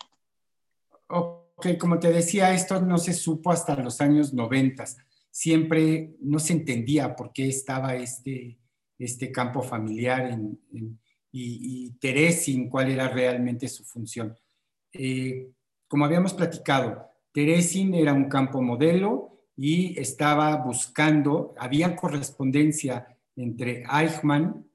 [1.08, 4.84] Ok, como te decía, esto no se supo hasta los años 90.
[5.30, 8.58] Siempre no se entendía por qué estaba este,
[8.98, 10.38] este campo familiar
[10.72, 10.96] y,
[11.30, 14.36] y Teresin, cuál era realmente su función.
[14.92, 15.50] Eh,
[15.88, 24.66] como habíamos platicado, Teresin era un campo modelo y estaba buscando, había correspondencia entre Eichmann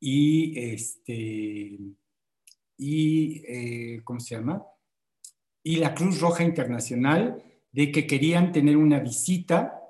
[0.00, 1.78] y este
[2.76, 4.64] y eh, ¿cómo se llama?
[5.62, 9.80] y la Cruz Roja Internacional de que querían tener una visita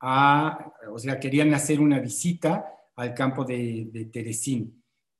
[0.00, 4.70] a, o sea, querían hacer una visita al campo de, de.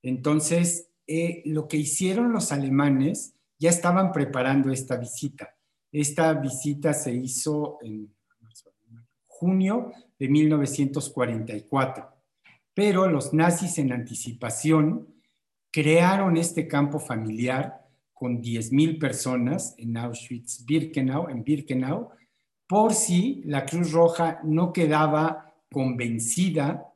[0.02, 5.56] Entonces, eh, lo que hicieron los alemanes, ya estaban preparando esta visita.
[5.90, 8.14] Esta visita se hizo en
[9.38, 12.08] junio de 1944,
[12.74, 15.06] pero los nazis en anticipación
[15.70, 22.10] crearon este campo familiar con 10.000 personas en Auschwitz-Birkenau, en Birkenau,
[22.66, 26.92] por si la Cruz Roja no quedaba convencida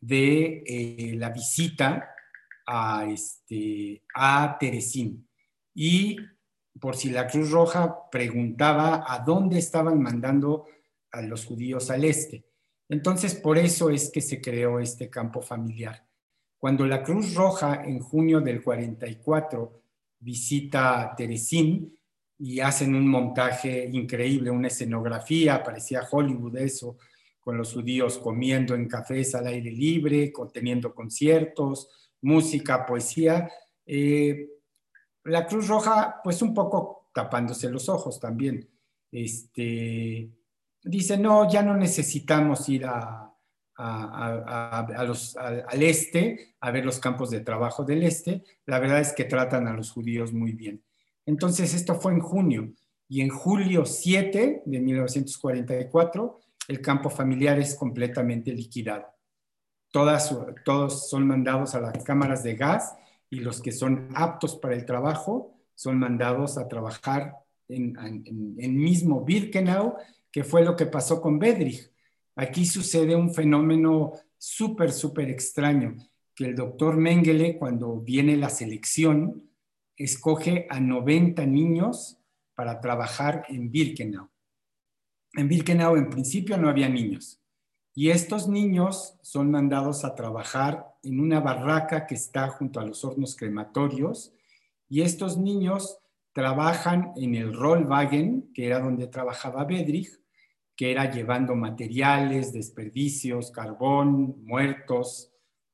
[0.00, 2.10] de eh, la visita
[2.66, 5.26] a, este, a Teresín.
[5.74, 6.16] Y
[6.78, 10.66] por si la Cruz Roja preguntaba a dónde estaban mandando
[11.10, 12.44] a los judíos al este.
[12.88, 16.06] Entonces, por eso es que se creó este campo familiar.
[16.58, 19.82] Cuando la Cruz Roja en junio del 44
[20.20, 21.96] visita Teresín
[22.38, 26.96] y hacen un montaje increíble, una escenografía, parecía Hollywood eso,
[27.40, 31.88] con los judíos comiendo en cafés al aire libre, teniendo conciertos,
[32.22, 33.48] música, poesía.
[33.84, 34.48] Eh,
[35.24, 38.68] la Cruz Roja, pues un poco tapándose los ojos también.
[39.12, 40.28] Este,
[40.86, 43.22] dice, no, ya no necesitamos ir a,
[45.04, 48.42] los, al este a ver los campos de trabajo del este.
[48.64, 50.82] La verdad es que tratan a los judíos muy bien.
[51.26, 52.72] Entonces, esto fue en junio.
[53.08, 59.06] Y en julio 7 de 1944, el campo familiar es completamente liquidado.
[59.92, 60.34] Todas,
[60.64, 62.94] todos son mandados a las cámaras de gas
[63.30, 67.34] y los que son aptos para el trabajo son mandados a trabajar
[67.68, 67.96] en,
[68.58, 69.96] en, mismo Birkenau,
[70.36, 71.90] que fue lo que pasó con Bedrich.
[72.34, 75.96] Aquí sucede un fenómeno súper, súper extraño,
[76.34, 79.48] que el doctor Mengele, cuando viene la selección,
[79.96, 82.18] escoge a 90 niños
[82.54, 84.28] para trabajar en Birkenau.
[85.32, 87.40] En Birkenau en principio no había niños
[87.94, 93.06] y estos niños son mandados a trabajar en una barraca que está junto a los
[93.06, 94.34] hornos crematorios
[94.86, 95.98] y estos niños
[96.34, 100.25] trabajan en el Rollwagen, que era donde trabajaba Bedrich,
[100.76, 105.32] que era llevando materiales, desperdicios, carbón, muertos,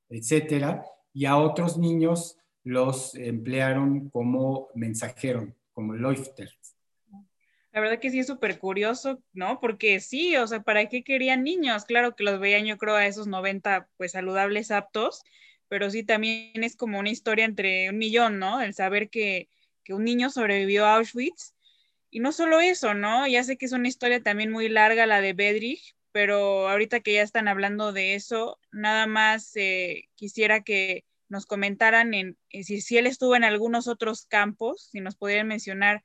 [0.09, 6.57] etcétera, y a otros niños los emplearon como mensajeros, como loifters.
[7.73, 9.59] La verdad que sí es súper curioso, ¿no?
[9.59, 11.87] Porque sí, o sea, ¿para qué querían niños?
[11.87, 15.23] Claro que los veían yo creo a esos 90 pues saludables aptos,
[15.69, 18.61] pero sí también es como una historia entre un millón, ¿no?
[18.61, 19.49] El saber que,
[19.85, 21.55] que un niño sobrevivió a Auschwitz.
[22.15, 23.27] Y no solo eso, ¿no?
[23.27, 27.15] Ya sé que es una historia también muy larga la de Bedrich, pero ahorita que
[27.15, 32.99] ya están hablando de eso, nada más eh, quisiera que nos comentaran en, si, si,
[32.99, 36.03] él estuvo en algunos otros campos, si nos pudieran mencionar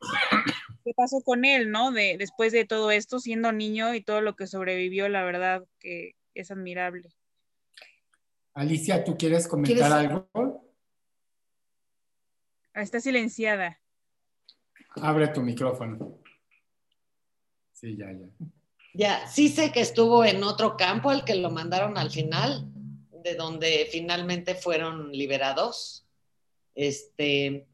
[0.86, 1.92] qué pasó con él, ¿no?
[1.92, 6.16] De, después de todo esto, siendo niño y todo lo que sobrevivió, la verdad que
[6.34, 7.10] es admirable.
[8.54, 10.30] Alicia, ¿tú quieres comentar algo?
[12.74, 13.82] Ah, está silenciada.
[14.96, 16.20] Abre tu micrófono.
[17.74, 18.28] Sí, ya, ya.
[18.94, 22.68] Ya, sí sé que estuvo en otro campo, el que lo mandaron al final,
[23.24, 26.06] de donde finalmente fueron liberados.
[26.74, 27.68] Este,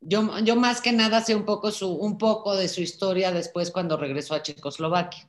[0.00, 3.70] yo, yo más que nada sé un poco, su, un poco de su historia después
[3.70, 5.28] cuando regresó a Checoslovaquia,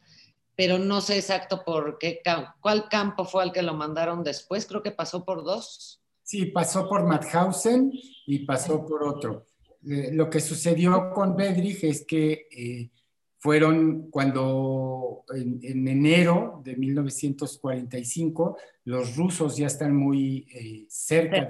[0.56, 2.22] pero no sé exacto por qué,
[2.60, 6.02] cuál campo fue al que lo mandaron después, creo que pasó por dos.
[6.24, 7.92] Sí, pasó por Mauthausen
[8.26, 9.46] y pasó por otro.
[9.90, 12.90] Eh, lo que sucedió con Bedrich es que eh,
[13.38, 21.48] fueron cuando en, enero de 1945 los rusos ya están muy eh, cerca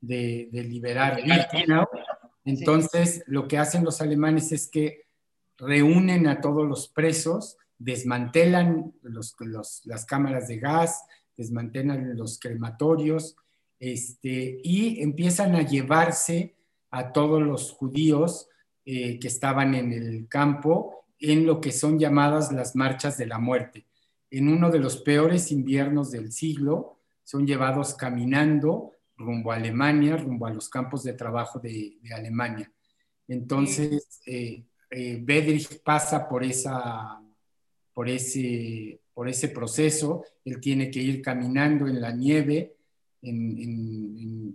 [0.00, 1.86] de, liberar Birkenau.
[2.44, 5.04] Entonces, lo que hacen los alemanes es que
[5.56, 8.92] reúnen a todos los presos, desmantelan
[9.84, 11.04] las cámaras de gas,
[11.36, 13.36] desmantelan los crematorios
[13.78, 16.57] este, y empiezan a llevarse
[16.90, 18.48] a todos los judíos
[18.84, 23.38] eh, que estaban en el campo en lo que son llamadas las marchas de la
[23.38, 23.86] muerte.
[24.30, 30.46] En uno de los peores inviernos del siglo, son llevados caminando rumbo a Alemania, rumbo
[30.46, 32.72] a los campos de trabajo de, Alemania.
[33.26, 37.20] Entonces, eh, eh, Bedrich pasa por, esa,
[37.92, 42.76] por, ese, por ese proceso, él tiene que ir caminando en la nieve
[43.20, 44.54] y,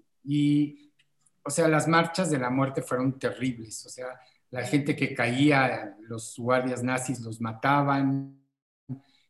[1.45, 4.07] o sea, las marchas de la muerte fueron terribles, o sea,
[4.51, 8.39] la gente que caía, los guardias nazis los mataban,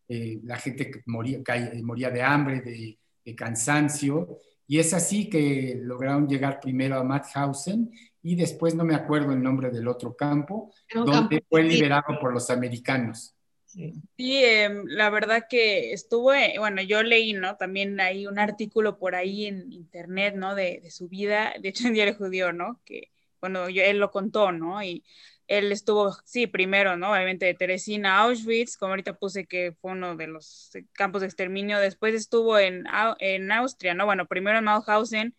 [0.08, 1.40] eh, la gente moría,
[1.82, 2.98] moría de hambre, de,
[3.36, 7.90] cansancio, y es así que lograron llegar primero a Mauthausen
[8.22, 12.50] y después no me acuerdo el nombre del otro campo, donde fue liberado por los
[12.50, 13.34] americanos.
[13.74, 17.58] Sí, em, la verdad que estuvo, bueno, yo leí, ¿no?
[17.58, 20.54] También hay un artículo por ahí en internet, ¿no?
[20.54, 22.80] De, de su vida, de hecho en Diario Judío, ¿no?
[22.86, 23.12] Que,
[23.42, 24.84] bueno, yo, él lo contó, ¿no?
[24.84, 25.04] Y
[25.48, 27.12] él estuvo, sí, primero, ¿no?
[27.12, 31.80] Obviamente de Teresina Auschwitz, como ahorita puse que fue uno de los campos de exterminio,
[31.80, 32.86] después estuvo en,
[33.20, 34.06] en Austria, ¿no?
[34.06, 35.36] Bueno, primero en Mauthausen,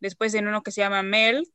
[0.00, 1.48] después en uno que se llama Melk,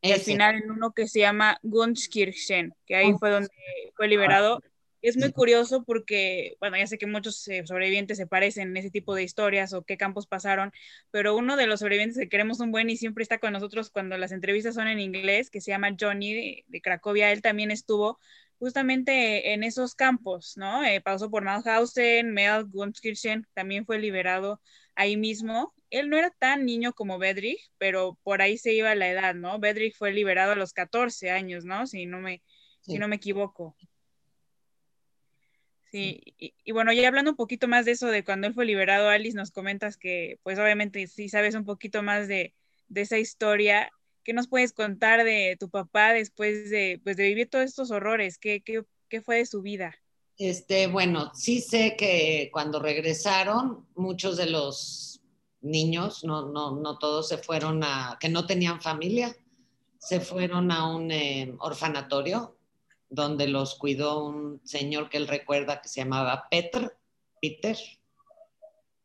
[0.00, 3.50] y al final en uno que se llama Gunskirchen, que ahí fue donde
[3.96, 4.62] fue liberado
[5.02, 8.90] es muy curioso porque, bueno, ya sé que muchos eh, sobrevivientes se parecen en ese
[8.90, 10.72] tipo de historias o qué campos pasaron,
[11.10, 14.18] pero uno de los sobrevivientes que queremos un buen y siempre está con nosotros cuando
[14.18, 18.18] las entrevistas son en inglés, que se llama Johnny de, Cracovia, él también estuvo
[18.58, 20.84] justamente en esos campos, ¿no?
[20.84, 24.60] Eh, pasó por Mauthausen, Mel, Gunskirchen, también fue liberado
[24.96, 25.74] ahí mismo.
[25.90, 29.60] Él no era tan niño como Bedrich, pero por ahí se iba la edad, ¿no?
[29.60, 31.86] Bedrich fue liberado a los 14 años, ¿no?
[31.86, 32.42] Si no me,
[32.80, 33.76] si no me equivoco.
[35.90, 39.08] Sí, y, bueno, ya hablando un poquito más de eso, de cuando él fue liberado,
[39.08, 42.54] Alice, nos comentas que, pues obviamente sí sabes un poquito más de,
[42.94, 43.90] esa historia.
[44.22, 48.38] ¿Qué nos puedes contar de tu papá después de, pues, de vivir todos estos horrores?
[48.38, 49.94] ¿Qué, qué, fue de su vida?
[50.36, 55.22] Este, bueno, sí sé que cuando regresaron, muchos de los
[55.62, 59.34] niños, no, no, no todos se fueron a, que no tenían familia,
[59.98, 62.57] se fueron a un eh, orfanatorio
[63.10, 66.96] donde los cuidó un señor que él recuerda que se llamaba Peter,
[67.40, 67.76] Peter.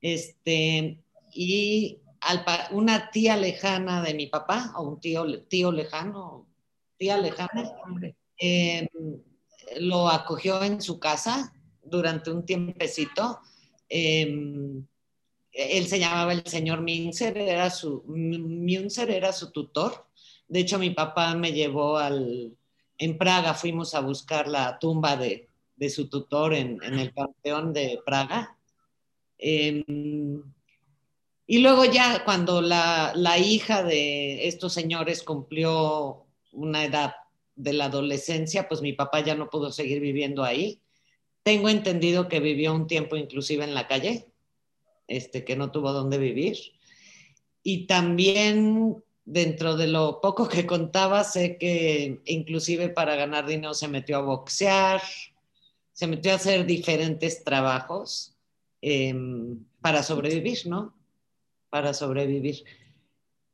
[0.02, 1.00] Este,
[1.32, 2.02] y
[2.72, 6.48] una tía lejana de mi papá, o un tío, tío lejano,
[6.98, 7.72] tía lejana,
[8.38, 8.88] em,
[9.80, 13.40] lo acogió en su casa durante un tiempecito.
[13.88, 14.86] Em,
[15.52, 20.08] él se llamaba el señor Minzer, era su, Münzer era su tutor.
[20.48, 22.58] De hecho, mi papá me llevó al,
[23.04, 25.50] en Praga fuimos a buscar la tumba de,
[25.90, 28.58] su tutor en, el Panteón de Praga.
[29.38, 30.42] Em,
[31.46, 37.16] y luego ya cuando la, hija de estos señores cumplió una edad
[37.56, 40.82] de la adolescencia, pues mi papá ya no pudo seguir viviendo ahí.
[41.44, 44.32] Tengo entendido que vivió un tiempo inclusive en la calle,
[45.08, 46.58] este, que no tuvo dónde vivir.
[47.62, 53.88] Y también dentro de lo poco que contaba, sé que inclusive para ganar dinero se
[53.88, 55.02] metió a boxear,
[55.94, 58.36] se metió a hacer diferentes trabajos
[58.82, 60.94] em, para sobrevivir, ¿no?
[61.70, 62.64] Para sobrevivir.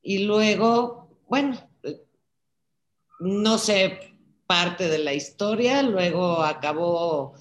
[0.01, 1.69] Y luego, bueno,
[3.19, 4.15] no sé
[4.47, 7.35] parte de la historia, luego acabó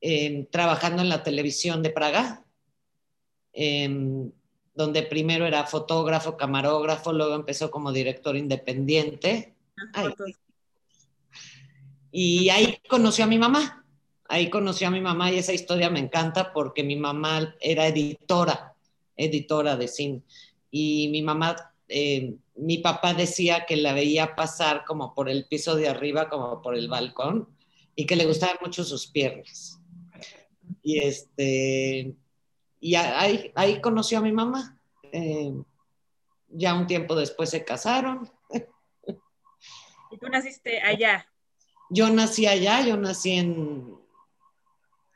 [0.00, 2.44] em, trabajando en la televisión de Praga.
[3.52, 4.32] Em,
[4.78, 9.56] donde primero era fotógrafo, camarógrafo, luego empezó como director independiente.
[12.12, 13.84] Y ahí conoció a mi mamá.
[14.28, 18.76] Ahí conoció a mi mamá y esa historia me encanta porque mi mamá era editora,
[19.16, 20.22] editora de cine.
[20.70, 21.56] Y mi mamá,
[21.88, 26.62] eh, mi papá decía que la veía pasar como por el piso de arriba, como
[26.62, 27.48] por el balcón,
[27.96, 29.80] y que le gustaban mucho sus piernas.
[30.84, 32.14] Y este,
[32.80, 34.78] y ahí, ahí conoció a mi mamá.
[35.12, 35.52] Eh,
[36.48, 38.30] ya un tiempo después se casaron.
[40.10, 41.26] ¿Y tú naciste allá?
[41.90, 43.98] Yo nací allá, yo nací en,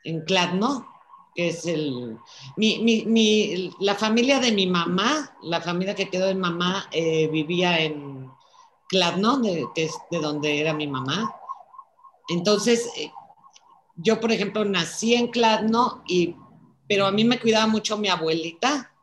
[0.03, 0.87] en Kladno,
[1.35, 2.17] que es el...
[2.55, 8.29] Mi, la familia de mi mamá, la familia que quedó de mamá, eh, vivía en
[8.87, 11.33] Kladno, de, que es de donde era mi mamá.
[12.29, 13.11] Entonces, eh,
[13.95, 16.35] yo, por ejemplo, nací en Kladno y
[16.87, 18.93] pero a mí me cuidaba mucho mi abuelita.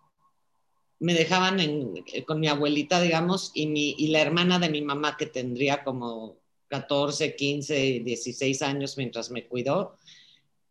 [0.98, 5.26] Me dejaban eh, con mi abuelita, digamos, y, y la hermana de mi mamá, que
[5.26, 6.36] tendría como
[6.68, 9.96] 14, 15, 16 años mientras me cuidó.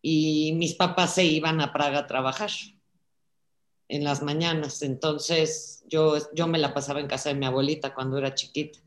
[0.01, 2.51] Y mis papás se iban a Praga a trabajar
[3.89, 4.81] en las mañanas.
[4.81, 8.79] Entonces yo, yo me la pasaba en casa de mi abuelita cuando era chiquita.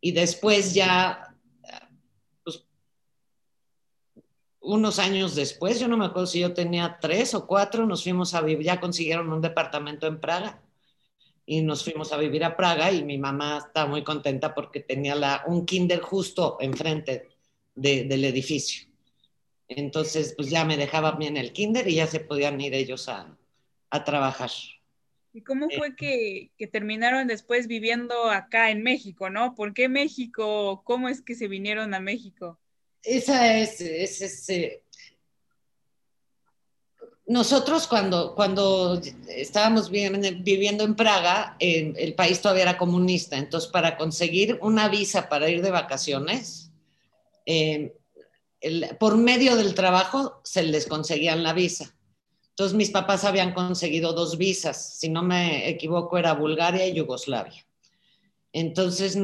[0.00, 1.27] Y después ya
[4.68, 8.34] unos años después, yo no me acuerdo si yo tenía tres o cuatro, nos fuimos
[8.34, 10.60] a vivir, ya consiguieron un departamento en Praga
[11.46, 15.14] y nos fuimos a vivir a Praga y mi mamá estaba muy contenta porque tenía
[15.14, 17.28] la, un kinder justo enfrente
[17.74, 18.86] del edificio.
[19.68, 23.38] Entonces, pues ya me dejaba bien el kinder y ya se podían ir ellos a,
[24.04, 24.50] trabajar.
[25.32, 29.54] ¿Y cómo fue que, que, terminaron después viviendo acá en México, no?
[29.54, 30.82] ¿Por qué México?
[30.84, 32.58] ¿Cómo es que se vinieron a México?
[33.02, 34.50] Esa es, es,
[37.28, 44.58] nosotros cuando, cuando estábamos viviendo en Praga, el país todavía era comunista, entonces para conseguir
[44.62, 46.70] una visa para ir de vacaciones,
[47.44, 47.94] eh,
[48.98, 51.94] por medio del trabajo se les conseguían la visa.
[52.48, 57.64] Entonces mis papás habían conseguido dos visas, si no me equivoco era Bulgaria y Yugoslavia.
[58.52, 59.18] Entonces,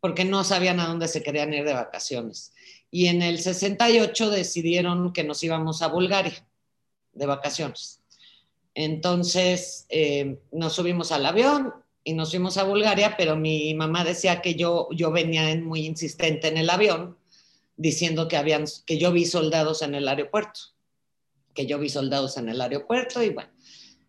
[0.00, 2.52] porque no sabían a dónde se querían ir de vacaciones.
[2.90, 6.44] Y en el 68 decidieron que nos íbamos a Bulgaria
[7.12, 8.00] de vacaciones.
[8.74, 11.74] Entonces eh, nos subimos al avión
[12.04, 16.48] y nos fuimos a Bulgaria, pero mi mamá decía que yo, yo venía muy insistente
[16.48, 17.16] en el avión,
[17.76, 20.60] diciendo que, habían, que yo vi soldados en el aeropuerto,
[21.54, 23.50] que yo vi soldados en el aeropuerto y bueno,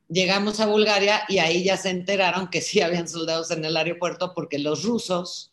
[0.09, 4.33] llegamos a Bulgaria y ahí ya se enteraron que sí habían soldados en el aeropuerto
[4.33, 5.50] porque los rusos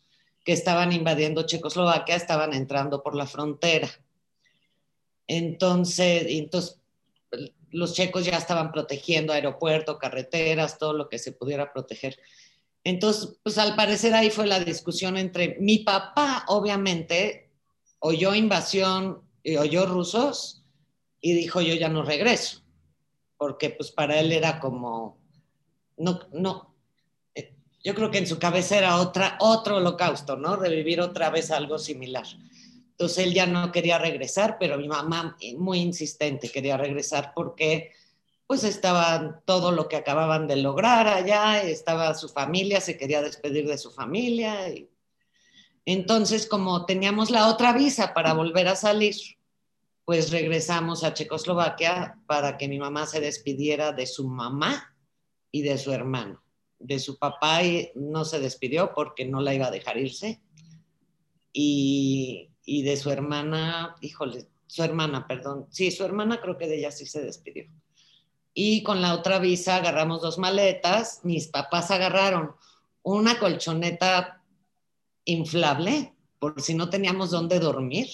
[0.51, 3.89] estaban invadiendo Checoslovaquia estaban entrando por la frontera.
[5.27, 6.79] Entonces, entonces
[7.71, 12.19] los checos ya estaban protegiendo aeropuerto, carreteras, todo lo que se pudiera proteger.
[12.83, 17.51] Entonces, pues al parecer ahí fue la discusión entre mi papá, obviamente,
[17.99, 20.63] oyó invasión y oyó rusos
[21.21, 22.61] y dijo yo ya no regreso,
[23.37, 25.17] porque pues para él era como,
[25.97, 26.68] no, no,
[27.83, 30.55] yo creo que en su cabeza era otra, otro holocausto, ¿no?
[30.55, 32.25] Revivir otra vez algo similar.
[32.91, 37.93] Entonces él ya no quería regresar, pero mi mamá eh, muy insistente quería regresar porque
[38.45, 43.67] pues estaba todo lo que acababan de lograr allá, estaba su familia, se quería despedir
[43.67, 44.67] de su familia.
[44.69, 44.89] Y...
[45.85, 49.15] Entonces, como teníamos la otra visa para volver a salir,
[50.03, 54.95] pues regresamos a Checoslovaquia para que mi mamá se despidiera de su mamá
[55.51, 56.41] y de su hermano.
[56.79, 60.41] De su papá y no se despidió porque no la iba a dejar irse.
[61.51, 66.77] Y y de su hermana, híjole, su hermana, perdón, sí, su hermana creo que de
[66.77, 67.67] ella sí se despidió.
[68.53, 72.51] Y con la otra visa agarramos dos maletas, mis papás agarraron
[73.01, 74.43] una colchoneta
[75.25, 78.07] inflable por si no teníamos dónde dormir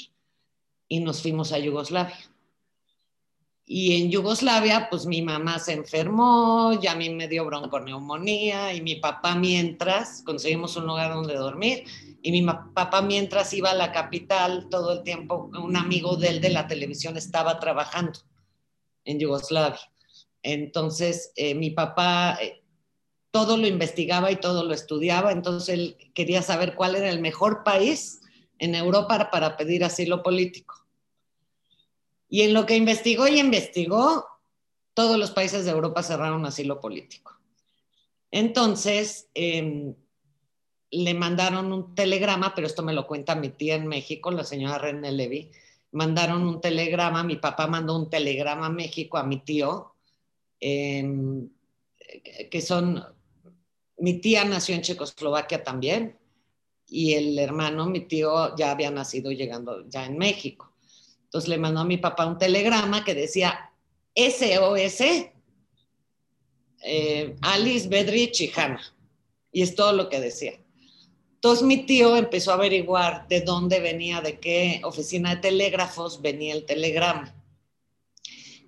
[0.88, 2.18] y nos fuimos a Yugoslavia.
[3.68, 8.82] Y en Yugoslavia, pues mi mamá se enfermó, ya a mí me dio bronconeumonía y
[8.82, 11.84] mi papá mientras conseguimos un lugar donde dormir
[12.22, 16.50] y mi papá mientras iba a la capital todo el tiempo, un amigo de de
[16.50, 18.20] la televisión estaba trabajando
[19.04, 19.80] en Yugoslavia.
[20.44, 22.62] Entonces, eh, mi papá eh,
[23.32, 27.64] todo lo investigaba y todo lo estudiaba, entonces él quería saber cuál era el mejor
[27.64, 28.22] país
[28.60, 30.85] en Europa para pedir asilo político.
[32.30, 34.26] Y en lo que investigó y investigó,
[34.94, 37.38] todos los países de Europa cerraron asilo político.
[38.32, 39.94] Entonces, eh,
[40.92, 44.78] le mandaron un telegrama, pero esto me lo cuenta mi tía en México, la señora
[44.78, 45.52] René Levy,
[45.92, 49.94] mandaron un telegrama, mi papá mandó un telegrama a México a mi tío,
[50.60, 51.50] em,
[52.50, 53.04] que son,
[53.98, 56.18] mi tía nació en Checoslovaquia también,
[56.88, 60.75] y el hermano, mi tío, ya había nacido llegando ya en México.
[61.36, 63.70] Entonces le mandó a mi papá un telegrama que decía
[64.16, 65.02] SOS,
[66.82, 68.80] eh, Alice, Bedrich y Hannah.
[69.52, 70.54] Y es todo lo que decía.
[71.34, 76.54] Entonces mi tío empezó a averiguar de dónde venía, de qué oficina de telégrafos venía
[76.54, 77.36] el telegrama.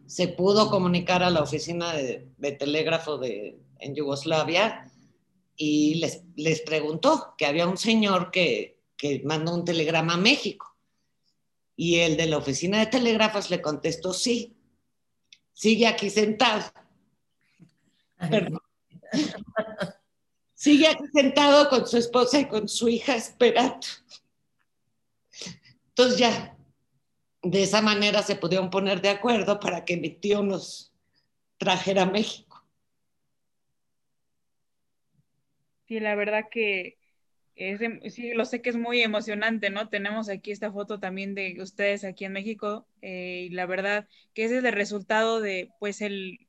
[0.05, 4.91] Se pudo comunicar a la oficina de, telégrafo de, en Yugoslavia
[5.55, 10.77] y les, les, preguntó que había un señor que, que mandó un telegrama a México.
[11.78, 14.58] Y el de la oficina de telégrafos le contestó, sí,
[15.54, 16.66] sigue aquí sentado.
[18.18, 18.60] Perdón
[20.54, 23.86] sigue aquí sentado con su esposa y con su hija esperando.
[25.90, 26.58] Entonces ya,
[27.44, 30.91] de esa manera se pudieron poner de acuerdo para que mi tío nos
[31.58, 32.66] trajera a México.
[35.88, 36.98] Sí, la verdad que
[37.58, 39.90] es, sí, lo sé que es muy emocionante, ¿no?
[39.90, 44.46] Tenemos aquí esta foto también de ustedes aquí en México eh, y la verdad que
[44.46, 46.48] ese es el resultado de, pues, el,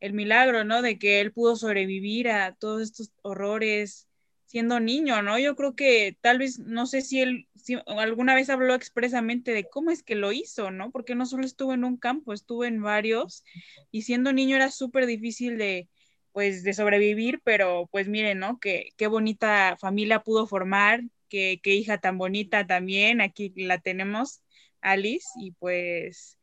[0.00, 0.82] el milagro, ¿no?
[0.82, 4.08] De que él pudo sobrevivir a todos estos horrores
[4.46, 5.38] siendo niño, ¿no?
[5.38, 7.46] Yo creo que tal vez, no sé si él
[7.86, 10.90] alguna vez habló expresamente de cómo es que lo hizo, ¿no?
[10.90, 13.44] Porque no solo estuvo en un campo, estuvo en varios
[13.92, 15.88] y siendo niño era súper difícil de,
[16.32, 18.58] pues, de sobrevivir, pero pues miren, ¿no?
[18.58, 24.42] Que, qué bonita familia pudo formar, qué, qué hija tan bonita también, aquí la tenemos,
[24.80, 26.38] Alice, y pues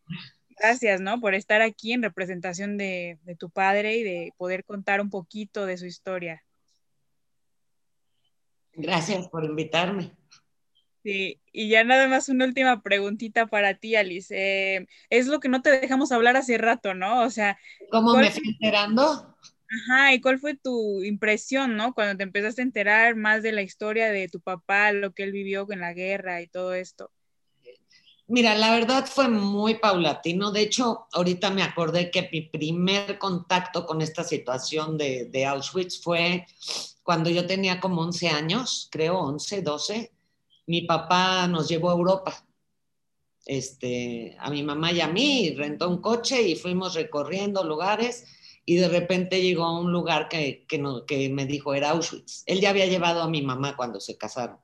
[0.59, 1.19] Gracias, ¿no?
[1.19, 5.77] Por estar aquí en representación de, tu padre y de poder contar un poquito de
[5.77, 6.43] su historia.
[8.73, 10.15] Gracias por invitarme.
[11.03, 14.33] Sí, y ya nada más una última preguntita para ti, Alice.
[14.35, 17.21] Eh, es lo que no te dejamos hablar hace rato, ¿no?
[17.21, 17.57] O sea,
[17.91, 19.37] ¿cómo me fui enterando?
[19.69, 21.93] Ajá, ¿y cuál fue tu impresión, no?
[21.93, 25.31] Cuando te empezaste a enterar más de la historia de tu papá, lo que él
[25.31, 27.11] vivió en la guerra y todo esto.
[28.27, 30.51] Mira, la verdad fue muy paulatino.
[30.51, 36.01] De hecho, ahorita me acordé que mi primer contacto con esta situación de, de Auschwitz
[36.01, 36.45] fue
[37.03, 40.11] cuando yo tenía como 11 años, creo 11, 12.
[40.65, 42.47] Mi papá nos llevó a Europa
[43.47, 48.25] este, a mi mamá y a mí, rentó un coche y fuimos recorriendo lugares
[48.69, 52.43] y de repente llegó a un lugar que, que, no, me dijo era Auschwitz.
[52.45, 54.57] Él ya había llevado a mi mamá cuando se casaron,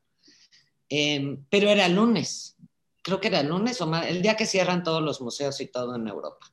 [0.90, 2.58] em, pero era lunes,
[3.02, 5.96] creo que era lunes o más, el día que cierran todos los museos y todo
[5.96, 6.52] en Europa.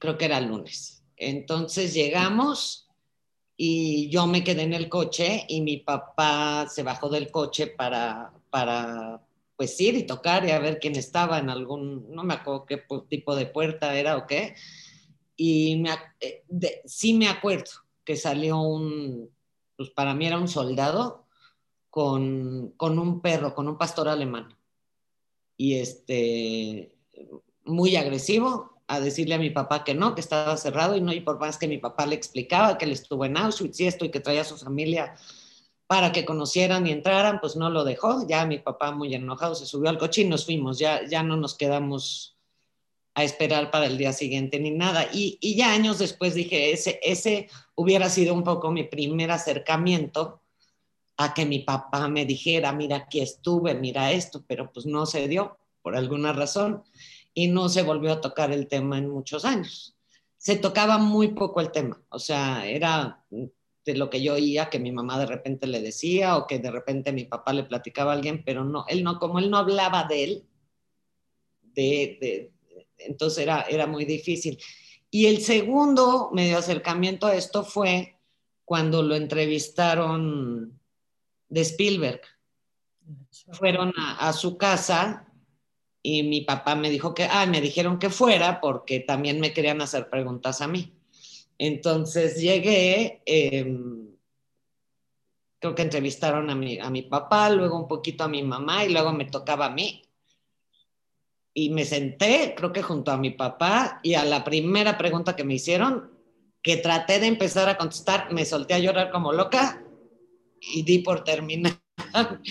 [0.00, 1.04] Creo que era lunes.
[1.16, 2.88] Entonces llegamos
[3.56, 8.32] y yo me quedé en el coche y mi papá se bajó del coche para,
[8.50, 9.24] para
[9.54, 12.82] pues ir y tocar y a ver quién estaba en algún, no me acuerdo qué
[13.08, 14.56] tipo de puerta era o qué
[15.42, 15.88] y me,
[16.20, 16.44] eh,
[16.84, 17.70] sí me acuerdo
[18.04, 19.30] que salió un,
[19.74, 21.24] pues para mí era un soldado
[21.88, 24.54] con, con un perro, con un pastor alemán.
[25.56, 26.94] Y este,
[27.64, 31.22] muy agresivo, a decirle a mi papá que no, que estaba cerrado y no, y
[31.22, 34.10] por más que mi papá le explicaba que él estuvo en Auschwitz y esto y
[34.10, 35.14] que traía a su familia
[35.86, 38.26] para que conocieran y entraran, pues no lo dejó.
[38.28, 41.38] Ya mi papá muy enojado se subió al coche y nos fuimos, ya, ya no
[41.38, 42.36] nos quedamos
[43.14, 45.08] a esperar para el día siguiente ni nada.
[45.12, 50.40] Y, ya años después dije, ese, ese hubiera sido un poco mi primer acercamiento
[51.16, 55.28] a que mi papá me dijera, mira, aquí estuve, mira esto, pero pues no se
[55.28, 56.82] dio por alguna razón
[57.34, 59.96] y no se volvió a tocar el tema en muchos años.
[60.38, 63.22] Se tocaba muy poco el tema, o sea, era
[63.84, 66.70] de lo que yo oía que mi mamá de repente le decía o que de
[66.70, 70.04] repente mi papá le platicaba a alguien, pero no, él no, como él no hablaba
[70.04, 70.44] de él,
[71.74, 72.52] de,
[73.06, 74.58] entonces era, era muy difícil.
[75.10, 78.16] Y el segundo medio acercamiento a esto fue
[78.64, 80.78] cuando lo entrevistaron
[81.48, 82.20] de Spielberg.
[83.52, 85.26] Fueron a, su casa
[86.00, 89.80] y mi papá me dijo que, ah, me dijeron que fuera porque también me querían
[89.80, 90.94] hacer preguntas a mí.
[91.58, 94.14] Entonces llegué, em,
[95.58, 98.92] creo que entrevistaron a mi, a mi papá, luego un poquito a mi mamá y
[98.92, 100.09] luego me tocaba a mí
[101.60, 105.44] y me senté, creo que junto a mi papá, y a la primera pregunta que
[105.44, 106.10] me hicieron,
[106.62, 109.84] que traté de empezar a contestar, me solté a llorar como loca
[110.58, 111.78] y di por terminar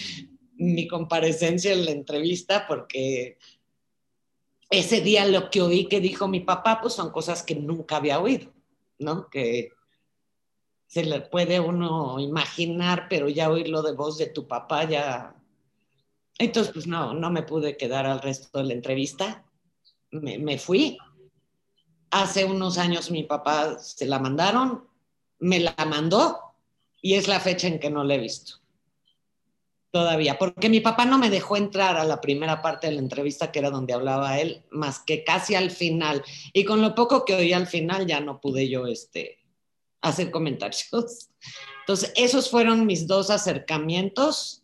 [0.54, 3.40] mi comparecencia en la entrevista porque
[4.70, 8.20] ese día lo que oí que dijo mi papá, pues son cosas que nunca había
[8.20, 8.54] oído,
[9.00, 9.28] ¿no?
[9.28, 9.72] Que
[10.86, 15.36] se le puede uno imaginar, pero ya oírlo de voz de tu papá ya
[16.40, 19.44] entonces, pues no, no me pude quedar al resto de la entrevista.
[20.12, 20.98] Me, fui.
[22.12, 24.88] Hace unos años mi papá se la mandaron,
[25.40, 26.40] me la mandó
[27.02, 28.54] y es la fecha en que no la he visto.
[29.92, 33.52] Todavía, porque mi papá no me dejó entrar a la primera parte de la entrevista,
[33.52, 36.24] que era donde hablaba él, más que casi al final.
[36.54, 39.40] Y con lo poco que oí al final ya no pude yo este,
[40.00, 40.88] hacer comentarios.
[41.82, 44.64] Entonces, esos fueron mis dos acercamientos.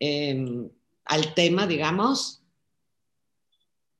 [0.00, 0.70] Eh,
[1.04, 2.42] al tema, digamos,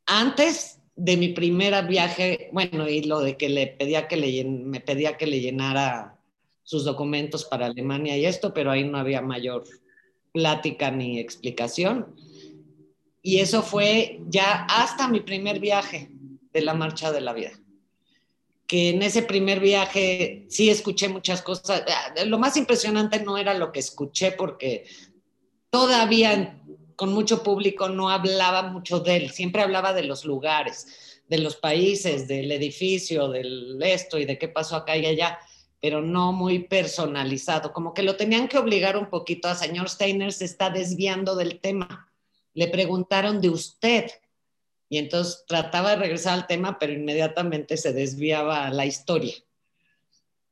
[0.06, 5.16] antes de mi primer viaje, bueno, y lo de que le pedía que me pedía
[5.16, 6.18] que le llenara
[6.62, 9.64] sus documentos para Alemania y esto, pero ahí no había mayor
[10.32, 12.14] plática ni explicación.
[13.22, 16.10] Y eso fue ya hasta mi primer viaje
[16.52, 17.52] de la Marcha de la Vida.
[18.66, 21.84] Que en ese primer viaje sí escuché muchas cosas.
[22.26, 24.86] Lo más impresionante no era lo que escuché, porque
[25.70, 26.58] todavía
[27.02, 31.56] con mucho público no hablaba mucho de él, siempre hablaba de los lugares, de los
[31.56, 35.40] países, del edificio, del esto y de qué pasó acá y allá,
[35.80, 40.32] pero no muy personalizado, como que lo tenían que obligar un poquito a señor Steiner
[40.32, 42.08] se está desviando del tema.
[42.54, 44.08] Le preguntaron de usted
[44.88, 49.34] y entonces trataba de regresar al tema, pero inmediatamente se desviaba la historia.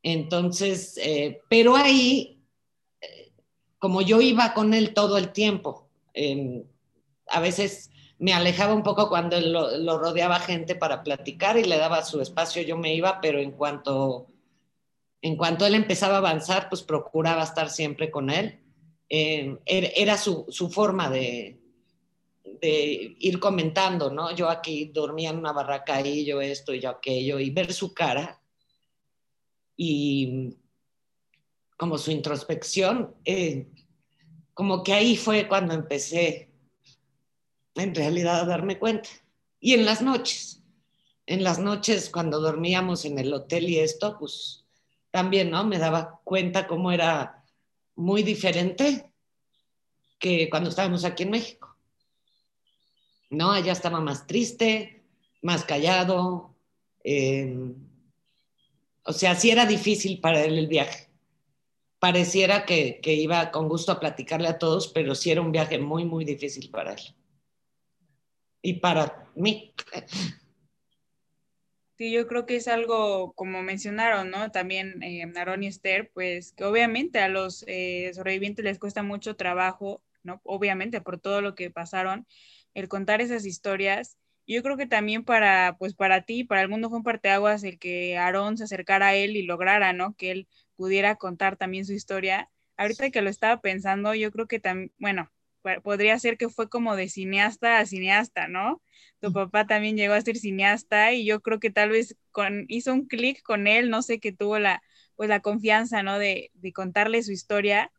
[0.02, 2.42] Entonces, eh, pero ahí,
[3.00, 3.30] eh,
[3.78, 5.86] como yo iba con él todo el tiempo,
[7.26, 12.04] a veces me alejaba un poco cuando lo, rodeaba gente para platicar y le daba
[12.04, 14.26] su espacio, yo me iba, pero en cuanto,
[15.22, 18.60] en cuanto él empezaba a avanzar, pues procuraba estar siempre con él.
[19.08, 21.58] Eh, era su, forma de,
[22.60, 24.34] de, ir comentando, ¿no?
[24.34, 27.94] Yo aquí dormía en una barraca y yo esto y yo aquello, y ver su
[27.94, 28.40] cara
[29.82, 30.58] y
[31.78, 33.14] como su introspección.
[33.24, 33.66] Eh,
[34.60, 36.50] como que ahí fue cuando empecé
[37.76, 39.08] en realidad a darme cuenta.
[39.58, 40.62] Y en las noches,
[41.24, 44.66] en las noches cuando dormíamos en el hotel y esto, pues
[45.10, 45.64] también, ¿no?
[45.64, 47.42] Me daba cuenta cómo era
[47.96, 49.10] muy diferente
[50.18, 51.74] que cuando estábamos aquí en México.
[53.30, 55.04] No, allá estaba más triste,
[55.40, 56.54] más callado.
[57.02, 57.56] Eh,
[59.04, 61.09] o sea, sí era difícil para él el viaje.
[62.00, 65.78] Pareciera que, que, iba con gusto a platicarle a todos, pero sí era un viaje
[65.78, 67.00] muy, muy difícil para él.
[68.62, 69.74] Y para mí.
[72.00, 74.50] Sí, yo creo que es algo, como mencionaron, ¿no?
[74.50, 75.22] También eh,
[75.60, 80.40] y Esther, pues que obviamente a los eh, sobrevivientes les cuesta mucho trabajo, ¿no?
[80.44, 82.26] Obviamente por todo lo que pasaron,
[82.72, 84.16] el contar esas historias.
[84.46, 87.78] Yo creo que también para, pues para ti, para el mundo fue un parteaguas el
[87.78, 90.14] que Aarón se acercara a él y lograra, ¿no?
[90.16, 90.48] Que él
[90.80, 92.48] pudiera contar también su historia.
[92.78, 95.30] Ahorita que lo estaba pensando, yo creo que también, bueno,
[95.82, 98.80] podría ser que fue como de cineasta a cineasta, ¿no?
[99.20, 102.94] Tu papá también llegó a ser cineasta y yo creo que tal vez con, hizo
[102.94, 104.82] un clic con él, no sé, que tuvo la,
[105.16, 106.18] pues la confianza, ¿no?
[106.18, 107.92] De, de contarle su historia,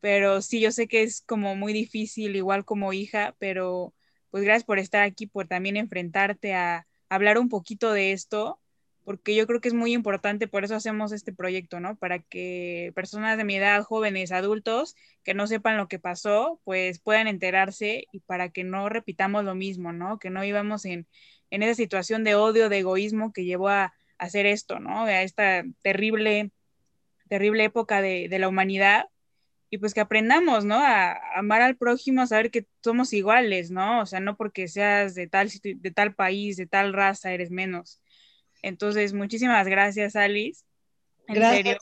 [0.00, 3.94] pero sí, yo sé que es como muy difícil, igual como hija, pero
[4.30, 8.62] pues gracias por estar aquí, por también enfrentarte a hablar un poquito de esto
[9.04, 11.96] porque yo creo que es muy importante, por eso hacemos este proyecto, ¿no?
[11.96, 17.00] Para que personas de mi edad, jóvenes, adultos, que no sepan lo que pasó, pues
[17.00, 20.18] puedan enterarse y para que no repitamos lo mismo, ¿no?
[20.18, 21.06] Que no íbamos en,
[21.50, 25.04] en esa situación de odio, de egoísmo que llevó a, hacer esto, ¿no?
[25.04, 26.52] A esta terrible,
[27.28, 29.06] terrible época de, de la humanidad
[29.70, 30.76] y pues que aprendamos, ¿no?
[30.76, 34.00] A, amar al prójimo, a saber que somos iguales, ¿no?
[34.02, 38.00] O sea, no porque seas de tal, de tal país, de tal raza, eres menos
[38.64, 40.62] entonces, muchísimas gracias, Alice.
[41.28, 41.78] gracias.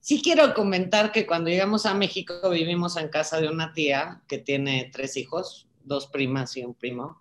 [0.00, 4.38] Sí quiero comentar que cuando llegamos a México vivimos en casa de una tía que
[4.38, 7.20] tiene tres hijos, dos primas y un primo.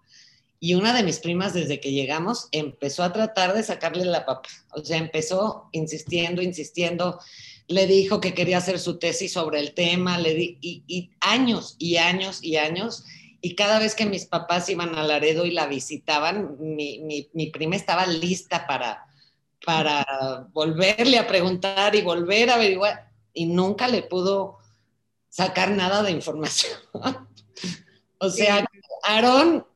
[0.60, 4.50] Y una de mis primas desde que llegamos empezó a tratar de sacarle la papa.
[4.74, 7.20] O sea, empezó insistiendo, insistiendo.
[7.68, 11.76] Le dijo que quería hacer su tesis sobre el tema, le di, y, y años
[11.80, 13.06] y años y años
[13.46, 17.52] y cada vez que mis papás iban a Laredo y la visitaban, mi, mi, mi,
[17.52, 19.06] prima estaba lista para,
[19.64, 24.58] para volverle a preguntar y volver a averiguar, y nunca le pudo
[25.30, 26.74] sacar nada de información.
[28.18, 28.66] o sea,
[29.04, 29.68] Aarón,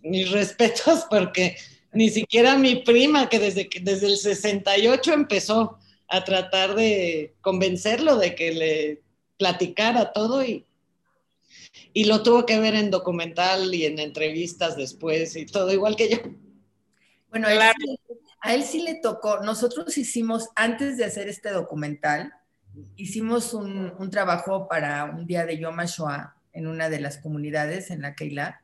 [0.00, 1.56] mis respetos porque
[1.92, 5.78] ni siquiera mi prima, que desde, desde el 68 empezó
[6.08, 9.02] a tratar de convencerlo de que le
[9.38, 10.66] platicara todo y
[11.92, 16.10] y lo tuvo que ver en documental y en entrevistas después y todo, igual que
[16.10, 16.18] yo.
[17.30, 17.60] Bueno, a él,
[18.40, 22.32] a él sí le tocó, nosotros hicimos, antes de hacer este documental,
[22.96, 27.90] hicimos un, un trabajo para un día de Yom HaShoah en una de las comunidades
[27.90, 28.62] en la Keilah,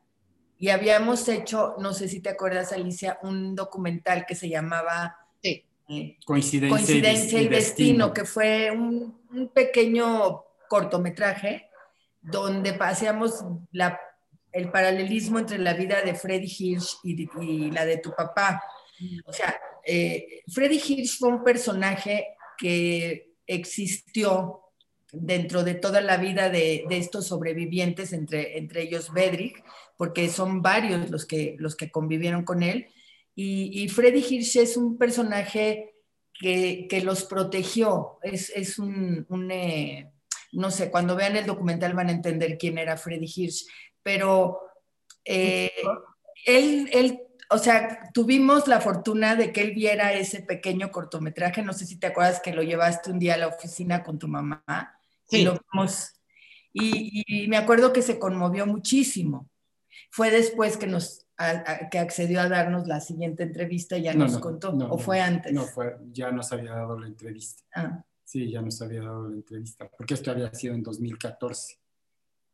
[0.59, 5.65] y habíamos hecho, no sé si te acuerdas, Alicia, un documental que se llamaba sí.
[5.89, 11.68] eh, Coincidencia, Coincidencia, y, y destino, destino, que fue un, un pequeño cortometraje
[12.31, 13.99] donde paseamos la,
[14.53, 18.63] el paralelismo entre la vida de Freddy Hirsch y, la de tu papá.
[19.27, 24.61] O sea, eh, Freddy Hirsch fue un personaje que existió
[25.13, 29.65] dentro de toda la vida de, de estos sobrevivientes, entre, entre ellos Bedrick,
[29.97, 32.87] porque son varios los que, los que convivieron con él.
[33.35, 35.95] Y, y Freddy Hirsch es un personaje
[36.39, 40.13] que, que los protegió, es, es un, un eh,
[40.53, 43.66] no sé, cuando vean el documental van a entender quién era Freddy Hirsch,
[44.03, 44.61] pero
[45.25, 45.70] eh,
[46.47, 47.20] él, él,
[47.51, 51.99] o sea, tuvimos la fortuna de que él viera ese pequeño cortometraje, no sé si
[51.99, 54.65] te acuerdas que lo llevaste un día a la oficina con tu mamá,
[55.29, 55.39] sí.
[55.39, 56.15] y lo vimos,
[56.73, 59.49] y, y, me acuerdo que se conmovió muchísimo.
[60.11, 64.12] Fue después que nos a, a, que accedió a darnos la siguiente entrevista y ya
[64.12, 65.53] No, nos no, contó, no, o fue antes.
[65.53, 67.62] No, fue, ya nos había dado la entrevista.
[67.75, 68.05] Ah.
[68.29, 71.79] Sí, ya nos había dado la entrevista, porque esto había sido en 2014.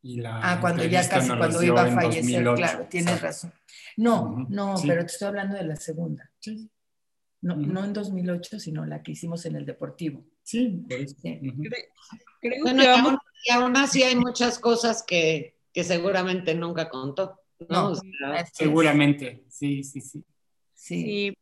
[0.03, 3.21] Y la ah, cuando ya casi, cuando iba a fallecer, 2008, claro, tienes ¿sabes?
[3.21, 3.53] razón.
[3.97, 4.87] No, no, sí.
[4.87, 6.31] pero te estoy hablando de la segunda.
[6.39, 6.69] Sí,
[7.41, 7.65] No, Ujú.
[7.73, 10.23] no en 2008, sino la que hicimos en el Deportivo.
[10.43, 11.15] sí, por eso.
[11.21, 11.41] Sí.
[12.39, 16.55] Creo Bueno, que y vamos aún, y aún así hay muchas cosas que, que seguramente
[16.55, 17.41] nunca contó.
[17.67, 17.67] ¿no?
[17.67, 18.03] No, O sea,
[18.35, 18.57] así es.
[18.57, 20.23] Seguramente, sí, sí, sí.
[20.73, 21.01] Sí.
[21.03, 21.37] Sí,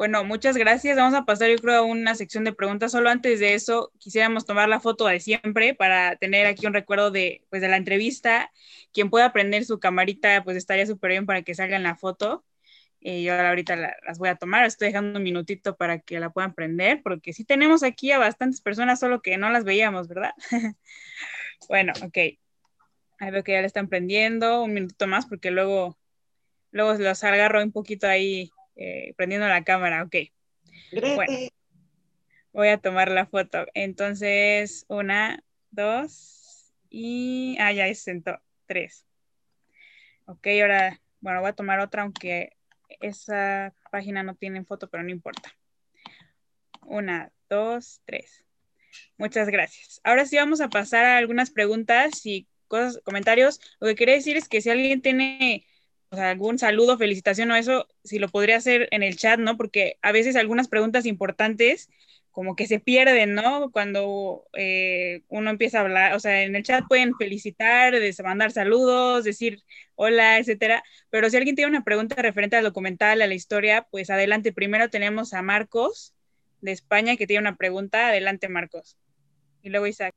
[0.00, 0.96] bueno, muchas gracias.
[0.96, 2.90] Vamos a pasar, yo creo, a una sección de preguntas.
[2.90, 7.10] Solo antes de eso, quisiéramos tomar la foto de siempre para tener aquí un recuerdo
[7.10, 8.50] de, pues, de la entrevista.
[8.94, 12.46] Quien pueda prender su camarita, pues estaría súper bien para que salga en la foto.
[13.02, 14.64] Eh, yo ahorita la- las voy a tomar.
[14.64, 18.62] Estoy dejando un minutito para que la puedan prender, porque sí tenemos aquí a bastantes
[18.62, 20.32] personas, solo que no las veíamos, ¿verdad?
[21.68, 22.16] bueno, ok.
[23.18, 25.98] Ahí veo que ya le están prendiendo, un minuto más porque luego,
[26.70, 28.50] luego los agarro un poquito ahí
[28.80, 30.16] eh, prendiendo la cámara, ok.
[31.14, 31.38] Bueno,
[32.52, 33.66] voy a tomar la foto.
[33.74, 37.56] Entonces, una, dos y...
[37.60, 38.40] Ah, ya se sentó.
[38.66, 39.06] Tres.
[40.24, 42.56] Ok, ahora, bueno, voy a tomar otra, aunque
[43.00, 45.54] esa página no tiene foto, pero no importa.
[46.82, 48.44] Una, dos, tres.
[49.18, 50.00] Muchas gracias.
[50.04, 53.60] Ahora sí vamos a pasar a algunas preguntas y cosas, comentarios.
[53.78, 55.66] Lo que quería decir es que si alguien tiene
[56.10, 59.56] algún saludo, felicitación o eso, si lo podría hacer en el chat, ¿no?
[59.56, 61.88] Porque a veces algunas preguntas importantes
[62.30, 63.70] como que se pierden, ¿no?
[63.70, 69.24] Cuando eh, uno empieza a hablar, o sea, en el chat pueden felicitar, mandar saludos,
[69.24, 69.62] decir
[69.96, 74.10] hola, etcétera, pero si alguien tiene una pregunta referente al documental, a la historia, pues
[74.10, 74.52] adelante.
[74.52, 76.14] Primero tenemos a Marcos
[76.60, 78.08] de España que tiene una pregunta.
[78.08, 78.96] Adelante, Marcos.
[79.62, 80.14] Y luego Isaac.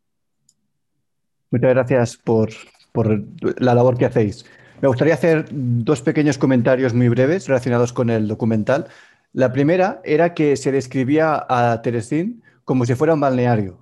[1.52, 2.50] Muchas gracias por,
[2.94, 3.22] por
[3.62, 4.46] la labor que hacéis.
[4.84, 8.90] Me gustaría hacer dos pequeños comentarios muy breves relacionados con el documental.
[9.32, 13.80] La primera era que se describía a Teresín como si fuera un balneario.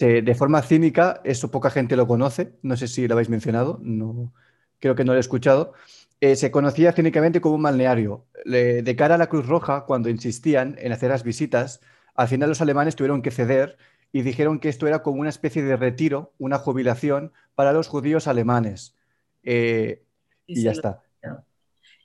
[0.00, 4.32] de forma cínica, eso poca gente lo conoce, no sé si lo habéis mencionado, no,
[4.80, 5.74] creo que no lo he escuchado.
[6.20, 8.24] Eh, se conocía cínicamente como un balneario.
[8.44, 11.80] de cara a la Cruz Roja, cuando insistían en hacer las visitas,
[12.16, 13.78] al final los alemanes tuvieron que ceder
[14.10, 18.26] y dijeron que esto era como una especie de retiro, una jubilación para los judíos
[18.26, 18.96] alemanes.
[19.44, 20.02] Eh,
[20.46, 21.02] y, ya está.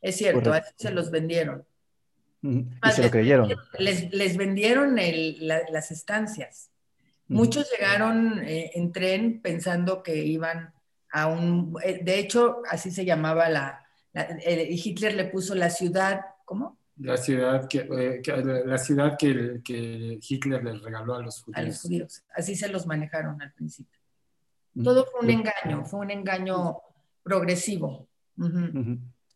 [0.02, 1.66] Es cierto, se los vendieron.
[2.42, 3.54] Y se lo creyeron.
[3.78, 6.72] Les, vendieron las estancias.
[7.28, 10.74] Muchos llegaron eh, en tren pensando que iban
[11.12, 11.78] a un...
[11.82, 13.86] Eh, de hecho, así se llamaba la...
[14.14, 16.78] Hitler le puso la ciudad, ¿cómo?
[16.98, 18.22] La ciudad que, eh,
[18.66, 21.58] la ciudad que, que, Hitler les regaló a los judíos.
[21.58, 22.24] A los judíos.
[22.36, 23.98] Así se los manejaron al principio.
[24.84, 26.78] Todo fue un engaño, fue un engaño
[27.24, 28.08] progresivo.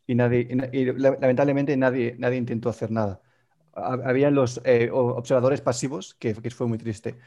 [0.07, 0.47] Y, nadie,
[0.97, 3.21] lamentablemente nadie, nadie intentó hacer nada.
[3.73, 7.17] Había los eh, observadores pasivos, que, fue muy triste.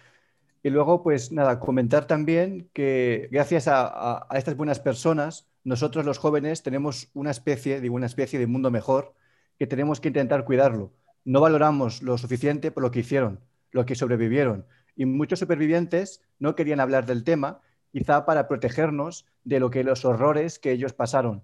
[0.62, 6.62] Y luego, pues nada, comentar también que gracias a, estas buenas personas, nosotros los jóvenes
[6.62, 9.14] tenemos una especie, digo, una especie de mundo mejor
[9.58, 10.92] que tenemos que intentar cuidarlo.
[11.24, 13.40] No valoramos lo suficiente por lo que hicieron,
[13.70, 14.66] lo que sobrevivieron.
[14.96, 17.60] Y muchos supervivientes no querían hablar del tema,
[17.92, 21.42] quizá para protegernos de lo que los horrores que ellos pasaron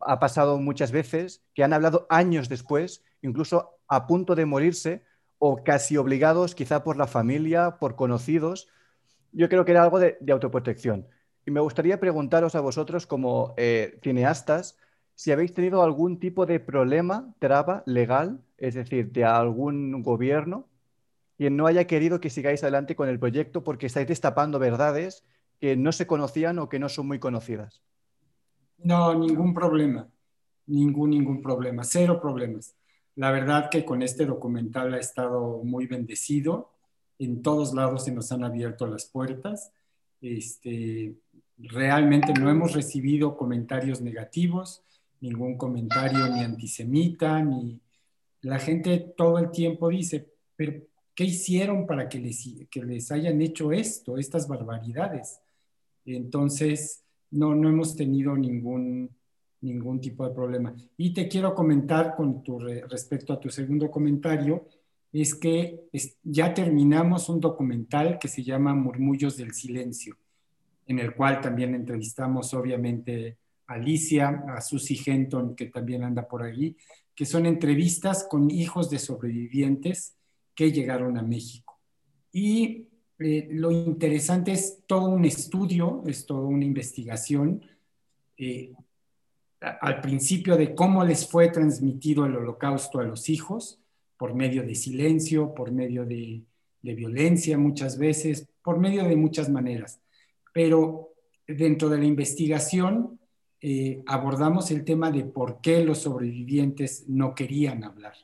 [0.00, 5.04] ha pasado muchas veces que han hablado años después, incluso a punto de morirse
[5.38, 8.68] o casi obligados, quizá por la familia, por conocidos.
[9.32, 11.06] Yo creo que era algo de, autoprotección.
[11.46, 14.76] Y me gustaría preguntaros a vosotros como eh, cineastas
[15.20, 20.66] si habéis tenido algún tipo de problema, traba legal, es decir, de algún gobierno,
[21.36, 25.22] que no haya querido que sigáis adelante con el proyecto porque estáis destapando verdades
[25.60, 27.82] que no se conocían o que no son muy conocidas.
[28.82, 30.08] No, ningún problema,
[30.66, 32.74] ningún, ningún problema, cero problemas.
[33.16, 36.70] La verdad que con este documental ha estado muy bendecido.
[37.18, 39.72] En todos lados se nos han abierto las puertas.
[40.22, 41.14] Este,
[41.58, 44.82] realmente no hemos recibido comentarios negativos,
[45.20, 47.78] ningún comentario ni antisemita, ni
[48.42, 50.82] la gente todo el tiempo dice, pero
[51.14, 55.40] ¿qué hicieron para que les, que les hayan hecho esto, estas barbaridades?
[56.06, 59.10] Entonces, no, no hemos tenido ningún,
[59.60, 60.74] ningún tipo de problema.
[60.96, 64.66] Y te quiero comentar con tu, respecto a tu segundo comentario,
[65.12, 65.88] es que
[66.22, 70.16] ya terminamos un documental que se llama Murmullos del Silencio,
[70.86, 73.36] en el cual también entrevistamos obviamente
[73.66, 76.76] a Alicia, a Susie Genton, que también anda por allí,
[77.14, 80.16] que son entrevistas con hijos de sobrevivientes
[80.54, 81.78] que llegaron a México.
[82.32, 82.86] Y
[83.20, 87.62] eh, lo interesante es todo un estudio, es toda una investigación
[88.38, 88.72] eh,
[89.60, 93.78] al principio de cómo les fue transmitido el holocausto a los hijos,
[94.16, 96.42] por medio de silencio, por medio de,
[96.82, 100.00] violencia muchas veces, por medio de muchas maneras.
[100.54, 101.12] Pero
[101.46, 103.20] dentro de la investigación
[103.60, 108.14] eh, abordamos el tema de por qué los sobrevivientes no querían hablar.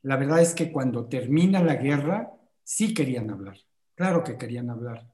[0.00, 2.32] La verdad es que cuando termina la guerra,
[2.64, 3.67] sí querían hablar
[3.98, 5.04] Claro que querían hablar,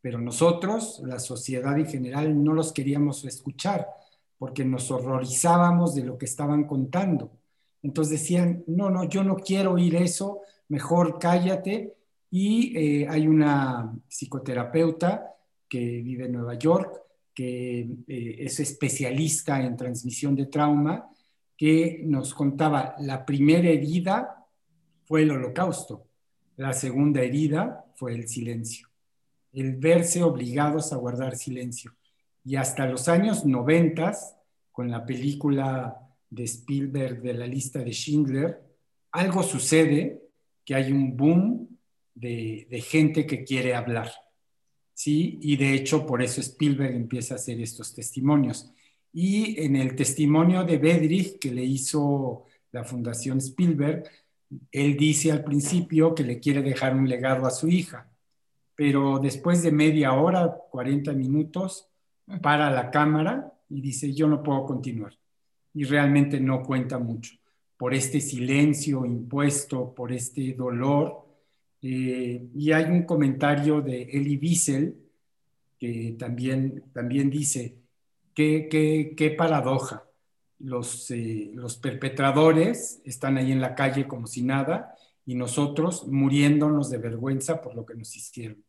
[0.00, 3.86] pero nosotros, la sociedad en general, no los queríamos escuchar
[4.36, 7.30] porque nos horrorizábamos de lo que estaban contando.
[7.80, 11.94] Entonces decían, no, no, yo no quiero oír eso, mejor cállate.
[12.28, 15.36] Y eh, hay una psicoterapeuta
[15.68, 17.02] que vive en Nueva York,
[17.32, 21.08] que eh, es especialista en transmisión de trauma,
[21.56, 24.44] que nos contaba, la primera herida
[25.04, 26.08] fue el holocausto,
[26.56, 28.88] la segunda herida fue el silencio,
[29.52, 31.94] el verse obligados a guardar silencio.
[32.44, 34.12] Y hasta los años 90,
[34.72, 35.98] con la película
[36.28, 38.62] de Spielberg de la lista de Schindler,
[39.12, 40.22] algo sucede
[40.64, 41.78] que hay un boom
[42.14, 44.10] de, de gente que quiere hablar.
[44.94, 45.38] ¿sí?
[45.42, 48.72] Y de hecho, por eso Spielberg empieza a hacer estos testimonios.
[49.12, 54.04] Y en el testimonio de Bedrich que le hizo la Fundación Spielberg,
[54.72, 58.10] él dice al principio que le quiere dejar un legado a su hija,
[58.74, 61.88] pero después de media hora, 40 minutos,
[62.40, 65.12] para la cámara y dice, yo no puedo continuar.
[65.74, 67.34] Y realmente no cuenta mucho
[67.76, 71.26] por este silencio impuesto, por este dolor.
[71.82, 74.96] Eh, y hay un comentario de Elie Wiesel
[75.78, 77.76] que también, también dice,
[78.32, 80.04] qué, qué, qué paradoja
[80.58, 84.94] los, eh, los perpetradores están ahí en la calle como si nada
[85.26, 88.62] y nosotros muriéndonos de vergüenza por lo que nos hicieron.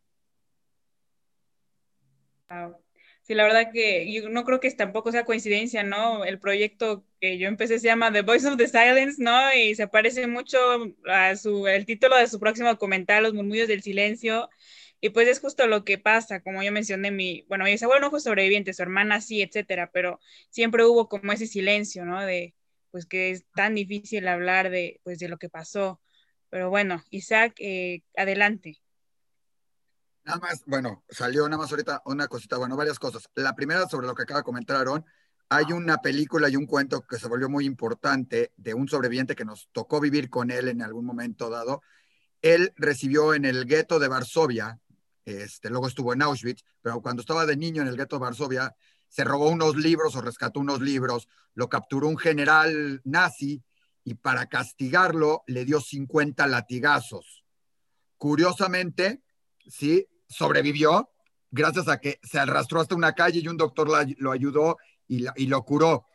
[3.22, 6.24] Sí, la verdad que yo no creo que tampoco sea coincidencia, ¿no?
[6.26, 9.52] El proyecto que yo empecé se llama The Voice of the Silence, ¿no?
[9.54, 10.60] Y se parece mucho
[11.08, 14.48] a su, el título de su próximo documental, Los murmullos del silencio,
[15.02, 18.10] y pues es justo lo que pasa, como yo mencioné, mi, bueno, mi bisabuelo no
[18.10, 20.20] fue sobreviviente, su hermana sí, etcétera, pero
[20.50, 22.22] siempre hubo como ese silencio, ¿no?
[22.22, 22.56] De,
[22.92, 26.02] pues que es tan difícil hablar de, pues de lo que pasó.
[26.50, 28.82] Pero bueno, Isaac, eh, adelante.
[30.24, 33.30] Nada más, bueno, salió nada más ahorita una cosita, bueno, varias cosas.
[33.36, 35.06] La primera sobre lo que acaba de comentar Aaron,
[35.50, 39.46] hay una película y un cuento que se volvió muy importante de un sobreviviente que
[39.46, 41.82] nos tocó vivir con él en algún momento dado.
[42.42, 44.80] Él recibió en el gueto de Varsovia,
[45.26, 48.76] este, luego estuvo en Auschwitz, pero cuando estaba de niño en el gueto de Varsovia,
[49.10, 53.64] se robó unos libros o rescató unos libros, lo capturó un general nazi
[54.04, 57.44] y para castigarlo le dio 50 latigazos.
[58.18, 59.24] Curiosamente,
[59.68, 61.10] sí, sobrevivió
[61.50, 64.78] gracias a que se arrastró hasta una calle y un doctor lo ayudó
[65.08, 66.06] y, y lo curó.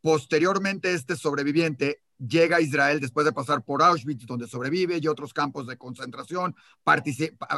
[0.00, 5.32] Posteriormente, este sobreviviente llega a Israel después de pasar por Auschwitz, donde sobrevive, y otros
[5.32, 6.54] campos de concentración,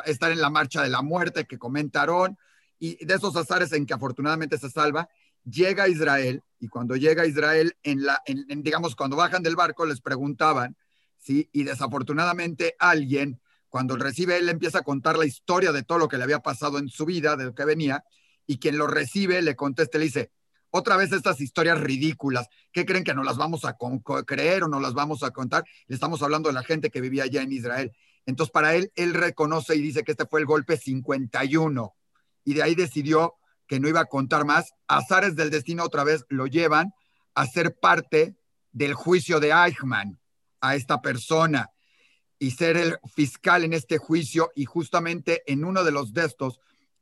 [0.06, 2.39] estar en la marcha de la muerte que comentaron,
[2.78, 5.09] y de esos azares en que afortunadamente se salva,
[5.44, 9.56] llega a Israel, y cuando llega a Israel, en la, en, digamos, cuando bajan del
[9.56, 10.76] barco, les preguntaban,
[11.18, 11.48] ¿sí?
[11.52, 16.18] Y desafortunadamente alguien, cuando recibe, él empieza a contar la historia de todo lo que
[16.18, 18.05] le había pasado en su vida, de lo que venía,
[18.47, 20.30] y quien lo recibe le contesta, le dice,
[20.73, 22.49] otra vez estas historias ridículas.
[22.73, 23.77] ¿Qué creen que no las vamos a
[24.27, 25.65] creer o no las vamos a contar?
[25.86, 27.93] Le estamos hablando de la gente que vivía allá en Israel.
[28.24, 31.94] Entonces, para él, él reconoce y dice que este fue el golpe 51.
[32.44, 33.35] Y de ahí decidió
[33.66, 34.73] que no iba a contar más.
[34.89, 36.94] Azares del destino otra vez lo llevan
[37.35, 38.35] a ser parte
[38.73, 40.19] del juicio de Eichmann
[40.62, 41.70] a esta persona
[42.39, 44.51] y ser el fiscal en este juicio.
[44.57, 46.61] Y justamente en uno de los de estos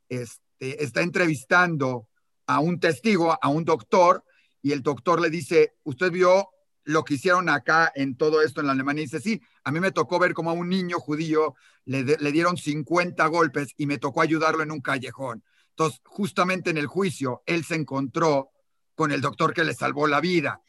[0.09, 2.09] este, está entrevistando
[2.55, 4.23] a un testigo, a un doctor,
[4.61, 6.49] y el doctor le dice, ¿usted vio
[6.83, 9.03] lo que hicieron acá en todo esto en la Alemania?
[9.03, 11.55] Y dice, sí, a mí me tocó ver como a un niño judío
[11.85, 15.43] le, dieron 50 golpes y me tocó ayudarlo en un callejón.
[15.69, 18.51] Entonces, justamente en el juicio, él se encontró
[18.95, 20.61] con el doctor que le salvó la vida.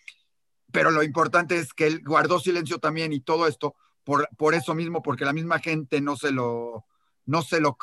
[0.71, 4.75] Pero lo importante es que él guardó silencio también y todo esto por, por eso
[4.75, 6.87] mismo, porque la misma gente no se lo,
[7.27, 7.77] no se lo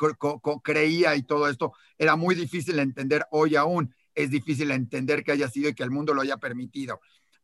[0.64, 1.74] creía y todo esto.
[1.98, 3.94] Era muy difícil entender hoy aún.
[4.16, 7.00] Es difícil entender que haya sido y que el mundo lo haya permitido.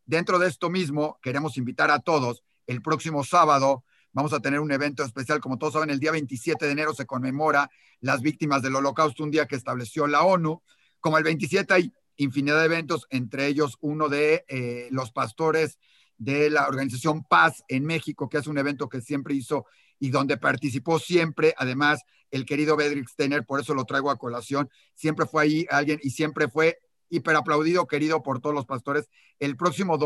[0.06, 2.44] Dentro de esto mismo, queremos invitar a todos.
[2.68, 5.40] El próximo sábado vamos a tener un evento especial.
[5.40, 7.70] Como todos saben, el día 27 de enero se conmemora
[8.02, 10.62] las víctimas del holocausto, un día que estableció la ONU.
[11.00, 15.80] Como el 27 hay infinidad de eventos, entre ellos uno de eh, los pastores
[16.18, 19.66] de la organización Paz en México, que es un evento que siempre hizo
[20.00, 22.02] y donde participó siempre, además,
[22.32, 26.10] el querido Bedrick Steiner, por eso lo traigo a colación, siempre fue ahí alguien y
[26.10, 29.10] siempre fue hiper aplaudido, querido por todos los pastores.
[29.40, 29.98] El próximo,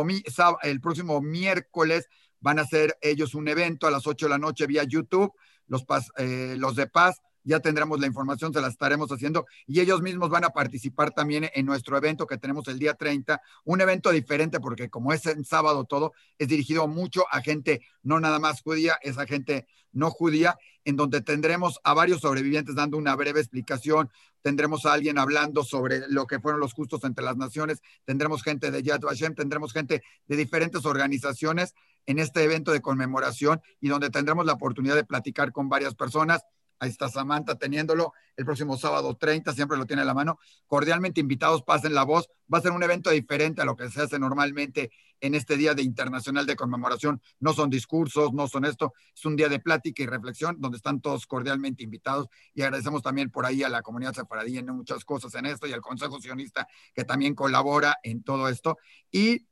[0.63, 2.07] el próximo miércoles
[2.39, 5.33] van a hacer ellos un evento a las 8 de la noche vía YouTube,
[5.67, 5.85] los,
[6.17, 10.29] eh, los de Paz, ya tendremos la información, se la estaremos haciendo y ellos mismos
[10.29, 14.59] van a participar también en nuestro evento que tenemos el día 30, un evento diferente
[14.59, 18.99] porque como es en sábado todo, es dirigido mucho a gente no nada más judía,
[19.01, 24.11] es a gente no judía, en donde tendremos a varios sobrevivientes dando una breve explicación,
[24.43, 28.69] tendremos a alguien hablando sobre lo que fueron los justos entre las naciones, tendremos gente
[28.69, 31.73] de Yad Vashem, tendremos gente de diferentes organizaciones
[32.05, 36.43] en este evento de conmemoración y donde tendremos la oportunidad de platicar con varias personas
[36.79, 40.39] Ahí está Samantha teniéndolo el próximo sábado 30, siempre lo tiene a la mano.
[40.65, 42.29] Cordialmente invitados, pasen la voz.
[42.51, 44.91] Va a ser un evento diferente a lo que se hace normalmente
[45.21, 47.21] en este Día de Internacional de Conmemoración.
[47.39, 51.01] No son discursos, no son esto, es un día de plática y reflexión donde están
[51.01, 55.35] todos cordialmente invitados y agradecemos también por ahí a la comunidad sefaradí en muchas cosas
[55.35, 58.77] en esto y al Consejo Sionista que también colabora en todo esto.
[59.11, 59.47] Y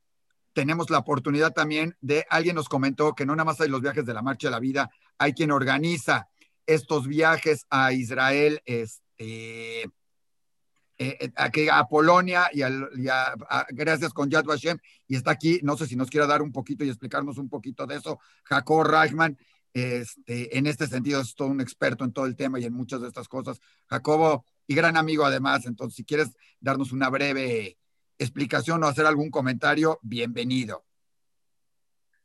[0.52, 4.04] tenemos la oportunidad también de, alguien nos comentó que no nada más hay los viajes
[4.04, 6.28] de la Marcha de la Vida, hay quien organiza
[6.68, 9.90] estos viajes a Israel, este, eh,
[10.98, 15.96] eh, a, Polonia y, a, gracias con Yad Vashem, y está aquí, no sé si
[15.96, 19.38] nos quiera dar un poquito y explicarnos un poquito de eso, Jacob Reichman,
[19.72, 23.00] este, en este sentido es todo un experto en todo el tema y en muchas
[23.00, 23.60] de estas cosas.
[23.86, 26.28] Jacobo, y gran amigo además, entonces si quieres
[26.60, 27.78] darnos una breve
[28.18, 30.84] explicación o hacer algún comentario, bienvenido.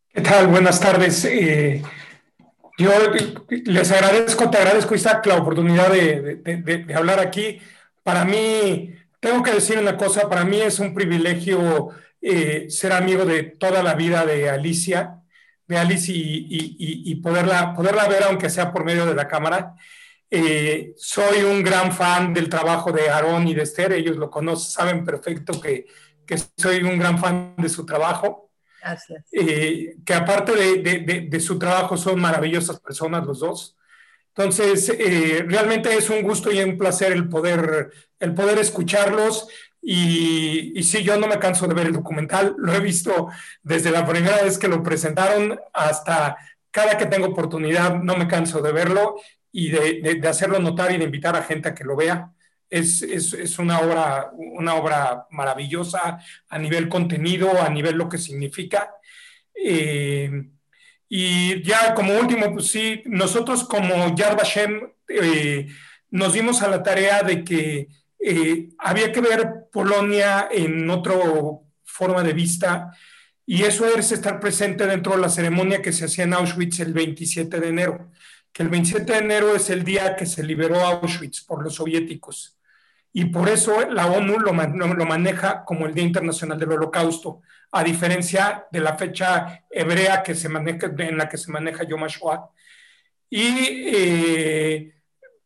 [0.09, 0.47] ¿Qué tal?
[0.47, 1.23] Buenas tardes.
[1.25, 1.81] Eh,
[2.77, 2.91] yo
[3.49, 7.59] les agradezco, te agradezco, Isaac, la oportunidad de, hablar aquí.
[8.01, 11.89] Para mí, tengo que decir una cosa, para mí es un privilegio
[12.21, 15.21] eh, ser amigo de toda la vida de Alicia,
[15.67, 19.75] de Alice y, poderla, poderla ver, aunque sea por medio de la cámara.
[20.31, 24.71] Eh, soy un gran fan del trabajo de Aarón y de Esther, ellos lo conocen,
[24.71, 25.85] saben perfecto que,
[26.25, 28.49] que soy un gran fan de su trabajo.
[29.31, 33.77] Eh, que aparte de, de, su trabajo son maravillosas personas los dos.
[34.35, 39.47] Entonces, eh, realmente es un gusto y un placer el poder, el poder escucharlos.
[39.81, 42.55] Y, y, sí, yo no me canso de ver el documental.
[42.57, 43.29] Lo he visto
[43.61, 46.37] desde la primera vez que lo presentaron hasta
[46.71, 47.95] cada que tengo oportunidad.
[48.01, 49.15] No me canso de verlo
[49.51, 52.33] y de, de hacerlo notar y de invitar a gente a que lo vea
[52.73, 56.19] es, una, obra, una obra maravillosa
[56.49, 58.95] a nivel contenido, a nivel lo que significa.
[59.53, 60.49] Eh,
[61.07, 65.67] y ya como último, pues sí, nosotros como Yad Vashem eh,
[66.09, 67.89] nos dimos a la tarea de que
[68.19, 71.13] eh, había que ver Polonia en otra
[71.83, 72.91] forma de vista
[73.45, 76.93] y eso es estar presente dentro de la ceremonia que se hacía en Auschwitz el
[76.93, 78.11] 27 de enero,
[78.51, 82.57] que el 27 de enero es el día que se liberó Auschwitz por los soviéticos
[83.15, 87.41] y por eso la ONU lo, lo, maneja como el Día Internacional del Holocausto,
[87.71, 92.03] a diferencia de la fecha hebrea que se maneja, en la que se maneja Yom
[92.03, 92.49] HaShoah.
[93.29, 93.53] Y
[93.93, 94.95] eh,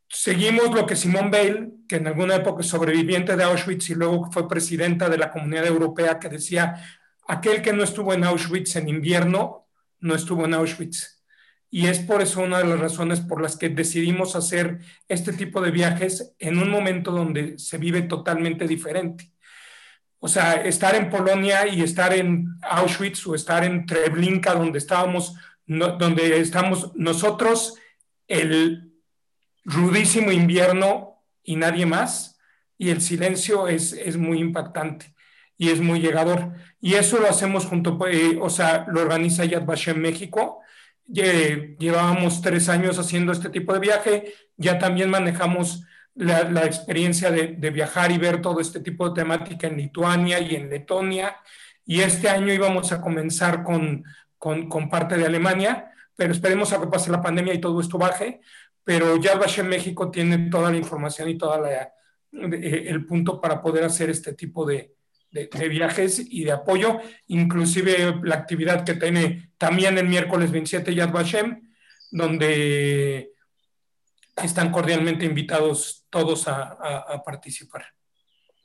[0.08, 4.48] seguimos lo que Simone Weil, que en alguna época sobreviviente de Auschwitz y luego fue
[4.48, 6.82] presidenta de la Comunidad Europea, que decía,
[7.28, 9.68] aquel que no estuvo en Auschwitz en invierno,
[10.00, 11.17] no estuvo en Auschwitz
[11.78, 15.62] y es por eso una de las razones por las que decidimos hacer este tipo
[15.62, 19.32] de viajes en un momento donde se vive totalmente diferente.
[20.18, 25.36] O sea, estar en Polonia y estar en Auschwitz o estar en Treblinka, donde estábamos,
[25.68, 27.76] donde estamos nosotros,
[28.28, 28.92] el
[29.64, 32.40] rudísimo invierno y nadie más,
[32.80, 35.14] y el silencio es, es muy impactante
[35.60, 36.54] y es muy llegador.
[36.82, 40.64] Y eso lo hacemos junto, eh, o sea, lo organiza Yad Vashem México,
[41.08, 45.84] llevábamos tres años haciendo este tipo de viaje, ya también manejamos
[46.16, 50.70] la, experiencia de, viajar y ver todo este tipo de temática en Lituania y en
[50.70, 51.38] Letonia,
[51.86, 54.04] y este año íbamos a comenzar con,
[54.38, 58.42] con, parte de Alemania, pero esperemos a que pase la pandemia y todo esto baje,
[58.84, 61.64] pero ya en México tiene toda la información y todo
[62.32, 64.97] el punto para poder hacer este tipo de,
[65.32, 71.12] de, viajes y de apoyo, inclusive la actividad que tiene también el miércoles 27 Yad
[71.12, 71.62] Vashem,
[72.12, 73.32] donde
[74.44, 77.86] están cordialmente invitados todos a, participar.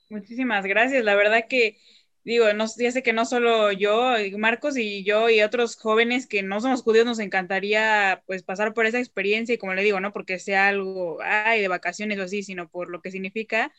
[0.09, 1.05] Muchísimas gracias.
[1.05, 1.79] La verdad que
[2.25, 6.43] digo, no, ya sé que no solo yo, Marcos y yo y otros jóvenes que
[6.43, 10.13] no somos judíos nos encantaría pues pasar por esa experiencia y como le digo, no
[10.13, 13.73] porque sea algo ay, de vacaciones o así, sino por lo que significa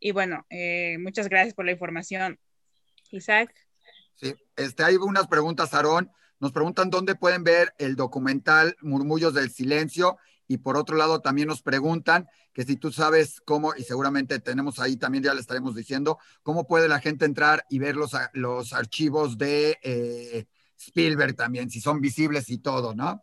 [0.00, 2.38] y bueno, eh, muchas gracias por la información.
[3.10, 3.54] Isaac.
[4.14, 6.10] Sí, este, hay unas preguntas, Aarón.
[6.38, 10.18] Nos preguntan dónde pueden ver el documental Murmullos del Silencio
[10.48, 14.78] y por otro lado también nos preguntan que si tú sabes cómo, y seguramente tenemos
[14.78, 18.72] ahí también ya le estaremos diciendo, cómo puede la gente entrar y ver los, los
[18.72, 20.46] archivos de eh,
[20.78, 23.22] Spielberg también, si son visibles y todo, ¿no?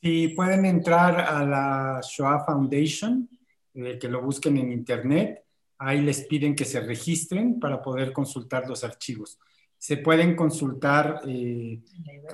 [0.00, 3.28] Sí, pueden entrar a la Shoah Foundation,
[3.74, 5.44] eh, que lo busquen en internet
[5.82, 9.38] Ahí les piden que se registren para poder consultar los archivos.
[9.78, 11.80] Se pueden consultar eh,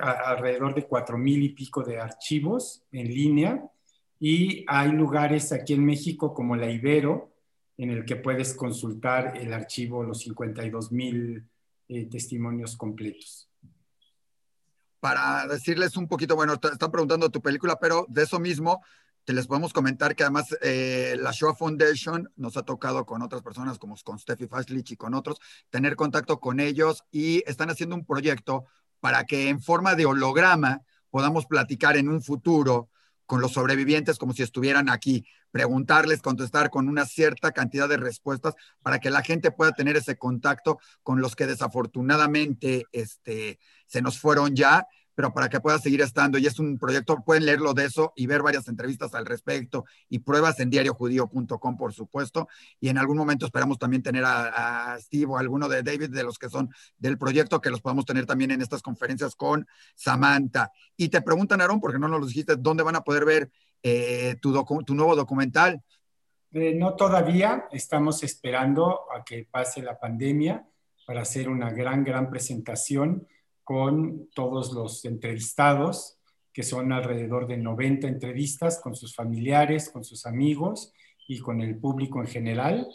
[0.01, 3.63] alrededor de cuatro mil y pico de archivos en línea
[4.19, 7.31] y hay lugares aquí en México como la Ibero
[7.77, 11.47] en el que puedes consultar el archivo, los 52 mil
[11.87, 13.49] eh, testimonios completos.
[14.99, 18.83] Para decirles un poquito, bueno, están preguntando tu película, pero de eso mismo,
[19.27, 23.41] te les podemos comentar que además eh, la Show Foundation nos ha tocado con otras
[23.41, 27.97] personas como con Steffi Faslich y con otros, tener contacto con ellos y están haciendo
[27.97, 28.67] un proyecto
[29.01, 32.89] para que en forma de holograma podamos platicar en un futuro
[33.25, 38.53] con los sobrevivientes como si estuvieran aquí, preguntarles, contestar con una cierta cantidad de respuestas
[38.81, 44.19] para que la gente pueda tener ese contacto con los que desafortunadamente este, se nos
[44.19, 44.87] fueron ya
[45.17, 46.37] pero para que pueda seguir estando.
[46.37, 50.19] Y es un proyecto, pueden leerlo de eso y ver varias entrevistas al respecto y
[50.19, 52.47] pruebas en diariojudío.com, por supuesto.
[52.79, 56.37] Y en algún momento esperamos también tener a, Steve o alguno de David, de los
[56.37, 56.69] que son
[56.99, 59.65] del proyecto, que los podamos tener también en estas conferencias con
[59.95, 60.71] Samantha.
[60.95, 63.49] Y te preguntan, Aaron, porque no nos lo dijiste, ¿dónde van a poder ver
[63.81, 64.53] eh, tu,
[64.85, 65.81] tu, nuevo documental?
[66.51, 70.63] Eh, no todavía, estamos esperando a que pase la pandemia
[71.07, 73.27] para hacer una gran, gran presentación
[73.67, 76.17] con todos los entrevistados,
[76.53, 80.93] que son alrededor de 90 entrevistas con sus familiares, con sus amigos
[81.27, 82.87] y con el público en general.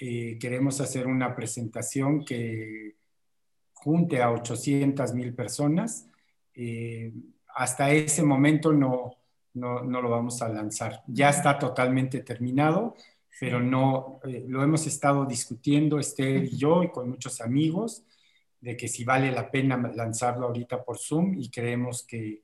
[0.00, 2.96] Eh, queremos hacer una presentación que
[3.72, 6.08] junte a 800 mil personas.
[6.54, 7.12] Eh,
[7.54, 9.12] hasta ese momento no,
[9.54, 11.04] no, no, lo vamos a lanzar.
[11.06, 12.96] Ya está totalmente terminado,
[13.38, 18.02] pero no eh, lo hemos estado discutiendo Esther y yo y con muchos amigos
[18.66, 22.42] de que si vale la pena lanzarlo ahorita por Zoom y creemos que,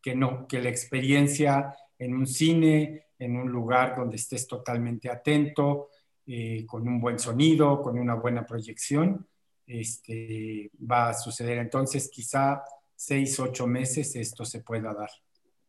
[0.00, 5.88] que no, que la experiencia en un cine, en un lugar donde estés totalmente atento,
[6.28, 9.26] eh, con un buen sonido, con una buena proyección,
[9.66, 11.58] este, va a suceder.
[11.58, 12.62] Entonces, quizá
[12.94, 15.10] seis, ocho meses esto se pueda dar.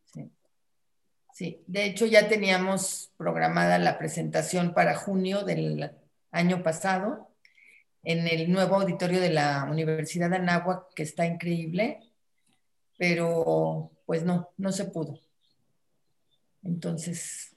[0.04, 0.30] Sí.
[1.34, 5.90] sí, de hecho ya teníamos programada la presentación para junio del
[6.30, 7.26] año pasado
[8.06, 11.98] en el nuevo auditorio de la Universidad de Anáhuac, que está increíble,
[12.96, 15.18] pero pues no, no se pudo.
[16.62, 17.56] Entonces,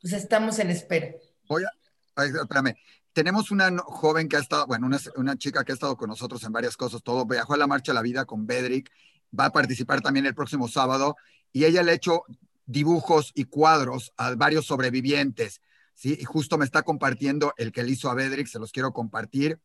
[0.00, 1.12] pues estamos en espera.
[1.48, 2.74] Voy a, espérame.
[3.12, 6.42] Tenemos una joven que ha estado, bueno, una, una, chica que ha estado con nosotros
[6.42, 8.90] en varias cosas, todo, viajó a la Marcha de la Vida con Bedrick,
[9.38, 11.16] va a participar también el próximo sábado,
[11.52, 12.24] y ella le ha hecho
[12.66, 15.60] dibujos y cuadros a varios sobrevivientes.
[15.94, 16.16] ¿Sí?
[16.18, 19.60] Y justo me está compartiendo el que le hizo a Bedrick, se los quiero compartir.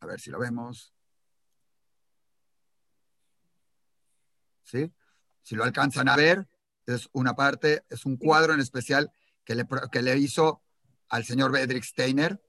[0.00, 0.94] A ver si lo vemos.
[4.62, 4.92] ¿Sí?
[5.42, 6.48] Si lo alcanzan a ver,
[6.86, 9.12] es una parte, es un cuadro en especial
[9.44, 10.62] que le, que le hizo
[11.08, 12.40] al señor Bedrick Steiner.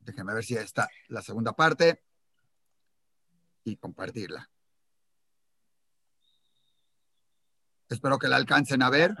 [0.00, 2.02] Déjenme ver si está la segunda parte
[3.64, 4.51] y compartirla.
[7.92, 9.14] Espero que la alcancen a ver,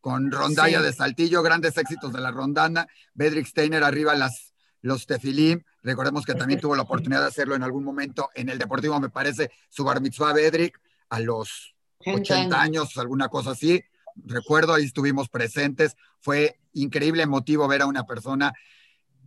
[0.00, 5.62] con Rondalla de Saltillo, grandes éxitos de la rondana, Bedrick Steiner arriba las, los tefilim,
[5.82, 9.10] recordemos que también tuvo la oportunidad de hacerlo en algún momento en el Deportivo, me
[9.10, 11.74] parece, su bar mitzvah Bedrick, a los
[12.06, 13.82] 80 años, alguna cosa así,
[14.16, 18.52] recuerdo, ahí estuvimos presentes, fue increíble motivo ver a una persona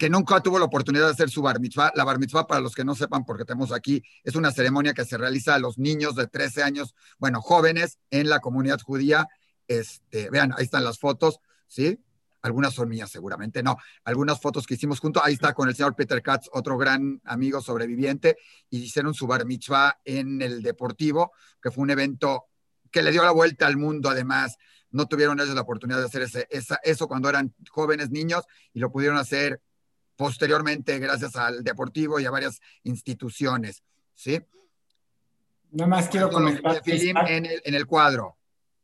[0.04, 1.94] que nunca tuvo la oportunidad de hacer su bar mitzvah.
[1.96, 5.18] La bar para los que no sepan, porque tenemos aquí, es una ceremonia que se
[5.18, 9.30] realiza a los niños de 13 años, bueno, jóvenes en la comunidad judía.
[9.66, 12.04] Este, vean, ahí están las fotos, ¿sí?
[12.42, 13.78] Algunas son mías, seguramente no.
[14.04, 15.24] Algunas fotos que hicimos juntos.
[15.26, 18.36] Ahí está con el señor Peter Katz, otro gran amigo sobreviviente,
[18.70, 21.32] y hicieron su bar mitzvah en el Deportivo,
[21.62, 22.48] que fue un evento
[22.92, 24.58] que le dio la vuelta al mundo, además.
[24.92, 26.48] No tuvieron ellos la oportunidad de hacer ese,
[26.84, 28.44] eso cuando eran jóvenes niños
[28.74, 29.62] y lo pudieron hacer
[30.15, 33.84] posteriormente gracias al Deportivo y a varias instituciones,
[34.15, 34.40] ¿sí?
[35.72, 37.10] Nada más quiero comentarte.
[37.10, 38.38] En el, en el cuadro.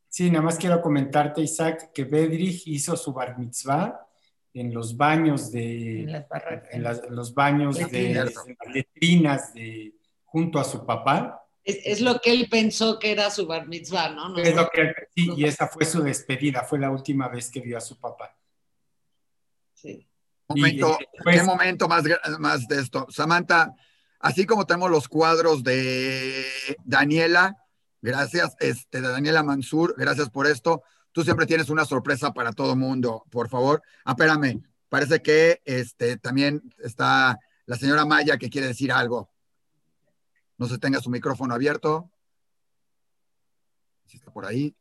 [0.08, 4.08] Sí, nada más quiero comentarte, Isaac, que Bedrich hizo su bar mitzvah
[4.52, 6.00] en los baños de.
[6.02, 8.34] En, las en, los baños de, las
[8.74, 9.94] letrinas de,
[10.24, 11.46] junto a su papá.
[11.62, 14.36] Es, es, lo que él pensó que era su bar mitzvah, ¿no?
[14.38, 17.60] es lo que él, sí, y esa fue su despedida, fue la última vez que
[17.60, 18.36] vio a su papá.
[19.74, 20.09] Sí.
[20.50, 22.02] Momento, ¿Qué momento más,
[22.40, 23.06] más de esto?
[23.08, 23.72] Samantha,
[24.18, 26.44] así como tenemos los cuadros de
[26.84, 27.56] Daniela,
[28.02, 30.82] gracias, este, de Daniela Mansur, gracias por esto.
[31.12, 33.80] Tú siempre tienes una sorpresa para todo mundo, por favor.
[34.04, 39.30] Ah, espérame, parece que este, también está la señora Maya que quiere decir algo.
[40.58, 42.10] No se tenga su micrófono abierto.
[44.06, 44.74] Si está por ahí.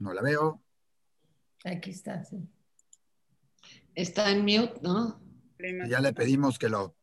[0.00, 0.62] No la veo.
[1.64, 2.38] Aquí está, sí.
[3.94, 5.20] Está en mute, ¿no?
[5.86, 6.96] Ya le pedimos que lo.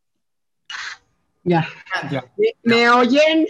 [1.44, 1.66] Ya.
[2.64, 3.46] ¿Me, oyen?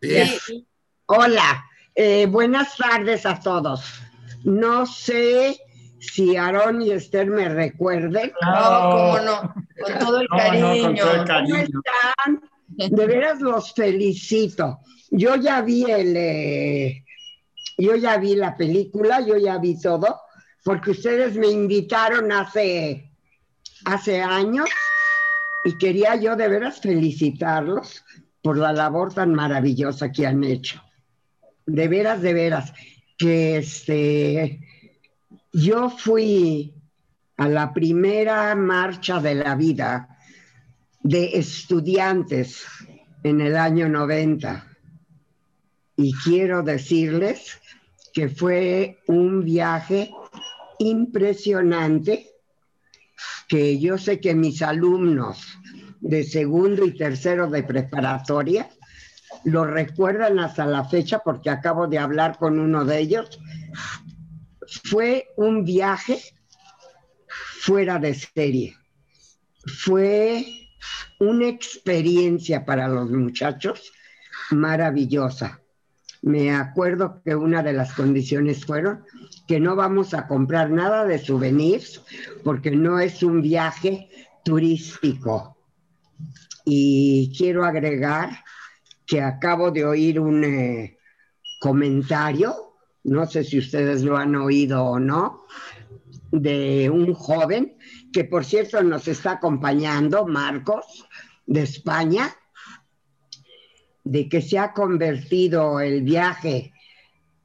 [0.00, 0.66] Sí.
[1.06, 1.64] Hola.
[1.94, 3.84] Eh, buenas tardes a todos.
[4.44, 5.58] No sé
[5.98, 8.32] si Aarón y Esther me recuerden.
[8.40, 11.04] No, cómo no, con todo el cariño.
[11.04, 12.40] ¿Cómo están?
[12.68, 14.80] De veras los felicito.
[15.10, 17.05] Yo ya vi el, eh,
[17.76, 20.20] yo ya vi la película, yo ya vi todo,
[20.64, 23.12] porque ustedes me invitaron hace,
[23.84, 24.68] hace años
[25.64, 28.04] y quería yo de veras felicitarlos
[28.42, 30.82] por la labor tan maravillosa que han hecho.
[31.66, 32.72] De veras, de veras,
[33.18, 34.60] que este,
[35.52, 36.74] yo fui
[37.36, 40.18] a la primera marcha de la vida
[41.02, 42.64] de estudiantes
[43.22, 44.66] en el año 90
[45.96, 47.60] y quiero decirles
[48.16, 50.10] que fue un viaje
[50.78, 52.30] impresionante
[53.46, 55.58] que yo sé que mis alumnos
[56.00, 58.70] de segundo y tercero de preparatoria
[59.44, 63.38] lo recuerdan hasta la fecha porque acabo de hablar con uno de ellos.
[64.84, 66.18] Fue un viaje
[67.28, 68.78] fuera de serie.
[69.66, 70.70] Fue
[71.20, 73.92] una experiencia para los muchachos
[74.52, 75.60] maravillosa.
[76.26, 79.04] Me acuerdo que una de las condiciones fueron
[79.46, 82.02] que no vamos a comprar nada de souvenirs
[82.42, 84.08] porque no es un viaje
[84.44, 85.56] turístico.
[86.64, 88.30] Y quiero agregar
[89.06, 90.98] que acabo de oír un eh,
[91.60, 92.74] comentario,
[93.04, 95.44] no sé si ustedes lo han oído o no,
[96.32, 97.78] de un joven
[98.12, 101.06] que por cierto nos está acompañando, Marcos,
[101.46, 102.34] de España,
[104.06, 106.72] de que se ha convertido el viaje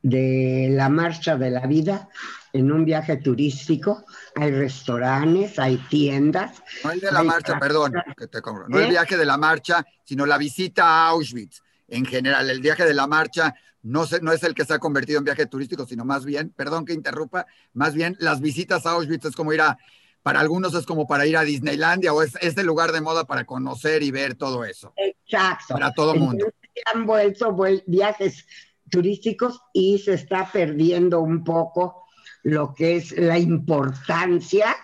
[0.03, 2.07] de la marcha de la vida
[2.53, 4.05] en un viaje turístico.
[4.35, 6.61] Hay restaurantes, hay tiendas.
[6.83, 8.89] No el de la marcha, perdón, que te No el ¿Eh?
[8.89, 11.63] viaje de la marcha, sino la visita a Auschwitz.
[11.87, 15.17] En general, el viaje de la marcha no, no es el que se ha convertido
[15.17, 19.25] en viaje turístico, sino más bien, perdón que interrumpa, más bien las visitas a Auschwitz
[19.25, 19.79] es como ir a
[20.23, 23.45] para algunos es como para ir a Disneylandia o es, el lugar de moda para
[23.45, 24.93] conocer y ver todo eso.
[24.95, 25.73] Exacto.
[25.73, 26.51] Para todo mundo.
[26.93, 27.55] Han vuelto
[27.87, 28.45] viajes
[28.89, 32.05] turísticos y se está perdiendo un poco
[32.43, 34.75] lo que es la importancia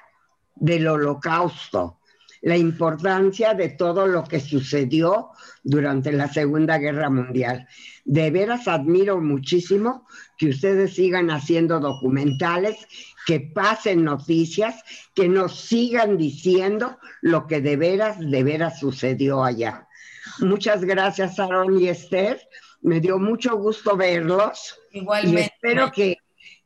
[0.56, 2.00] del holocausto,
[2.42, 5.30] la importancia de todo lo que sucedió
[5.64, 7.68] durante la Segunda Guerra Mundial.
[8.06, 10.08] De veras admiro muchísimo
[10.38, 12.78] que ustedes sigan haciendo documentales
[13.28, 14.82] que pasen noticias,
[15.14, 19.86] que nos sigan diciendo lo que de veras, de veras sucedió allá.
[20.40, 22.40] Muchas gracias, Aaron y Esther.
[22.82, 24.80] Me dio mucho gusto verlos.
[24.94, 25.42] Igualmente.
[25.42, 26.18] Y espero que,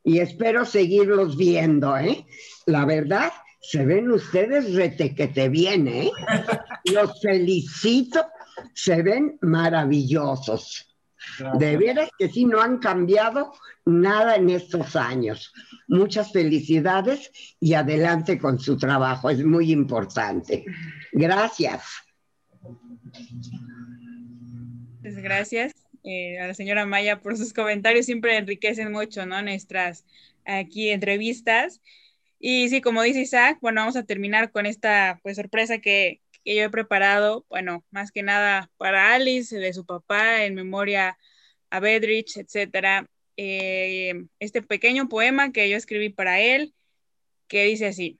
[0.03, 2.27] y espero seguirlos viendo, ¿eh?
[2.67, 6.11] La verdad, se ven ustedes rete que te viene, ¿eh?
[6.93, 8.23] Los felicito,
[8.75, 10.90] se ven maravillosos.
[11.57, 13.53] De veras que sí, no han cambiado
[13.85, 15.53] nada en estos años.
[15.87, 20.65] Muchas felicidades y adelante con su trabajo, es muy importante.
[21.11, 21.83] Gracias.
[25.01, 25.73] Pues gracias
[26.03, 29.41] eh, a la señora Maya por sus comentarios, siempre enriquecen mucho, ¿no?
[29.41, 30.05] Nuestras
[30.45, 31.81] aquí entrevistas.
[32.39, 36.55] Y sí, como dice Isaac, bueno, vamos a terminar con esta pues sorpresa que, que
[36.55, 41.17] yo he preparado, bueno, más que nada para Alice, de su papá, en memoria
[41.69, 43.09] a Bedrich, etcétera.
[43.37, 46.73] Eh, este pequeño poema que yo escribí para él,
[47.47, 48.19] que dice así,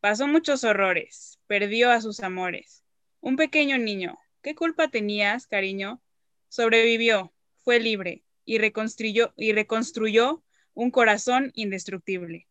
[0.00, 2.84] pasó muchos horrores, perdió a sus amores.
[3.20, 6.02] Un pequeño niño, ¿qué culpa tenías, cariño?
[6.48, 10.42] Sobrevivió, fue libre y reconstruyó, y reconstruyó
[10.74, 12.48] un corazón indestructible.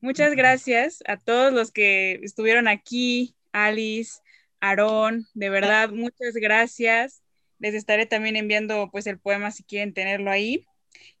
[0.00, 4.20] Muchas gracias a todos los que estuvieron aquí, Alice,
[4.60, 7.22] Aarón, de verdad, muchas gracias.
[7.58, 10.66] Les estaré también enviando pues el poema si quieren tenerlo ahí.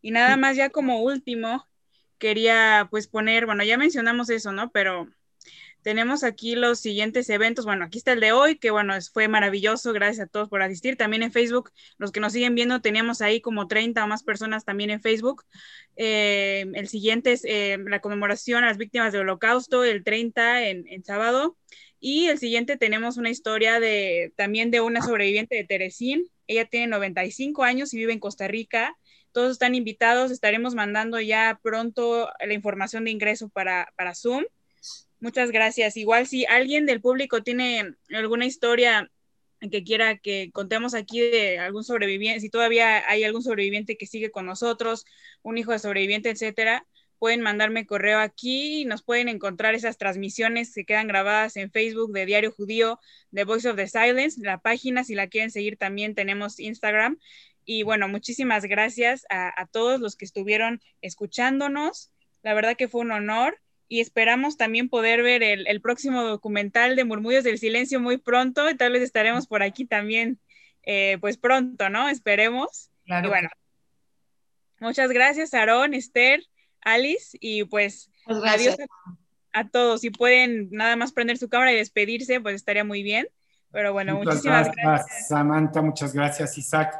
[0.02, 1.66] Y nada más ya como último,
[2.18, 4.70] quería pues poner, bueno, ya mencionamos eso, ¿no?
[4.70, 5.08] Pero
[5.86, 7.64] tenemos aquí los siguientes eventos.
[7.64, 9.92] Bueno, aquí está el de hoy, que bueno, fue maravilloso.
[9.92, 10.96] Gracias a todos por asistir.
[10.96, 14.64] También en Facebook, los que nos siguen viendo, teníamos ahí como 30 o más personas
[14.64, 15.44] también en Facebook.
[15.94, 20.88] Eh, el siguiente es eh, la conmemoración a las víctimas del holocausto, el 30 en,
[20.88, 21.56] en sábado.
[22.08, 26.30] Y el siguiente tenemos una historia de también de una sobreviviente de Teresín.
[26.46, 28.96] Ella tiene 95 años y vive en Costa Rica.
[29.32, 30.30] Todos están invitados.
[30.30, 34.44] Estaremos mandando ya pronto la información de ingreso para, para Zoom.
[35.18, 35.96] Muchas gracias.
[35.96, 39.10] Igual si alguien del público tiene alguna historia
[39.68, 44.30] que quiera que contemos aquí de algún sobreviviente, si todavía hay algún sobreviviente que sigue
[44.30, 45.06] con nosotros,
[45.42, 46.86] un hijo de sobreviviente, etcétera,
[47.18, 52.26] pueden mandarme correo aquí, nos pueden encontrar esas transmisiones que quedan grabadas en Facebook de
[52.26, 56.60] Diario Judío, de Voice of the Silence, la página, si la quieren seguir también tenemos
[56.60, 57.18] Instagram.
[57.64, 62.12] Y bueno, muchísimas gracias a, todos los que estuvieron escuchándonos.
[62.42, 67.04] La verdad que fue un honor y esperamos también poder ver el, próximo documental de
[67.04, 70.38] Murmullos del Silencio muy pronto y tal vez estaremos por aquí también,
[70.84, 72.08] eh, pues pronto, ¿no?
[72.08, 72.90] Esperemos.
[73.04, 73.26] Claro.
[73.26, 73.48] Y bueno,
[74.78, 76.44] muchas gracias, Aarón, Esther,
[76.86, 78.76] Alice, y pues adiós
[79.52, 80.02] a, todos.
[80.02, 83.26] Si pueden nada más prender su cámara y despedirse, pues estaría muy bien.
[83.72, 85.28] Pero bueno, muchísimas gracias.
[85.28, 86.94] Samantha, muchas gracias, Isaac.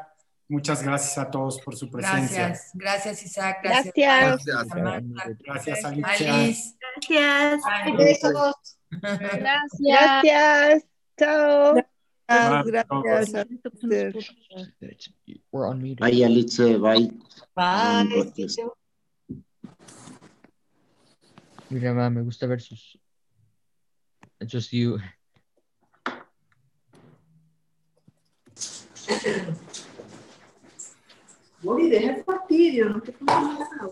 [0.49, 2.47] Muchas gracias a todos por su presencia.
[2.47, 3.59] Gracias, gracias Isaac.
[3.63, 3.93] Gracias.
[3.95, 6.33] Gracias, gracias, gracias Alicia.
[6.35, 6.77] Alice.
[7.09, 7.61] Gracias.
[7.97, 8.77] Besos.
[8.89, 9.69] Gracias.
[9.79, 10.85] Gracias.
[11.17, 11.75] Chao.
[12.27, 13.47] Gracias.
[15.75, 15.95] Mute.
[15.99, 16.77] Bye, Alice.
[16.77, 17.13] Bye.
[17.55, 18.35] Bye.
[21.69, 22.97] Mira, ma, me gusta ver sus.
[24.39, 24.99] Just you.
[31.61, 33.89] Boli, deja el fastidio, no te pongas nada.